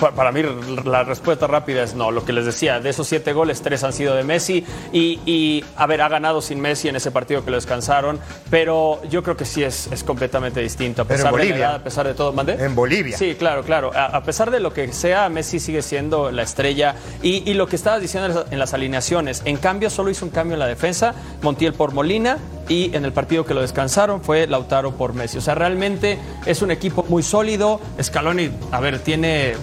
Pa- 0.00 0.12
Para 0.12 0.30
mí 0.30 0.42
la 0.84 1.02
respuesta 1.02 1.48
rápida 1.48 1.82
es 1.82 1.96
no. 1.96 2.12
Lo 2.12 2.24
que 2.24 2.32
les 2.32 2.46
decía, 2.46 2.78
de 2.78 2.88
esos 2.88 3.08
siete 3.08 3.32
goles, 3.32 3.62
tres 3.62 3.82
han 3.82 3.92
sido 3.92 4.14
de 4.14 4.22
Messi. 4.22 4.64
Y, 4.92 5.18
y, 5.26 5.64
a 5.76 5.86
ver, 5.88 6.02
ha 6.02 6.08
ganado 6.08 6.40
sin 6.40 6.60
Messi 6.60 6.88
en 6.88 6.94
ese 6.94 7.10
partido 7.10 7.44
que 7.44 7.50
lo 7.50 7.56
descansaron. 7.56 8.20
Pero 8.48 9.02
yo 9.10 9.24
creo 9.24 9.36
que 9.36 9.44
sí 9.44 9.64
es, 9.64 9.88
es 9.90 10.04
completamente 10.04 10.60
distinto. 10.60 11.02
A 11.02 11.04
Pero 11.04 11.16
en 11.16 11.18
pesar 11.24 11.32
de 11.32 11.38
la 11.38 11.44
Bolivia. 11.44 11.66
edad, 11.66 11.74
a 11.74 11.82
pesar 11.82 12.06
de 12.06 12.14
todo. 12.14 12.32
¿Mandé? 12.32 12.64
En 12.64 12.76
Bolivia. 12.76 13.18
Sí, 13.18 13.34
claro, 13.34 13.64
claro. 13.64 13.90
A, 13.92 14.04
a 14.16 14.22
pesar 14.22 14.52
de 14.52 14.60
lo 14.60 14.72
que 14.72 14.92
sea, 14.92 15.28
Messi 15.30 15.58
sigue 15.58 15.82
siendo 15.82 16.30
la 16.30 16.42
estrella. 16.44 16.94
Y, 17.20 17.50
y 17.50 17.54
lo 17.54 17.66
que 17.66 17.74
estabas 17.74 18.00
diciendo 18.00 18.46
en 18.52 18.58
las 18.60 18.74
alineaciones, 18.74 19.42
en 19.46 19.56
cambio, 19.56 19.90
solo 19.90 20.10
hizo 20.10 20.24
un 20.24 20.30
cambio 20.30 20.54
en 20.54 20.60
la 20.60 20.68
defensa: 20.68 21.12
Montiel 21.42 21.72
por 21.74 21.92
Molina. 21.92 22.38
Y 22.68 22.94
en 22.94 23.04
el 23.04 23.12
partido 23.12 23.44
que 23.46 23.54
lo 23.54 23.62
descansaron 23.62 24.20
fue 24.22 24.46
Lautaro 24.46 24.92
por 24.92 25.14
Messi. 25.14 25.38
O 25.38 25.40
sea, 25.40 25.54
realmente 25.54 26.18
es 26.44 26.60
un 26.60 26.70
equipo 26.70 27.04
muy 27.08 27.22
sólido. 27.22 27.80
Scaloni, 28.00 28.50
a 28.70 28.80
ver, 28.80 28.98
tiene 28.98 29.54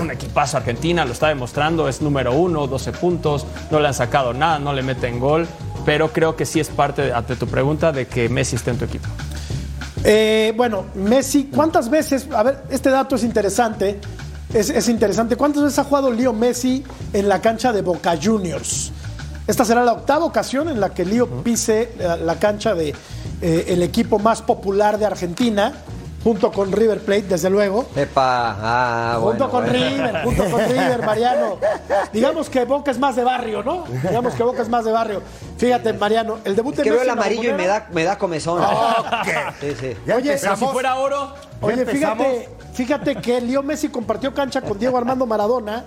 un 0.00 0.10
equipazo 0.10 0.56
Argentina, 0.56 1.04
lo 1.04 1.12
está 1.12 1.28
demostrando, 1.28 1.88
es 1.88 2.00
número 2.00 2.32
uno, 2.32 2.66
12 2.66 2.92
puntos, 2.92 3.46
no 3.70 3.80
le 3.80 3.88
han 3.88 3.94
sacado 3.94 4.32
nada, 4.32 4.58
no 4.58 4.72
le 4.72 4.82
meten 4.82 5.18
gol, 5.18 5.46
pero 5.84 6.12
creo 6.12 6.36
que 6.36 6.46
sí 6.46 6.60
es 6.60 6.68
parte, 6.68 7.12
ante 7.12 7.36
tu 7.36 7.46
pregunta, 7.46 7.92
de 7.92 8.06
que 8.06 8.28
Messi 8.28 8.56
esté 8.56 8.70
en 8.70 8.78
tu 8.78 8.84
equipo. 8.84 9.08
Eh, 10.04 10.52
bueno, 10.56 10.86
Messi, 10.94 11.50
¿cuántas 11.54 11.88
veces? 11.88 12.26
A 12.34 12.42
ver, 12.42 12.64
este 12.70 12.90
dato 12.90 13.16
es 13.16 13.24
interesante. 13.24 14.00
Es, 14.52 14.68
es 14.68 14.88
interesante. 14.88 15.36
¿Cuántas 15.36 15.62
veces 15.62 15.78
ha 15.78 15.84
jugado 15.84 16.10
Leo 16.10 16.32
Messi 16.32 16.84
en 17.12 17.28
la 17.28 17.40
cancha 17.40 17.72
de 17.72 17.82
Boca 17.82 18.18
Juniors? 18.20 18.92
Esta 19.46 19.64
será 19.64 19.84
la 19.84 19.92
octava 19.92 20.24
ocasión 20.24 20.68
en 20.68 20.80
la 20.80 20.94
que 20.94 21.04
Leo 21.04 21.26
pise 21.42 21.92
la, 21.98 22.16
la 22.16 22.36
cancha 22.38 22.74
de 22.74 22.94
eh, 23.40 23.64
el 23.68 23.82
equipo 23.82 24.18
más 24.20 24.40
popular 24.40 24.98
de 24.98 25.06
Argentina, 25.06 25.72
junto 26.22 26.52
con 26.52 26.70
River 26.70 27.00
Plate, 27.00 27.22
desde 27.22 27.50
luego. 27.50 27.86
Epa, 27.96 28.56
ah, 28.60 29.18
Junto 29.18 29.48
bueno, 29.48 29.50
con 29.50 29.64
bueno. 29.64 29.88
River, 29.88 30.22
junto 30.22 30.44
con 30.48 30.60
River, 30.60 31.04
Mariano. 31.04 31.58
Digamos 32.12 32.48
que 32.48 32.64
Boca 32.64 32.92
es 32.92 32.98
más 33.00 33.16
de 33.16 33.24
barrio, 33.24 33.64
¿no? 33.64 33.84
Digamos 34.08 34.34
que 34.34 34.44
Boca 34.44 34.62
es 34.62 34.68
más 34.68 34.84
de 34.84 34.92
barrio. 34.92 35.22
Fíjate, 35.56 35.92
Mariano, 35.92 36.38
el 36.44 36.54
debut 36.54 36.74
Es 36.74 36.78
de 36.78 36.84
que 36.84 36.90
Messi 36.90 37.04
veo 37.04 37.12
el 37.12 37.18
amarillo 37.18 37.50
y 37.50 37.54
me 37.54 37.66
da, 37.66 37.88
me 37.92 38.04
da 38.04 38.16
comezón. 38.16 38.62
Sí, 39.60 39.74
sí. 39.80 39.96
Ya 40.06 40.16
Oye, 40.16 40.34
empezamos. 40.34 40.58
Si 40.60 40.66
fuera 40.66 40.94
oro, 40.96 41.34
Oye, 41.60 41.80
empezamos. 41.80 42.26
fíjate, 42.26 42.48
fíjate 42.74 43.16
que 43.16 43.40
Leo 43.40 43.64
Messi 43.64 43.88
compartió 43.88 44.32
cancha 44.32 44.60
con 44.60 44.78
Diego 44.78 44.96
Armando 44.96 45.26
Maradona 45.26 45.84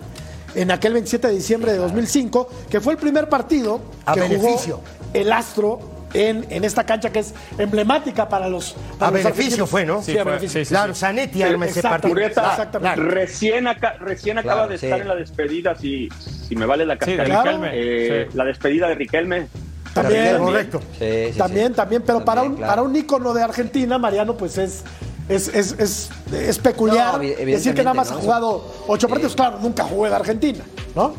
en 0.55 0.71
aquel 0.71 0.93
27 0.93 1.27
de 1.27 1.33
diciembre 1.35 1.71
de 1.73 1.77
2005, 1.79 2.49
que 2.69 2.79
fue 2.81 2.93
el 2.93 2.99
primer 2.99 3.29
partido 3.29 3.81
A 4.05 4.13
que 4.13 4.21
beneficio. 4.21 4.77
jugó 4.77 4.83
el 5.13 5.31
Astro 5.31 5.79
en, 6.13 6.45
en 6.49 6.63
esta 6.63 6.85
cancha 6.85 7.09
que 7.11 7.19
es 7.19 7.33
emblemática 7.57 8.29
para 8.29 8.47
los 8.47 8.75
para 8.97 9.09
A 9.09 9.11
los 9.11 9.23
beneficio 9.23 9.63
argentinos. 9.65 9.69
fue, 9.69 9.85
¿no? 9.85 10.01
Sí, 10.01 10.13
Sí, 10.13 10.17
a 10.17 10.23
fue, 10.23 10.31
beneficio. 10.31 10.59
sí, 10.61 10.65
sí. 10.65 10.69
Claro, 10.73 10.95
Zanetti 10.95 11.43
arma 11.43 11.65
ese 11.65 11.79
Exacto. 11.79 11.89
partido. 11.93 12.09
Murrieta, 12.13 12.49
Exactamente. 12.51 13.01
recién, 13.01 13.67
acá- 13.67 13.95
recién 13.99 14.37
acaba 14.37 14.53
Claro, 14.61 14.71
de 14.71 14.77
sí. 14.77 14.85
estar 14.85 15.01
en 15.01 15.07
la 15.09 15.15
despedida, 15.15 15.75
si, 15.75 16.07
si 16.47 16.55
me 16.55 16.65
vale 16.65 16.85
la 16.85 16.97
cascarita, 16.97 17.43
Riquelme, 17.43 17.69
eh, 17.73 18.27
sí. 18.31 18.37
la 18.37 18.45
despedida 18.45 18.87
de 18.87 18.95
Riquelme. 18.95 19.47
También, 19.93 20.37
Correcto. 20.39 20.81
Sí, 20.99 21.05
sí, 21.31 21.37
también, 21.37 21.67
sí. 21.69 21.73
también, 21.73 22.01
pero 22.05 22.23
para, 22.25 22.41
También, 22.41 22.51
un, 22.51 22.57
claro. 22.57 22.71
para 22.71 22.81
un 22.81 22.95
ícono 22.97 23.33
de 23.33 23.43
Argentina, 23.43 23.97
Mariano, 23.97 24.35
pues 24.35 24.57
es, 24.57 24.83
es, 25.29 25.47
es, 25.47 25.75
es, 25.79 26.09
es 26.31 26.59
peculiar 26.59 27.15
No, 27.15 27.19
decir 27.19 27.73
que 27.73 27.83
nada 27.83 27.93
más 27.93 28.09
evidentemente, 28.09 28.11
ha 28.11 28.15
¿no? 28.15 28.21
jugado 28.21 28.73
ocho 28.87 29.07
partidos. 29.07 29.35
Claro, 29.35 29.59
nunca 29.61 29.83
jugué 29.83 30.09
de 30.09 30.15
Argentina, 30.15 30.63
¿no? 30.95 31.13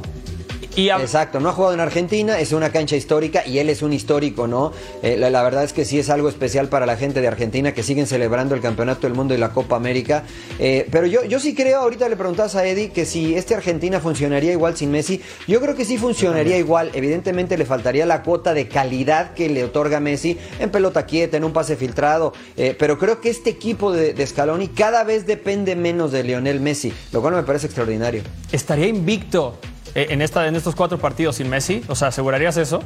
Y 0.77 0.91
a- 0.91 1.01
Exacto, 1.01 1.41
no 1.41 1.49
ha 1.49 1.53
jugado 1.53 1.75
en 1.75 1.81
Argentina, 1.81 2.39
es 2.39 2.53
una 2.53 2.71
cancha 2.71 2.95
histórica 2.97 3.45
y 3.47 3.59
él 3.59 3.69
es 3.71 3.83
un 3.83 3.93
histórico, 3.93 4.47
¿no? 4.47 4.73
Eh, 5.03 5.17
la, 5.17 5.31
la 5.31 5.43
verdad 5.43 5.65
es 5.65 5.73
que 5.73 5.85
sí 5.85 5.99
es 5.99 6.11
algo 6.11 6.29
especial 6.29 6.69
para 6.69 6.87
la 6.87 6.97
gente 6.97 7.21
de 7.21 7.29
Argentina 7.29 7.73
que 7.73 7.83
siguen 7.83 8.07
celebrando 8.07 8.55
el 8.55 8.61
Campeonato 8.61 9.03
del 9.07 9.15
Mundo 9.15 9.35
y 9.35 9.39
la 9.39 9.51
Copa 9.53 9.77
América. 9.77 10.25
Eh, 10.59 10.87
pero 10.91 11.07
yo, 11.07 11.25
yo 11.25 11.41
sí 11.41 11.55
creo, 11.55 11.81
ahorita 11.81 12.09
le 12.09 12.17
preguntabas 12.17 12.55
a 12.57 12.67
Eddie 12.67 12.91
que 12.91 13.05
si 13.07 13.35
este 13.35 13.55
Argentina 13.55 14.01
funcionaría 14.01 14.53
igual 14.53 14.77
sin 14.77 14.91
Messi. 14.91 15.21
Yo 15.49 15.61
creo 15.61 15.75
que 15.75 15.85
sí 15.85 15.97
funcionaría 15.99 16.59
igual. 16.59 16.91
Evidentemente 16.95 17.57
le 17.57 17.65
faltaría 17.65 18.05
la 18.07 18.23
cuota 18.23 18.53
de 18.55 18.69
calidad 18.69 19.33
que 19.35 19.49
le 19.49 19.65
otorga 19.65 19.99
Messi 20.01 20.37
en 20.61 20.71
pelota 20.71 21.07
quieta, 21.07 21.37
en 21.37 21.45
un 21.45 21.53
pase 21.53 21.77
filtrado. 21.77 22.33
Eh, 22.57 22.77
pero 22.79 22.99
creo 22.99 23.21
que 23.21 23.31
este 23.31 23.51
equipo 23.51 23.93
de, 23.93 24.13
de 24.13 24.27
Scaloni 24.27 24.69
cada 24.69 25.05
vez 25.05 25.27
depende 25.27 25.75
menos 25.77 26.13
de 26.13 26.23
Lionel 26.23 26.61
Messi, 26.61 26.93
lo 27.13 27.21
cual 27.23 27.35
me 27.35 27.43
parece 27.45 27.67
extraordinario. 27.67 28.23
estaría 28.53 28.87
invicto 28.87 29.59
en, 29.97 30.23
esta, 30.23 30.47
en 30.47 30.57
estos 30.57 30.75
cuatro 30.75 30.99
partidos 30.99 31.37
sin 31.37 31.49
Messi. 31.49 31.83
O 31.89 31.95
sea, 31.95 32.09
¿asegurarías 32.09 32.57
eso? 32.57 32.83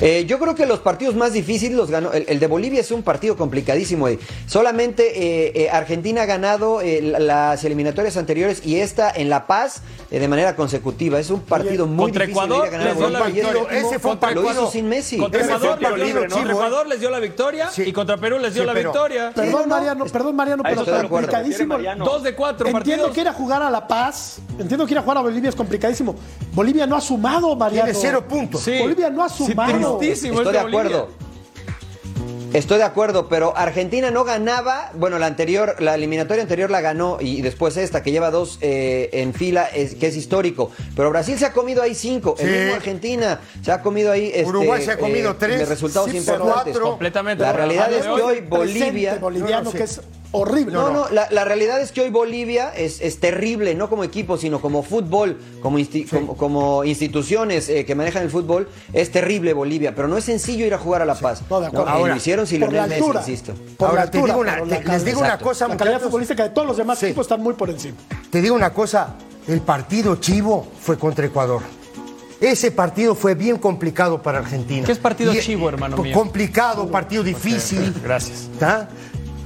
Eh, 0.00 0.26
yo 0.26 0.38
creo 0.38 0.54
que 0.54 0.66
los 0.66 0.80
partidos 0.80 1.14
más 1.14 1.32
difíciles 1.32 1.76
los 1.76 1.90
ganó. 1.90 2.12
El, 2.12 2.24
el 2.28 2.38
de 2.38 2.46
Bolivia 2.46 2.80
es 2.80 2.90
un 2.90 3.02
partido 3.02 3.36
complicadísimo. 3.36 4.08
eh. 4.08 4.18
Solamente 4.46 5.04
eh, 5.46 5.52
eh, 5.54 5.70
Argentina 5.70 6.22
ha 6.22 6.26
ganado 6.26 6.80
eh, 6.80 7.00
la- 7.02 7.18
las 7.18 7.64
eliminatorias 7.64 8.16
anteriores 8.16 8.60
y 8.64 8.76
esta 8.76 9.10
en 9.10 9.28
La 9.30 9.46
Paz 9.46 9.82
eh, 10.10 10.18
de 10.18 10.28
manera 10.28 10.54
consecutiva. 10.54 11.18
Es 11.18 11.30
un 11.30 11.40
partido 11.40 11.86
muy 11.86 12.06
contra 12.06 12.26
difícil 12.26 12.44
Ecuador 12.44 12.70
de 12.70 12.78
les 12.78 12.96
dio 12.96 13.08
Bolivia. 13.08 13.18
la 13.18 13.26
victoria. 13.26 13.78
Ese 13.78 13.98
fue 13.98 14.10
un 14.12 14.18
Lo 14.20 14.30
hizo 14.30 14.44
partido- 14.44 14.70
sin 14.70 14.88
Messi. 14.88 15.16
Contra 15.16 15.40
Ecuador, 15.42 15.78
partido 15.80 16.84
les 16.86 17.00
dio 17.00 17.10
la 17.10 17.18
victoria 17.18 17.70
Sí. 17.70 17.82
y 17.86 17.92
contra 17.92 18.16
Perú 18.18 18.38
les 18.38 18.54
dio 18.54 18.62
Sí, 18.62 18.66
la 18.66 18.72
pero- 18.74 18.90
victoria. 18.92 19.32
Perdón, 19.34 19.62
no, 19.62 19.66
Mariano, 19.76 20.04
perdón, 20.06 20.36
Mariano, 20.36 20.62
pero 20.62 21.08
complicadísimo. 21.08 21.74
Mariano. 21.74 22.04
Dos 22.04 22.22
de 22.22 22.34
cuatro 22.34 22.66
Entiendo 22.68 23.04
partidos. 23.04 23.14
que 23.14 23.20
ir 23.22 23.28
a 23.28 23.32
jugar 23.32 23.62
a 23.62 23.70
La 23.70 23.86
Paz, 23.88 24.38
entiendo 24.58 24.86
que 24.86 24.92
ir 24.92 24.98
a 24.98 25.02
jugar 25.02 25.18
a 25.18 25.20
Bolivia 25.22 25.48
es 25.48 25.56
complicadísimo. 25.56 26.14
Bolivia 26.52 26.86
no 26.86 26.96
ha 26.96 27.00
sumado, 27.00 27.54
Mariano. 27.56 27.86
Tiene 27.86 27.98
cero 28.00 28.24
puntos. 28.28 28.60
Sí. 28.62 28.78
Bolivia 28.78 29.10
no 29.10 29.22
ha 29.24 29.28
Sí, 29.28 29.44
sumado. 29.46 29.72
Tristísimo 29.98 30.38
Estoy 30.40 30.52
de 30.54 30.62
Bolivia. 30.62 30.80
acuerdo. 30.80 31.26
Estoy 32.52 32.78
de 32.78 32.84
acuerdo, 32.84 33.28
pero 33.28 33.54
Argentina 33.54 34.10
no 34.10 34.24
ganaba. 34.24 34.90
Bueno, 34.94 35.18
la 35.18 35.26
anterior, 35.26 35.76
la 35.80 35.94
eliminatoria 35.94 36.42
anterior 36.42 36.70
la 36.70 36.80
ganó 36.80 37.18
y 37.20 37.42
después 37.42 37.76
esta 37.76 38.02
que 38.02 38.12
lleva 38.12 38.30
dos 38.30 38.58
eh, 38.62 39.10
en 39.12 39.34
fila, 39.34 39.64
es, 39.66 39.94
que 39.94 40.06
es 40.06 40.16
histórico. 40.16 40.70
Pero 40.94 41.10
Brasil 41.10 41.38
se 41.38 41.44
ha 41.44 41.52
comido 41.52 41.82
ahí 41.82 41.94
cinco. 41.94 42.34
El 42.38 42.50
mismo 42.50 42.74
Argentina 42.76 43.40
se 43.62 43.72
ha 43.72 43.82
comido 43.82 44.10
ahí. 44.10 44.28
este, 44.32 44.46
Uruguay 44.46 44.82
se 44.82 44.92
ha 44.92 44.96
comido 44.96 45.36
tres, 45.36 45.58
De 45.58 45.66
resultados 45.66 46.10
sí, 46.10 46.16
importantes. 46.16 46.72
cuatro. 46.72 46.82
Completamente. 46.90 47.42
La 47.44 47.52
realidad 47.52 47.92
es 47.92 48.04
que 48.06 48.08
hoy- 48.10 48.40
Bolivia. 48.40 49.16
boliviano 49.20 49.58
No, 49.58 49.64
no, 49.64 49.70
sí. 49.72 49.76
que 49.76 49.84
es 49.84 50.00
horrible. 50.32 50.72
No, 50.72 50.90
no, 50.90 51.08
la, 51.10 51.28
la 51.30 51.44
realidad 51.44 51.80
es 51.80 51.92
que 51.92 52.00
hoy 52.02 52.10
Bolivia 52.10 52.70
es, 52.74 53.00
es 53.00 53.18
terrible, 53.20 53.74
no 53.74 53.88
como 53.88 54.04
equipo, 54.04 54.36
sino 54.36 54.60
como 54.60 54.82
fútbol, 54.82 55.38
como, 55.62 55.78
insti- 55.78 56.08
como, 56.08 56.36
como 56.36 56.84
instituciones 56.84 57.68
eh, 57.68 57.84
que 57.84 57.94
manejan 57.94 58.22
el 58.22 58.30
fútbol. 58.30 58.68
Es 58.92 59.10
terrible 59.10 59.52
Bolivia, 59.52 59.94
pero 59.94 60.08
no 60.08 60.16
es 60.16 60.24
sencillo 60.24 60.66
ir 60.66 60.74
a 60.74 60.78
jugar 60.78 61.02
a 61.02 61.04
La 61.04 61.14
Paz. 61.14 61.42
No, 61.48 61.60
de 61.60 61.66
acuerdo. 61.68 61.86
Y 61.86 61.90
Ahora, 61.92 62.12
lo 62.12 62.16
hicieron 62.16 62.46
sin 62.46 62.60
Lionel 62.60 62.82
Messi, 62.88 62.94
altura. 63.02 63.20
insisto. 63.20 63.54
Por 63.76 63.88
Ahora 63.90 64.04
la 64.04 64.10
te 64.10 64.18
altura, 64.18 64.32
digo 64.34 64.40
una, 64.42 64.78
te- 64.78 64.84
les 64.84 65.04
digo 65.04 65.20
una 65.20 65.38
cosa, 65.38 65.68
La 65.68 65.76
calidad 65.76 65.94
muchachos. 65.94 66.10
futbolística 66.10 66.42
de 66.44 66.50
todos 66.50 66.66
los 66.68 66.76
demás 66.76 66.98
Sí. 66.98 67.06
equipos 67.06 67.26
están 67.26 67.42
muy 67.42 67.54
por 67.54 67.70
encima. 67.70 67.96
Te 68.30 68.40
digo 68.42 68.54
una 68.54 68.72
cosa, 68.72 69.14
el 69.48 69.60
partido 69.60 70.16
chivo 70.16 70.66
fue 70.80 70.98
contra 70.98 71.26
Ecuador. 71.26 71.62
Ese 72.38 72.70
partido 72.70 73.14
fue 73.14 73.34
bien 73.34 73.56
complicado 73.56 74.20
para 74.20 74.40
Argentina. 74.40 74.84
¿Qué 74.84 74.92
es 74.92 74.98
partido 74.98 75.32
Y- 75.32 75.38
chivo, 75.40 75.70
hermano 75.70 75.96
mío? 75.96 76.12
Complicado, 76.14 76.86
partido 76.90 77.22
difícil. 77.22 77.94
Gracias. 78.04 78.48
¿Tá? 78.60 78.90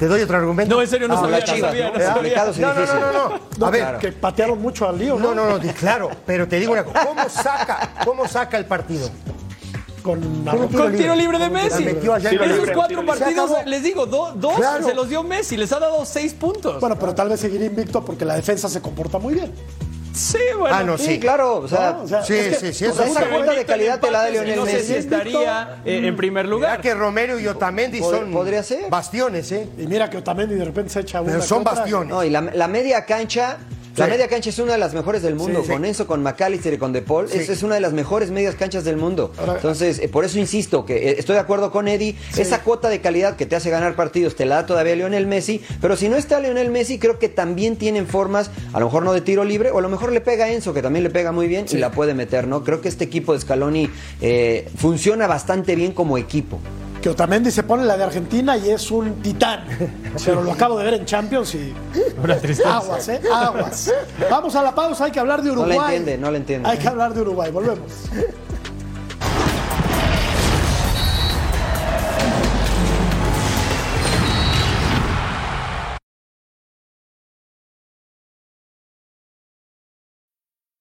¿Te 0.01 0.07
doy 0.09 0.23
otro 0.23 0.39
argumento? 0.39 0.75
No, 0.75 0.81
en 0.83 0.89
serio, 0.89 1.07
no 1.07 1.15
Ah, 1.15 1.21
sabía, 1.21 1.39
las 1.39 1.49
no 1.49 1.55
Chivas, 1.55 1.71
sabía, 1.71 1.85
¿no? 1.87 1.93
no 1.93 1.99
Es 1.99 2.05
sabía. 2.07 2.45
No, 2.67 2.75
no, 2.75 2.87
no, 2.87 3.01
no, 3.01 3.13
no. 3.29 3.41
No, 3.59 3.67
A 3.67 3.71
ver, 3.71 3.99
que 3.99 4.13
patearon 4.13 4.61
mucho 4.61 4.89
al 4.89 4.99
lío, 4.99 5.17
¿no? 5.19 5.35
no, 5.35 5.47
no, 5.51 5.59
no, 5.59 5.73
claro, 5.75 6.11
pero 6.27 6.49
te 6.49 6.59
digo 6.59 6.73
una 6.73 6.85
cosa, 6.85 7.07
¿cómo 7.07 7.29
saca, 7.29 7.91
cómo 8.05 8.27
saca 8.27 8.57
el 8.57 8.65
partido? 8.65 9.11
Con 10.03 10.19
Con 10.75 10.97
tiro 10.97 11.15
libre 11.15 11.39
de 11.39 11.51
Messi. 11.51 11.85
La 11.85 11.93
metió 11.93 12.15
allá 12.15 12.31
Tiro 12.31 12.45
Esos 12.47 12.71
cuatro 12.75 13.05
partidos, 13.05 13.51
les 13.67 13.83
digo, 13.83 14.07
do- 14.07 14.33
dos 14.35 14.55
Claro. 14.55 14.83
se 14.87 14.95
los 14.95 15.11
dio 15.11 15.23
Messi, 15.23 15.59
les 15.59 15.71
ha 15.73 15.79
dado 15.79 16.03
seis 16.07 16.33
puntos. 16.33 16.81
Bueno, 16.81 16.99
pero 16.99 17.15
tal 17.15 17.29
vez 17.29 17.39
seguirá 17.39 17.67
invicto 17.67 18.03
porque 18.03 18.25
la 18.25 18.35
defensa 18.37 18.71
se 18.71 18.81
comporta 18.81 19.19
muy 19.19 19.35
bien. 19.35 19.53
Sí, 20.15 20.39
bueno. 20.59 20.77
Ah, 20.77 20.83
no, 20.83 20.99
Sí, 20.99 21.05
sí. 21.07 21.21
claro, 21.21 21.57
o 21.59 21.69
sea, 21.69 21.93
¿no? 21.93 22.03
O 22.03 22.09
sea, 22.09 22.23
Sí, 22.23 22.35
es 22.35 22.59
que- 22.59 22.73
sí, 22.73 22.73
sí, 22.75 22.87
o 22.87 22.93
sea, 22.95 23.07
esa 23.07 23.29
cuota 23.29 23.53
de 23.53 23.65
calidad 23.65 24.01
te 24.01 24.11
la 24.11 24.23
da 24.23 24.31
Lionel 24.31 24.57
no 24.57 24.65
sé 24.67 24.73
si 24.83 24.93
Messi. 24.93 24.95
estaría 24.95 25.81
eh, 25.85 26.07
en 26.07 26.17
primer 26.17 26.45
Mira 26.47 26.57
lugar. 26.57 26.81
que 26.81 26.95
Romero 26.95 27.39
y 27.39 27.47
Otamendi 27.47 28.01
Pod- 28.01 28.11
son 28.11 28.33
podría 28.33 28.63
ser. 28.63 28.91
bastiones, 28.91 29.51
¿eh? 29.53 29.69
Y 29.79 29.87
mira 29.87 30.09
que 30.11 30.19
Otamendi 30.19 30.55
de 30.55 30.65
repente 30.65 30.91
se 30.93 31.01
echa 31.01 31.21
una. 31.21 31.33
Pero 31.33 31.43
son 31.43 31.65
bastiones. 31.65 32.09
No, 32.11 32.23
y 32.25 32.31
la, 32.31 32.41
la 32.41 32.69
media 32.69 33.05
cancha, 33.05 33.59
La 33.97 34.07
media 34.07 34.29
cancha 34.29 34.51
es 34.51 34.59
una 34.59 34.73
de 34.73 34.79
las 34.79 34.95
mejores 34.95 35.23
del 35.23 35.35
mundo. 35.35 35.63
Con 35.67 35.85
Enzo, 35.85 36.07
con 36.07 36.23
McAllister 36.23 36.73
y 36.73 36.79
con 36.79 36.93
De 36.93 37.03
Paul. 37.03 37.27
Es, 37.27 37.49
es 37.49 37.63
una 37.63 37.75
de 37.75 37.81
las 37.81 37.93
mejores 37.93 38.31
medias 38.31 38.55
canchas 38.55 38.85
del 38.85 38.97
mundo. 38.97 39.33
Entonces, 39.55 39.99
eh, 39.99 40.09
por 40.09 40.25
eso 40.25 40.39
insisto 40.39 40.85
que 40.85 41.11
eh, 41.11 41.17
estoy 41.19 41.35
de 41.35 41.41
acuerdo 41.41 41.71
con 41.71 41.89
Eddie. 41.89 42.17
Esa 42.37 42.63
cuota 42.63 42.89
de 42.89 43.01
calidad 43.01 43.37
que 43.37 43.47
te 43.47 43.57
hace 43.57 43.71
ganar 43.71 43.97
partidos 43.97 44.37
te 44.37 44.47
la 44.47 44.57
da 44.57 44.67
todavía 44.67 44.95
Lionel 44.95 45.27
Messi. 45.27 45.61
Pero 45.81 45.97
si 45.97 46.09
no 46.09 46.17
está 46.17 46.41
Lionel 46.41 46.71
Messi, 46.71 46.99
creo 46.99 47.19
que 47.19 47.29
también 47.29 47.77
tienen 47.77 48.07
formas, 48.07 48.51
a 48.73 48.81
lo 48.81 48.87
mejor 48.87 49.03
no 49.03 49.13
de 49.13 49.21
tiro 49.21 49.45
libre, 49.45 49.71
o 49.71 49.79
a 49.79 49.83
lo 49.83 49.89
mejor 49.89 50.13
le 50.13 50.21
pega 50.21 50.47
a 50.47 50.53
Enzo, 50.53 50.73
que 50.73 50.83
también 50.83 51.03
le 51.03 51.11
pega 51.11 51.33
muy 51.33 51.47
bien 51.47 51.67
y 51.71 51.77
la 51.77 51.91
puede 51.91 52.15
meter, 52.15 52.47
¿no? 52.47 52.65
Creo 52.65 52.81
que 52.81 52.89
este 52.89 53.05
equipo 53.05 53.33
de 53.33 53.41
Scaloni 53.41 53.91
eh, 54.21 54.69
funciona 54.77 55.27
bastante 55.27 55.75
bien 55.75 55.93
como 55.93 56.19
equipo. 56.19 56.59
Que 57.01 57.09
Otamendi 57.09 57.51
se 57.51 57.63
pone 57.63 57.85
la 57.85 57.97
de 57.97 58.05
Argentina 58.05 58.57
y 58.59 58.71
es 58.71 58.91
un 58.91 59.23
titán. 59.23 59.65
Pero 60.25 60.43
lo 60.43 60.53
acabo 60.53 60.77
de 60.79 60.85
ver 60.85 60.95
en 60.95 61.07
Champions 61.07 61.55
y. 61.55 61.75
Una 62.23 62.37
tristeza. 62.37 62.77
Aguas, 62.77 63.09
¿eh? 63.09 63.21
Aguas. 63.33 63.93
Vamos 64.31 64.55
a 64.55 64.63
la 64.63 64.75
pausa, 64.75 65.07
hay 65.07 65.11
que 65.11 65.21
hablar 65.21 65.41
de 65.43 65.49
No 65.49 65.61
Uruguay. 65.63 65.77
la 65.79 65.85
entiende, 65.87 66.19
no 66.19 66.31
la 66.31 66.37
entiende. 66.37 66.69
Hay 66.69 66.77
que 66.79 66.89
hablar 66.89 67.15
de 67.15 67.23
Uruguay, 67.23 67.51
volvemos. 67.51 67.91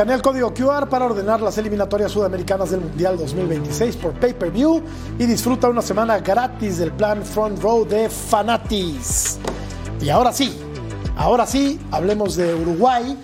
Escanea 0.00 0.16
el 0.16 0.22
código 0.22 0.54
QR 0.54 0.88
para 0.88 1.04
ordenar 1.04 1.42
las 1.42 1.58
eliminatorias 1.58 2.10
sudamericanas 2.12 2.70
del 2.70 2.80
Mundial 2.80 3.18
2026 3.18 3.96
por 3.96 4.14
pay-per-view 4.14 4.82
y 5.18 5.26
disfruta 5.26 5.68
una 5.68 5.82
semana 5.82 6.18
gratis 6.20 6.78
del 6.78 6.90
plan 6.90 7.22
Front 7.22 7.60
Row 7.60 7.86
de 7.86 8.08
Fanatis. 8.08 9.38
Y 10.00 10.08
ahora 10.08 10.32
sí, 10.32 10.58
ahora 11.18 11.44
sí, 11.44 11.78
hablemos 11.90 12.34
de 12.36 12.54
Uruguay. 12.54 13.14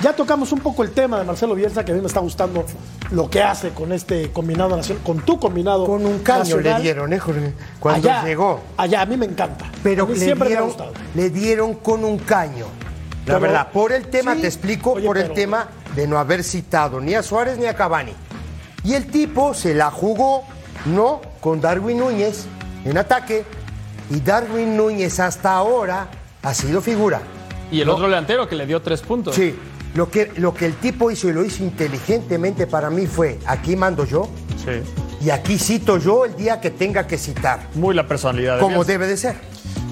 Ya 0.00 0.14
tocamos 0.16 0.50
un 0.52 0.60
poco 0.60 0.82
el 0.82 0.92
tema 0.92 1.18
de 1.18 1.24
Marcelo 1.24 1.54
Bielsa, 1.54 1.84
que 1.84 1.92
a 1.92 1.94
mí 1.94 2.00
me 2.00 2.06
está 2.06 2.20
gustando 2.20 2.64
lo 3.10 3.28
que 3.28 3.42
hace 3.42 3.68
con 3.72 3.92
este 3.92 4.32
combinado 4.32 4.74
nacional, 4.74 5.04
con 5.04 5.20
tu 5.20 5.38
combinado 5.38 5.84
Con 5.84 6.06
un 6.06 6.20
caño 6.20 6.38
nacional. 6.56 6.76
le 6.78 6.80
dieron, 6.82 7.12
¿eh, 7.12 7.18
Jorge? 7.18 7.52
Cuando 7.78 8.08
Allá, 8.08 8.24
llegó. 8.24 8.58
Allá, 8.78 9.02
a 9.02 9.04
mí 9.04 9.18
me 9.18 9.26
encanta. 9.26 9.70
Pero 9.82 10.04
A 10.04 10.06
mí 10.06 10.14
le 10.14 10.18
siempre 10.24 10.48
me 10.48 10.54
ha 10.54 10.60
dieron, 10.60 10.68
gustado. 10.68 10.92
le 11.14 11.28
dieron 11.28 11.74
con 11.74 12.02
un 12.06 12.16
caño. 12.16 12.64
La 13.26 13.34
Pero- 13.34 13.40
verdad, 13.40 13.68
por 13.72 13.92
el 13.92 14.08
tema, 14.08 14.34
Sí. 14.34 14.40
te 14.42 14.46
explico, 14.48 14.92
Oye, 14.92 15.06
por 15.06 15.16
el 15.18 15.32
tema 15.32 15.68
de 15.94 16.06
no 16.08 16.18
haber 16.18 16.42
citado 16.42 17.00
ni 17.00 17.14
a 17.14 17.22
Suárez 17.22 17.56
ni 17.58 17.66
a 17.66 17.74
Cavani. 17.74 18.14
Y 18.84 18.94
el 18.94 19.06
tipo 19.06 19.54
se 19.54 19.74
la 19.74 19.90
jugó, 19.90 20.42
¿no? 20.86 21.20
Con 21.40 21.60
Darwin 21.60 21.98
Núñez 21.98 22.46
en 22.84 22.98
ataque. 22.98 23.44
Y 24.10 24.20
Darwin 24.20 24.76
Núñez 24.76 25.20
hasta 25.20 25.52
ahora 25.54 26.08
ha 26.42 26.52
sido 26.54 26.80
figura. 26.80 27.20
Y 27.70 27.80
el 27.80 27.86
¿no? 27.86 27.94
otro 27.94 28.06
delantero 28.06 28.48
que 28.48 28.56
le 28.56 28.66
dio 28.66 28.82
tres 28.82 29.00
puntos. 29.02 29.36
Sí, 29.36 29.56
lo 29.94 30.10
que, 30.10 30.32
lo 30.36 30.52
que 30.52 30.66
el 30.66 30.74
tipo 30.74 31.10
hizo 31.12 31.28
y 31.28 31.32
lo 31.32 31.44
hizo 31.44 31.62
inteligentemente 31.62 32.66
para 32.66 32.90
mí 32.90 33.06
fue, 33.06 33.38
aquí 33.46 33.76
mando 33.76 34.04
yo 34.04 34.28
Sí. 34.64 34.82
y 35.24 35.30
aquí 35.30 35.58
cito 35.58 35.96
yo 35.98 36.24
el 36.24 36.34
día 36.34 36.60
que 36.60 36.70
tenga 36.70 37.06
que 37.06 37.16
citar, 37.18 37.68
Muy 37.74 37.94
la 37.94 38.06
personalidad. 38.08 38.56
de 38.56 38.60
como 38.60 38.74
Bielsa. 38.76 38.92
debe 38.92 39.06
de 39.06 39.16
ser. 39.16 39.36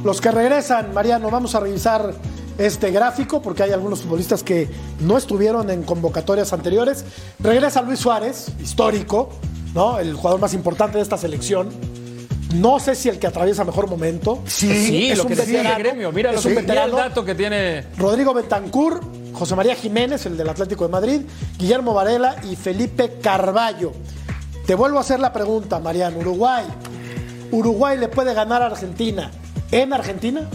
Los 0.05 0.21
que 0.21 0.31
regresan, 0.33 0.93
Mariano, 0.93 1.31
vamos 1.31 1.55
a 1.55 1.61
revisar 1.61 2.13
este 2.61 2.91
gráfico 2.91 3.41
porque 3.41 3.63
hay 3.63 3.73
algunos 3.73 4.03
futbolistas 4.03 4.43
que 4.43 4.69
no 5.01 5.17
estuvieron 5.17 5.71
en 5.71 5.83
convocatorias 5.83 6.53
anteriores. 6.53 7.05
Regresa 7.39 7.83
Luis 7.83 7.99
Suárez, 8.01 8.49
histórico, 8.63 9.31
¿no? 9.75 9.99
El 9.99 10.15
jugador 10.15 10.41
más 10.41 10.53
importante 10.55 10.99
de 10.99 11.03
esta 11.03 11.17
selección. 11.17 11.71
No 12.55 12.81
sé 12.81 12.95
si 12.97 13.09
el 13.09 13.19
que 13.19 13.27
atraviesa 13.29 13.65
mejor 13.65 13.89
momento. 13.89 14.43
Sí, 14.47 15.09
es 15.11 15.17
lo 15.17 15.25
un 15.25 15.29
que 15.31 15.37
decía 15.37 15.61
el 15.61 15.67
veterano, 15.67 15.79
gremio. 15.85 16.13
Mira, 16.13 16.33
lo 16.33 16.39
es 16.39 16.43
que, 16.43 16.49
un 16.49 16.55
mira 16.55 16.85
el 16.85 16.91
veterano. 16.91 16.97
dato 16.97 17.25
que 17.25 17.35
tiene. 17.35 17.87
Rodrigo 17.97 18.35
Bentancur, 18.35 19.01
José 19.33 19.55
María 19.57 19.75
Jiménez, 19.77 20.27
el 20.27 20.37
del 20.37 20.49
Atlético 20.49 20.85
de 20.87 20.91
Madrid, 20.93 21.21
Guillermo 21.59 21.95
Varela 21.95 22.37
y 22.51 22.57
Felipe 22.57 23.19
Carballo. 23.23 23.93
Te 24.67 24.75
vuelvo 24.75 24.99
a 24.99 25.01
hacer 25.01 25.21
la 25.21 25.33
pregunta, 25.33 25.79
Mariano. 25.79 26.19
Uruguay. 26.19 26.65
¿Uruguay 27.53 27.97
le 27.99 28.09
puede 28.09 28.35
ganar 28.35 28.63
a 28.63 28.67
Argentina 28.67 29.31
en 29.71 29.93
Argentina? 29.93 30.49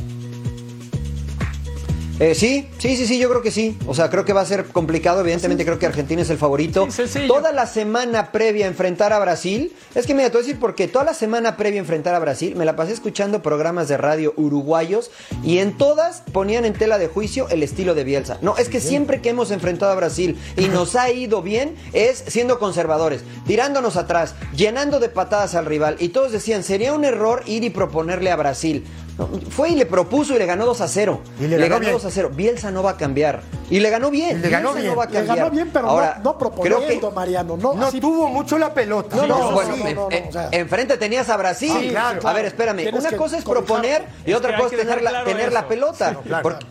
Eh, 2.19 2.33
sí, 2.33 2.69
sí, 2.77 2.95
sí, 2.95 3.07
sí, 3.07 3.19
yo 3.19 3.29
creo 3.29 3.41
que 3.41 3.51
sí. 3.51 3.77
O 3.87 3.93
sea, 3.93 4.09
creo 4.09 4.23
que 4.23 4.33
va 4.33 4.41
a 4.41 4.45
ser 4.45 4.65
complicado. 4.65 5.21
Evidentemente, 5.21 5.65
creo 5.65 5.79
que 5.79 5.85
Argentina 5.85 6.21
es 6.21 6.29
el 6.29 6.37
favorito. 6.37 6.87
Sí. 6.89 7.27
Toda 7.27 7.51
la 7.51 7.67
semana 7.67 8.31
previa 8.31 8.65
a 8.65 8.69
enfrentar 8.69 9.11
a 9.11 9.19
Brasil. 9.19 9.73
Es 9.95 10.05
que 10.05 10.13
mira, 10.13 10.29
te 10.29 10.37
voy 10.37 10.43
a 10.43 10.45
decir 10.45 10.59
porque 10.59 10.87
toda 10.87 11.03
la 11.03 11.13
semana 11.13 11.57
previa 11.57 11.79
a 11.79 11.83
enfrentar 11.83 12.15
a 12.15 12.19
Brasil 12.19 12.55
me 12.55 12.65
la 12.65 12.75
pasé 12.75 12.93
escuchando 12.93 13.41
programas 13.41 13.87
de 13.87 13.97
radio 13.97 14.33
uruguayos 14.37 15.11
y 15.43 15.59
en 15.59 15.77
todas 15.77 16.21
ponían 16.31 16.65
en 16.65 16.73
tela 16.73 16.97
de 16.97 17.07
juicio 17.07 17.49
el 17.49 17.63
estilo 17.63 17.95
de 17.95 18.03
Bielsa. 18.03 18.37
No, 18.41 18.57
es 18.57 18.69
que 18.69 18.79
siempre 18.79 19.21
que 19.21 19.29
hemos 19.29 19.51
enfrentado 19.51 19.91
a 19.91 19.95
Brasil 19.95 20.37
y 20.57 20.67
nos 20.67 20.95
ha 20.95 21.11
ido 21.11 21.41
bien 21.41 21.75
es 21.93 22.23
siendo 22.27 22.59
conservadores, 22.59 23.23
tirándonos 23.45 23.97
atrás, 23.97 24.35
llenando 24.55 24.99
de 24.99 25.09
patadas 25.09 25.55
al 25.55 25.65
rival. 25.65 25.97
Y 25.99 26.09
todos 26.09 26.31
decían, 26.31 26.63
sería 26.63 26.93
un 26.93 27.03
error 27.05 27.43
ir 27.45 27.63
y 27.63 27.69
proponerle 27.69 28.31
a 28.31 28.35
Brasil. 28.35 28.85
No, 29.17 29.29
fue 29.49 29.69
y 29.69 29.75
le 29.75 29.85
propuso 29.85 30.35
y 30.35 30.39
le 30.39 30.45
ganó 30.45 30.65
2 30.65 30.81
a 30.81 30.87
0. 30.89 31.21
Y 31.39 31.47
le 31.47 31.57
ganó 31.57 31.79
bien. 31.79 31.93
2 31.93 32.03
a 32.03 32.11
0. 32.11 32.31
Bielsa 32.33 32.69
no 32.71 32.83
va 32.83 32.91
a 32.91 32.97
cambiar. 32.97 33.41
Y 33.69 33.79
le 33.79 33.89
ganó 33.89 34.09
bien. 34.11 34.37
Y 34.39 34.41
le 34.41 34.49
ganó 34.49 34.73
Bielsa 34.73 34.81
bien. 34.81 34.91
no 34.91 34.97
va 34.97 35.03
a 35.03 35.07
Le 35.07 35.13
cambiar. 35.13 35.37
ganó 35.37 35.49
bien, 35.51 35.69
pero 35.71 35.87
Ahora, 35.87 36.15
no, 36.17 36.23
no 36.31 36.37
proponiendo, 36.37 36.85
creo 36.85 36.99
que- 37.09 37.15
Mariano. 37.15 37.55
No, 37.57 37.73
No 37.75 37.85
así- 37.87 38.01
tuvo 38.01 38.27
mucho 38.27 38.57
la 38.57 38.73
pelota. 38.73 39.15
no, 39.15 39.25
no, 39.27 39.37
No, 39.39 39.51
bueno, 39.51 39.75
no, 39.77 40.07
en- 40.11 40.23
en- 40.23 40.29
o 40.29 40.31
sea. 40.33 40.49
enfrente 40.51 40.97
tenías 40.97 41.29
a 41.29 41.37
Brasil. 41.37 41.71
Sí, 41.79 41.89
claro. 41.89 42.27
A 42.27 42.33
ver, 42.33 42.45
espérame. 42.45 42.89
Una 42.93 43.11
cosa 43.17 43.37
es 43.37 43.43
proponer 43.45 44.05
y 44.25 44.33
otra 44.33 44.57
cosa 44.57 44.75
es 44.75 44.81
tener, 44.81 45.01
la, 45.01 45.09
claro 45.11 45.25
tener 45.25 45.53
la 45.53 45.67
pelota. 45.67 46.09
Sí, 46.09 46.17
claro. 46.27 46.43
Porque- 46.43 46.65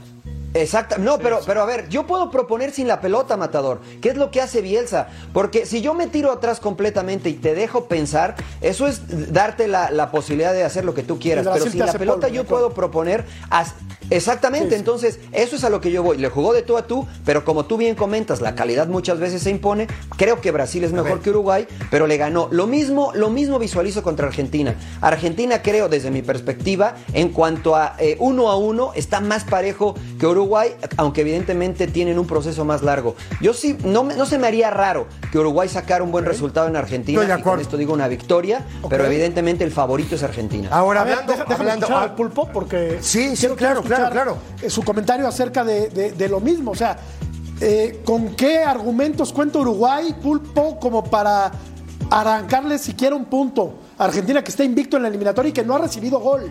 Exacto, 0.55 0.99
no, 0.99 1.19
pero, 1.19 1.41
pero 1.45 1.63
a 1.63 1.67
ver, 1.67 1.89
yo 1.89 2.07
puedo 2.07 2.31
proponer 2.31 2.71
sin 2.71 2.87
la 2.87 3.01
pelota, 3.01 3.37
Matador. 3.37 3.81
¿Qué 4.01 4.11
es 4.11 4.17
lo 4.17 4.31
que 4.31 4.41
hace 4.41 4.63
Bielsa? 4.63 5.09
Porque 5.33 5.67
si 5.67 5.83
yo 5.83 5.95
me 5.95 6.07
tiro 6.07 6.31
atrás 6.31 6.61
completamente 6.61 7.29
y 7.29 7.35
te 7.35 7.57
dejo 7.57 7.87
pensar, 7.87 8.37
eso 8.61 8.87
es 8.87 9.33
darte 9.33 9.67
la, 9.67 9.91
la 9.91 10.13
posibilidad 10.13 10.53
de 10.53 10.63
hacer 10.63 10.85
lo 10.85 10.95
que 10.95 11.03
tú 11.03 11.19
quieras. 11.19 11.47
Pero 11.53 11.67
sin 11.71 11.85
la 11.85 11.93
pelota 11.93 12.29
yo 12.29 12.45
puedo 12.45 12.73
proponer. 12.73 13.25
Exactamente, 14.11 14.69
Sí, 14.69 14.75
sí. 14.75 14.79
entonces 14.79 15.19
eso 15.33 15.57
es 15.57 15.65
a 15.65 15.71
lo 15.71 15.81
que 15.81 15.91
yo 15.91 16.03
voy. 16.03 16.19
Le 16.19 16.29
jugó 16.29 16.53
de 16.53 16.63
tú 16.63 16.77
a 16.77 16.87
tú, 16.87 17.07
pero 17.25 17.45
como 17.45 17.65
tú 17.67 17.77
bien 17.77 17.95
comentas, 17.95 18.41
la 18.41 18.55
calidad 18.55 18.87
muchas 18.89 19.19
veces 19.19 19.43
se 19.43 19.51
impone. 19.51 19.87
Creo 20.17 20.41
que 20.41 20.51
Brasil 20.51 20.85
es 20.85 20.93
mejor 20.93 21.21
que 21.21 21.31
Uruguay, 21.31 21.67
pero 21.91 22.07
le 22.07 22.17
ganó. 22.17 22.49
Lo 22.51 22.67
mismo, 22.67 23.13
lo 23.15 23.31
mismo 23.31 23.59
visualizo 23.59 24.03
contra 24.03 24.27
Argentina. 24.29 24.75
Argentina 25.01 25.63
creo, 25.63 25.89
desde 25.89 26.11
mi 26.11 26.23
perspectiva, 26.23 26.95
en 27.13 27.31
cuanto 27.31 27.77
a 27.77 27.97
eh, 27.99 28.17
uno 28.21 28.49
a 28.51 28.57
uno, 28.57 28.93
está 28.95 29.21
más 29.21 29.45
parejo 29.45 29.95
que 30.19 30.27
Uruguay, 30.27 30.75
aunque 30.97 31.23
evidentemente 31.23 31.87
tienen 31.87 32.19
un 32.19 32.27
proceso 32.27 32.65
más 32.65 32.83
largo. 32.83 33.17
Yo 33.41 33.55
sí, 33.55 33.77
no, 33.85 34.05
me- 34.05 34.15
no 34.17 34.27
se 34.27 34.39
me 34.39 34.47
haría 34.47 34.71
raro 34.71 35.07
que 35.33 35.39
Uruguay 35.39 35.69
sacara 35.69 36.03
un 36.05 36.13
buen 36.13 36.25
resultado 36.25 36.69
en 36.69 36.77
Argentina. 36.77 37.21
Estoy 37.21 37.27
de 37.29 37.33
y 37.33 37.43
con 37.43 37.49
acuerdo. 37.53 37.63
esto 37.63 37.77
digo 37.77 37.93
una 37.93 38.09
victoria, 38.09 38.63
pero 38.89 39.05
evidentemente 39.07 39.65
el 39.65 39.71
favorito 39.73 40.15
es 40.15 40.23
Argentina. 40.23 40.69
Ahora, 40.71 41.03
A 41.03 41.05
ver, 41.05 41.13
hablando, 41.15 41.33
déjame 41.33 41.55
hablando 41.55 41.97
al 41.97 42.15
pulpo 42.15 42.49
porque 42.53 42.99
Sí, 43.01 43.37
sí, 43.37 43.47
claro, 43.57 43.83
claro, 43.83 43.94
escuchar, 43.95 44.13
claro. 44.13 44.39
eh, 44.63 44.71
su 44.71 44.83
comentario 44.83 45.27
acerca 45.27 45.65
de, 45.65 45.89
de- 45.89 46.13
de 46.13 46.29
lo 46.29 46.41
mismo. 46.41 46.71
O 46.73 46.75
sea, 46.75 46.97
eh, 47.61 48.01
¿con 48.05 48.35
qué 48.35 48.59
argumentos 48.59 49.33
cuenta 49.33 49.59
Uruguay, 49.59 50.15
pulpo, 50.23 50.79
como 50.79 51.05
para 51.05 51.51
arrancarle 52.11 52.79
siquiera 52.79 53.15
un 53.17 53.25
punto 53.25 53.79
a 53.99 54.05
Argentina 54.05 54.43
que 54.43 54.51
está 54.51 54.65
invicto 54.65 54.97
en 54.97 55.03
la 55.05 55.09
eliminatoria 55.09 55.51
y 55.51 55.53
que 55.53 55.65
no 55.65 55.75
ha 55.75 55.79
recibido 55.79 56.19
gol? 56.19 56.51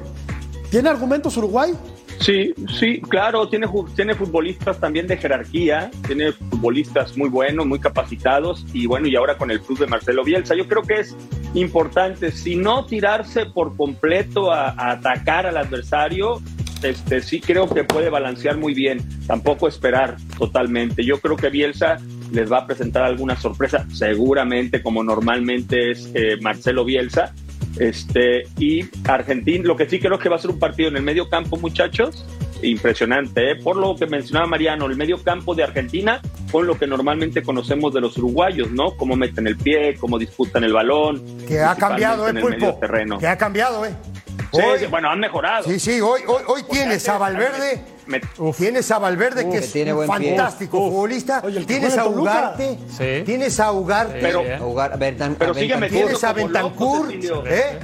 ¿Tiene 0.71 0.89
argumentos 0.89 1.37
Uruguay? 1.37 1.73
Sí, 2.19 2.53
sí, 2.79 3.01
claro, 3.01 3.49
tiene, 3.49 3.67
tiene 3.95 4.13
futbolistas 4.15 4.79
también 4.79 5.07
de 5.07 5.17
jerarquía, 5.17 5.89
tiene 6.05 6.31
futbolistas 6.31 7.17
muy 7.17 7.27
buenos, 7.27 7.65
muy 7.65 7.79
capacitados 7.79 8.65
y 8.71 8.85
bueno, 8.85 9.07
y 9.07 9.15
ahora 9.15 9.37
con 9.37 9.51
el 9.51 9.59
club 9.59 9.79
de 9.79 9.87
Marcelo 9.87 10.23
Bielsa. 10.23 10.55
Yo 10.55 10.67
creo 10.67 10.83
que 10.83 11.01
es 11.01 11.15
importante, 11.53 12.31
si 12.31 12.55
no 12.55 12.85
tirarse 12.85 13.47
por 13.47 13.75
completo 13.75 14.51
a, 14.51 14.69
a 14.69 14.91
atacar 14.91 15.47
al 15.47 15.57
adversario, 15.57 16.39
este, 16.83 17.21
sí 17.21 17.39
creo 17.39 17.67
que 17.67 17.83
puede 17.83 18.09
balancear 18.09 18.57
muy 18.57 18.73
bien, 18.73 19.01
tampoco 19.27 19.67
esperar 19.67 20.17
totalmente. 20.37 21.03
Yo 21.05 21.19
creo 21.19 21.35
que 21.35 21.49
Bielsa 21.49 21.97
les 22.31 22.51
va 22.51 22.59
a 22.59 22.67
presentar 22.67 23.03
alguna 23.03 23.35
sorpresa, 23.35 23.85
seguramente 23.91 24.81
como 24.81 25.03
normalmente 25.03 25.91
es 25.91 26.09
eh, 26.13 26.37
Marcelo 26.41 26.85
Bielsa, 26.85 27.33
Este, 27.79 28.43
y 28.59 28.85
Argentina, 29.07 29.63
lo 29.65 29.75
que 29.75 29.89
sí 29.89 29.99
creo 29.99 30.19
que 30.19 30.29
va 30.29 30.35
a 30.35 30.39
ser 30.39 30.51
un 30.51 30.59
partido 30.59 30.89
en 30.89 30.97
el 30.97 31.03
medio 31.03 31.27
campo, 31.27 31.57
muchachos, 31.57 32.23
impresionante, 32.61 33.51
¿eh? 33.51 33.55
por 33.55 33.75
lo 33.75 33.95
que 33.95 34.05
mencionaba 34.05 34.47
Mariano, 34.47 34.85
el 34.85 34.95
medio 34.95 35.21
campo 35.23 35.55
de 35.55 35.63
Argentina 35.63 36.21
con 36.51 36.67
lo 36.67 36.77
que 36.77 36.85
normalmente 36.85 37.41
conocemos 37.41 37.91
de 37.93 38.01
los 38.01 38.15
uruguayos, 38.17 38.69
¿no? 38.71 38.95
Cómo 38.95 39.15
meten 39.15 39.47
el 39.47 39.57
pie, 39.57 39.95
cómo 39.99 40.19
disputan 40.19 40.63
el 40.63 40.71
balón. 40.71 41.19
Que 41.47 41.59
ha 41.61 41.75
cambiado, 41.75 42.29
¿eh, 42.29 42.33
Pulpo? 42.35 42.77
terreno. 42.79 43.17
Que 43.17 43.27
ha 43.27 43.37
cambiado, 43.37 43.83
¿eh? 43.85 43.95
Sí, 44.53 44.61
Hoy- 44.61 44.79
sí, 44.79 44.85
bueno, 44.85 45.09
han 45.09 45.19
mejorado. 45.19 45.63
Sí, 45.63 45.79
sí, 45.79 45.99
hoy, 45.99 46.21
hoy, 46.27 46.43
hoy 46.47 46.63
tienes 46.69 47.07
a 47.09 47.17
Valverde. 47.17 47.83
Me- 48.05 48.21
Tienes 48.57 48.91
a 48.91 48.99
Valverde, 48.99 49.45
Uf, 49.45 49.53
que 49.53 49.59
que 49.59 49.65
es 49.65 49.71
tiene 49.71 49.93
un 49.93 50.05
fantástico 50.05 50.77
futbolista. 50.77 51.41
Oye, 51.43 51.63
tienes 51.65 51.97
a. 51.97 52.05
Ugarte. 52.05 52.77
Sí. 52.95 53.23
Tienes 53.25 53.59
a 53.59 53.71
Ugarte. 53.71 54.19
Pero- 54.19 54.41
A 54.41 54.59
jugar- 54.59 54.93
a 54.93 54.97
Bertan- 54.97 55.35
Pero 55.39 55.51
a 55.51 55.55
sigue 55.55 55.77
metiendo 55.77 56.07
tienes 56.07 56.23
a 56.23 56.33
Bentancur. 56.33 57.11
¿eh? 57.47 57.79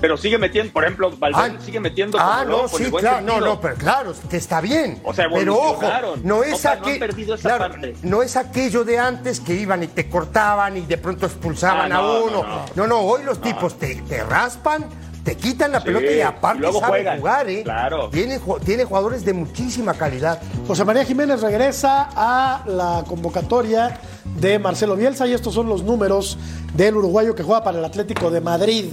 Pero 0.00 0.16
sigue 0.16 0.38
metiendo, 0.38 0.72
por 0.72 0.84
ejemplo, 0.84 1.10
Valverde 1.18 1.56
Ah, 1.58 1.60
sigue 1.64 1.80
metiendo 1.80 2.16
Ah, 2.20 2.44
no, 2.44 2.50
loco, 2.62 2.78
sí, 2.78 2.84
claro, 2.84 3.20
no, 3.20 3.40
no, 3.40 3.60
pero 3.60 3.74
claro, 3.74 4.14
que 4.30 4.36
está 4.36 4.60
bien. 4.60 5.00
O 5.02 5.12
sea, 5.12 5.26
pero 5.28 5.56
ojo, 5.56 5.82
no 5.82 5.88
es, 5.88 6.22
No, 6.22 6.36
no 6.36 6.42
aquel- 6.44 7.02
esa 7.32 7.36
claro, 7.42 7.58
parte. 7.58 7.94
no 8.04 8.22
es 8.22 8.36
aquello 8.36 8.84
de 8.84 8.96
antes 9.00 9.40
que 9.40 9.54
iban 9.54 9.82
y 9.82 9.88
te 9.88 10.08
cortaban 10.08 10.76
y 10.76 10.82
de 10.82 10.98
pronto 10.98 11.26
expulsaban 11.26 11.90
Ah, 11.90 11.98
a 11.98 12.00
no, 12.02 12.24
uno. 12.24 12.42
no, 12.44 12.64
No, 12.76 12.86
no, 12.86 13.00
hoy 13.00 13.24
los 13.24 13.40
tipos 13.40 13.76
te, 13.76 13.96
te 14.02 14.22
raspan, 14.22 14.84
te 15.28 15.36
quitan 15.36 15.72
la 15.72 15.80
Sí, 15.80 15.84
pelota 15.86 16.10
y 16.10 16.20
aparte 16.22 16.58
y 16.58 16.60
luego 16.62 16.80
saben 16.80 16.94
juegan. 17.02 17.18
jugar, 17.18 17.48
¿eh? 17.50 17.62
Claro. 17.62 18.08
Tiene, 18.10 18.40
tiene 18.64 18.84
jugadores 18.84 19.24
de 19.24 19.32
muchísima 19.34 19.92
calidad. 19.94 20.40
José 20.66 20.84
María 20.86 21.04
Jiménez 21.04 21.40
regresa 21.42 22.08
a 22.16 22.62
la 22.66 23.04
convocatoria 23.06 23.98
de 24.40 24.58
Marcelo 24.58 24.96
Bielsa 24.96 25.26
y 25.26 25.34
estos 25.34 25.52
son 25.52 25.68
los 25.68 25.82
números 25.82 26.38
del 26.74 26.96
uruguayo 26.96 27.34
que 27.34 27.42
juega 27.42 27.62
para 27.62 27.78
el 27.78 27.84
Atlético 27.84 28.30
de 28.30 28.40
Madrid. 28.40 28.86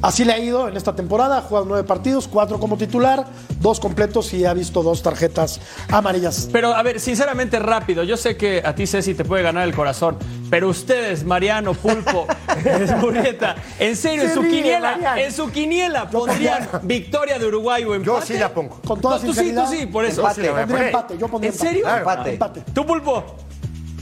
Así 0.00 0.24
le 0.24 0.32
ha 0.32 0.38
ido 0.38 0.68
en 0.68 0.76
esta 0.76 0.94
temporada, 0.94 1.38
ha 1.38 1.42
jugado 1.42 1.66
nueve 1.66 1.82
partidos, 1.82 2.28
cuatro 2.28 2.60
como 2.60 2.76
titular, 2.76 3.26
dos 3.60 3.80
completos 3.80 4.32
y 4.32 4.44
ha 4.44 4.54
visto 4.54 4.84
dos 4.84 5.02
tarjetas 5.02 5.60
amarillas. 5.90 6.48
Pero 6.52 6.72
a 6.72 6.82
ver, 6.84 7.00
sinceramente 7.00 7.58
rápido, 7.58 8.04
yo 8.04 8.16
sé 8.16 8.36
que 8.36 8.62
a 8.64 8.76
ti 8.76 8.86
Ceci 8.86 9.14
te 9.14 9.24
puede 9.24 9.42
ganar 9.42 9.66
el 9.66 9.74
corazón, 9.74 10.16
pero 10.50 10.68
ustedes, 10.68 11.24
Mariano, 11.24 11.74
Pulpo, 11.74 12.28
Murrieta, 13.00 13.56
en 13.80 13.96
serio, 13.96 14.22
en 14.22 14.34
su 14.34 14.42
ríe, 14.42 14.62
quiniela, 14.62 14.90
Mariano. 14.92 15.20
en 15.20 15.32
su 15.32 15.50
quiniela 15.50 16.08
pondrían 16.08 16.68
victoria 16.84 17.36
de 17.40 17.46
Uruguay 17.46 17.82
o 17.82 17.94
empate. 17.96 18.20
Yo 18.20 18.22
sí 18.24 18.38
la 18.38 18.54
pongo. 18.54 18.80
Con 18.86 19.00
toda 19.00 19.16
No, 19.18 19.24
tú 19.24 19.34
sí, 19.34 19.52
tú 19.52 19.62
sí, 19.68 19.86
por 19.86 20.04
eso. 20.04 20.20
Empate. 20.20 20.42
Pondría 20.44 20.66
poner. 20.66 20.86
empate, 20.86 21.18
yo 21.18 21.26
pondría 21.28 21.50
¿En 21.52 21.58
serio? 21.58 21.80
empate. 21.88 22.32
Empate. 22.34 22.60
Empate. 22.60 22.72
¿Tú, 22.72 22.86
Pulpo? 22.86 23.36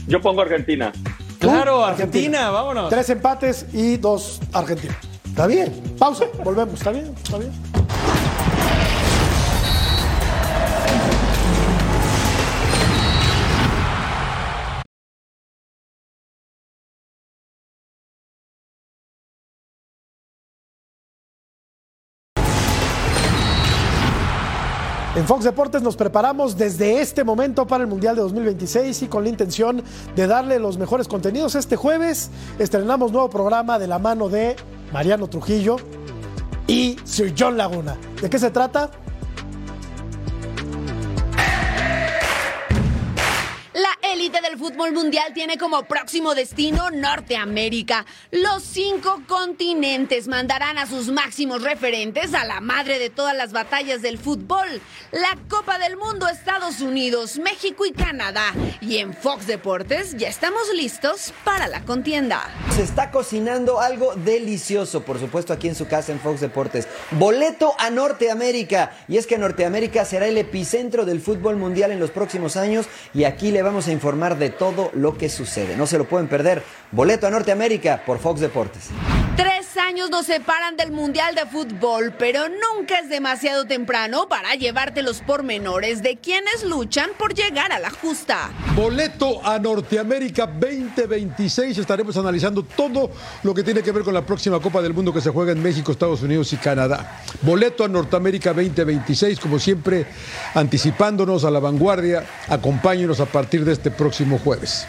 Yo 0.07 0.21
pongo 0.21 0.41
Argentina. 0.43 0.91
Claro, 1.39 1.83
Argentina, 1.83 2.51
vámonos. 2.51 2.89
Tres 2.89 3.09
empates 3.09 3.65
y 3.73 3.97
dos 3.97 4.39
Argentina. 4.53 4.95
Está 5.37 5.45
bien. 5.45 5.71
Pausa, 5.99 6.25
volvemos, 6.43 6.73
¿está 6.73 6.91
bien? 6.91 7.13
¿Está 7.15 7.37
bien? 7.37 7.51
En 25.15 25.25
Fox 25.27 25.43
Deportes 25.43 25.83
nos 25.83 25.95
preparamos 25.95 26.57
desde 26.57 26.99
este 26.99 27.23
momento 27.23 27.67
para 27.67 27.83
el 27.83 27.89
Mundial 27.89 28.15
de 28.15 28.23
2026 28.23 29.03
y 29.03 29.07
con 29.07 29.23
la 29.23 29.29
intención 29.29 29.83
de 30.15 30.25
darle 30.25 30.57
los 30.57 30.79
mejores 30.79 31.07
contenidos. 31.07 31.53
Este 31.53 31.75
jueves 31.75 32.31
estrenamos 32.57 33.11
nuevo 33.11 33.29
programa 33.29 33.77
de 33.77 33.85
la 33.85 33.99
mano 33.99 34.29
de 34.29 34.55
Mariano 34.91 35.27
Trujillo 35.27 35.77
y 36.67 36.97
Sir 37.03 37.33
John 37.37 37.57
Laguna. 37.57 37.97
¿De 38.21 38.29
qué 38.29 38.39
se 38.39 38.51
trata? 38.51 38.91
Élite 44.01 44.41
del 44.41 44.57
fútbol 44.57 44.91
mundial 44.91 45.33
tiene 45.33 45.57
como 45.57 45.83
próximo 45.83 46.35
destino 46.35 46.89
Norteamérica. 46.91 48.05
Los 48.31 48.63
cinco 48.63 49.21
continentes 49.27 50.27
mandarán 50.27 50.77
a 50.77 50.85
sus 50.85 51.09
máximos 51.09 51.63
referentes 51.63 52.33
a 52.33 52.45
la 52.45 52.61
madre 52.61 52.99
de 52.99 53.09
todas 53.09 53.35
las 53.35 53.51
batallas 53.51 54.01
del 54.01 54.17
fútbol, 54.17 54.67
la 55.11 55.37
Copa 55.49 55.79
del 55.79 55.97
Mundo 55.97 56.27
Estados 56.27 56.81
Unidos, 56.81 57.37
México 57.39 57.85
y 57.85 57.91
Canadá. 57.91 58.53
Y 58.81 58.97
en 58.97 59.13
Fox 59.13 59.47
Deportes 59.47 60.15
ya 60.15 60.27
estamos 60.27 60.63
listos 60.75 61.33
para 61.43 61.67
la 61.67 61.81
contienda. 61.81 62.43
Se 62.75 62.83
está 62.83 63.11
cocinando 63.11 63.79
algo 63.79 64.13
delicioso, 64.15 65.01
por 65.01 65.19
supuesto, 65.19 65.53
aquí 65.53 65.67
en 65.67 65.75
su 65.75 65.87
casa 65.87 66.11
en 66.11 66.19
Fox 66.19 66.41
Deportes. 66.41 66.87
Boleto 67.11 67.73
a 67.79 67.89
Norteamérica. 67.89 68.91
Y 69.07 69.17
es 69.17 69.27
que 69.27 69.37
Norteamérica 69.37 70.05
será 70.05 70.27
el 70.27 70.37
epicentro 70.37 71.05
del 71.05 71.21
fútbol 71.21 71.55
mundial 71.55 71.91
en 71.91 71.99
los 71.99 72.11
próximos 72.11 72.57
años 72.57 72.85
y 73.13 73.23
aquí 73.23 73.51
le 73.51 73.61
vamos 73.61 73.86
a 73.86 73.86
informar 73.91 74.37
de 74.37 74.49
todo 74.49 74.91
lo 74.93 75.17
que 75.17 75.29
sucede. 75.29 75.75
No 75.75 75.87
se 75.87 75.97
lo 75.97 76.07
pueden 76.07 76.27
perder. 76.27 76.63
Boleto 76.91 77.27
a 77.27 77.29
Norteamérica 77.29 78.03
por 78.05 78.19
Fox 78.19 78.39
Deportes. 78.39 78.89
Tres 79.35 79.77
años 79.77 80.09
nos 80.09 80.25
separan 80.25 80.77
del 80.77 80.91
Mundial 80.91 81.35
de 81.35 81.45
Fútbol, 81.45 82.13
pero 82.17 82.45
nunca 82.49 82.99
es 82.99 83.09
demasiado 83.09 83.65
temprano 83.65 84.27
para 84.27 84.55
llevarte 84.55 85.03
los 85.03 85.21
pormenores 85.21 86.01
de 86.01 86.17
quienes 86.17 86.63
luchan 86.63 87.11
por 87.19 87.35
llegar 87.35 87.71
a 87.71 87.77
la 87.77 87.91
justa. 87.91 88.49
Boleto 88.75 89.45
a 89.45 89.59
Norteamérica 89.59 90.47
2026. 90.47 91.77
Estaremos 91.77 92.17
analizando 92.17 92.63
todo 92.63 93.11
lo 93.43 93.53
que 93.53 93.63
tiene 93.63 93.83
que 93.83 93.91
ver 93.91 94.03
con 94.03 94.13
la 94.13 94.25
próxima 94.25 94.59
Copa 94.59 94.81
del 94.81 94.93
Mundo 94.93 95.13
que 95.13 95.21
se 95.21 95.29
juega 95.29 95.51
en 95.51 95.61
México, 95.61 95.91
Estados 95.91 96.23
Unidos 96.23 96.51
y 96.53 96.57
Canadá. 96.57 97.21
Boleto 97.43 97.83
a 97.83 97.87
Norteamérica 97.87 98.53
2026, 98.53 99.39
como 99.39 99.59
siempre, 99.59 100.07
anticipándonos 100.55 101.45
a 101.45 101.51
la 101.51 101.59
vanguardia. 101.59 102.25
Acompáñenos 102.47 103.19
a 103.19 103.25
partir 103.27 103.65
de 103.65 103.73
este 103.77 103.91
próximo 103.91 104.39
jueves. 104.39 104.87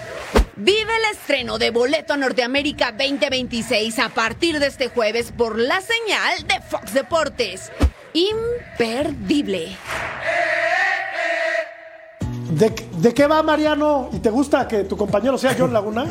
Vive 0.57 0.80
el 0.80 1.16
estreno 1.16 1.59
de 1.59 1.70
Boleto 1.70 2.16
Norteamérica 2.16 2.93
2026 2.93 3.99
a 3.99 4.09
partir 4.09 4.59
de 4.59 4.66
este 4.66 4.89
jueves 4.89 5.32
por 5.36 5.59
la 5.59 5.80
señal 5.80 6.47
de 6.49 6.61
Fox 6.68 6.95
Deportes. 6.95 7.70
Imperdible. 8.14 9.76
¿De, 12.59 12.75
de 12.99 13.15
qué 13.15 13.27
va 13.27 13.43
Mariano? 13.43 14.09
¿Y 14.13 14.19
te 14.19 14.31
gusta 14.31 14.67
que 14.67 14.85
tu 14.85 14.97
compañero 14.97 15.39
sea 15.39 15.55
John 15.59 15.73
Laguna? 15.73 16.07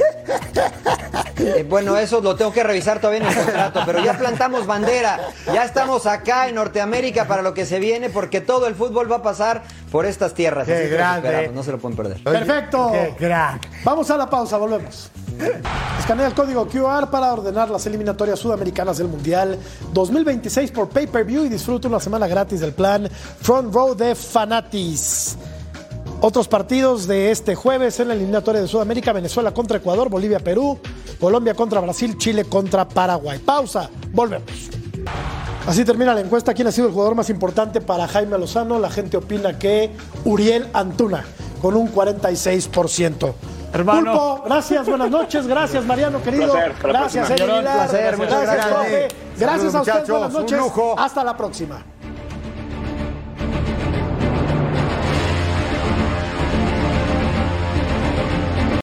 Eh, 1.40 1.66
bueno, 1.70 1.96
eso 1.98 2.20
lo 2.22 2.36
tengo 2.36 2.52
que 2.52 2.64
revisar 2.64 3.00
todavía 3.00 3.22
en 3.22 3.28
el 3.28 3.36
contrato, 3.36 3.82
pero 3.86 4.00
ya 4.04 4.18
plantamos 4.18 4.66
bandera. 4.66 5.20
Ya 5.54 5.66
estamos 5.66 6.06
acá 6.08 6.48
en 6.48 6.56
Norteamérica 6.56 7.28
para 7.28 7.42
lo 7.42 7.54
que 7.54 7.66
se 7.66 7.80
viene, 7.80 8.10
porque 8.10 8.42
todo 8.42 8.66
el 8.68 8.76
fútbol 8.76 9.12
va 9.12 9.18
a 9.18 9.22
pasar 9.22 9.62
por 9.92 10.06
estas 10.06 10.34
tierras. 10.34 10.66
Qué 10.66 10.74
Así 10.74 10.88
grande. 10.88 11.28
esperamos, 11.28 11.56
no 11.56 11.64
se 11.64 11.72
lo 11.72 11.78
pueden 11.78 11.96
perder. 11.98 12.24
Perfecto. 12.24 12.92
Qué 12.92 13.14
crack. 13.18 13.68
Vamos 13.84 14.10
a 14.10 14.18
la 14.18 14.28
pausa, 14.30 14.58
volvemos. 14.58 15.12
Escanea 16.00 16.28
el 16.28 16.34
código 16.34 16.68
QR 16.68 17.10
para 17.12 17.32
ordenar 17.34 17.70
las 17.70 17.86
eliminatorias 17.86 18.40
sudamericanas 18.40 18.98
del 18.98 19.08
Mundial 19.08 19.60
2026 19.94 20.72
por 20.72 20.90
pay-per-view 20.90 21.46
y 21.46 21.50
disfruta 21.50 21.88
una 21.88 22.00
semana 22.00 22.26
gratis 22.28 22.62
del 22.62 22.74
plan 22.74 23.08
Front 23.42 23.72
Row 23.74 23.96
de 23.96 24.16
Fanatis. 24.16 25.38
Otros 26.20 26.48
partidos 26.48 27.08
de 27.08 27.30
este 27.32 27.54
jueves 27.54 28.00
en 28.00 28.08
la 28.08 28.16
eliminatoria 28.16 28.60
de 28.62 28.68
Sudamérica, 28.68 29.14
Venezuela 29.14 29.54
contra 29.54 29.78
Ecuador, 29.78 30.10
Bolivia, 30.10 30.40
Perú, 30.40 30.80
Colombia 31.20 31.54
contra 31.54 31.80
Brasil, 31.80 32.18
Chile 32.18 32.44
contra 32.46 32.88
Paraguay. 32.88 33.38
Pausa, 33.38 33.90
volvemos. 34.12 34.50
Así 35.68 35.86
termina 35.86 36.16
la 36.16 36.22
encuesta. 36.22 36.54
¿Quién 36.56 36.68
ha 36.68 36.72
sido 36.72 36.88
el 36.88 36.94
jugador 36.94 37.14
más 37.14 37.30
importante 37.30 37.82
para 37.82 38.08
Jaime 38.08 38.38
Lozano? 38.38 38.80
La 38.80 38.90
gente 38.90 39.18
opina 39.18 39.60
que 39.60 39.92
Uriel 40.26 40.68
Antuna, 40.74 41.24
con 41.62 41.76
un 41.76 41.94
46%. 41.94 43.34
Hermano. 43.74 44.12
Pulpo, 44.12 44.44
gracias, 44.46 44.88
buenas 44.88 45.12
noches. 45.12 45.46
Gracias, 45.46 45.86
Mariano, 45.86 46.24
querido. 46.24 46.52
placer, 46.54 46.74
gracias, 46.82 47.30
Aguilar. 47.32 47.62
placer, 47.64 48.18
muchas 48.18 48.42
gracias, 48.42 48.56
gracias. 48.56 48.74
profe. 48.74 49.08
Gracias 49.38 49.76
a 49.76 49.82
ustedes, 49.82 50.10
buenas 50.10 50.34
Un 50.34 50.42
noches. 50.42 50.58
lujo. 50.58 50.96
Hasta 50.98 51.24
la 51.24 51.38
próxima. 51.38 51.86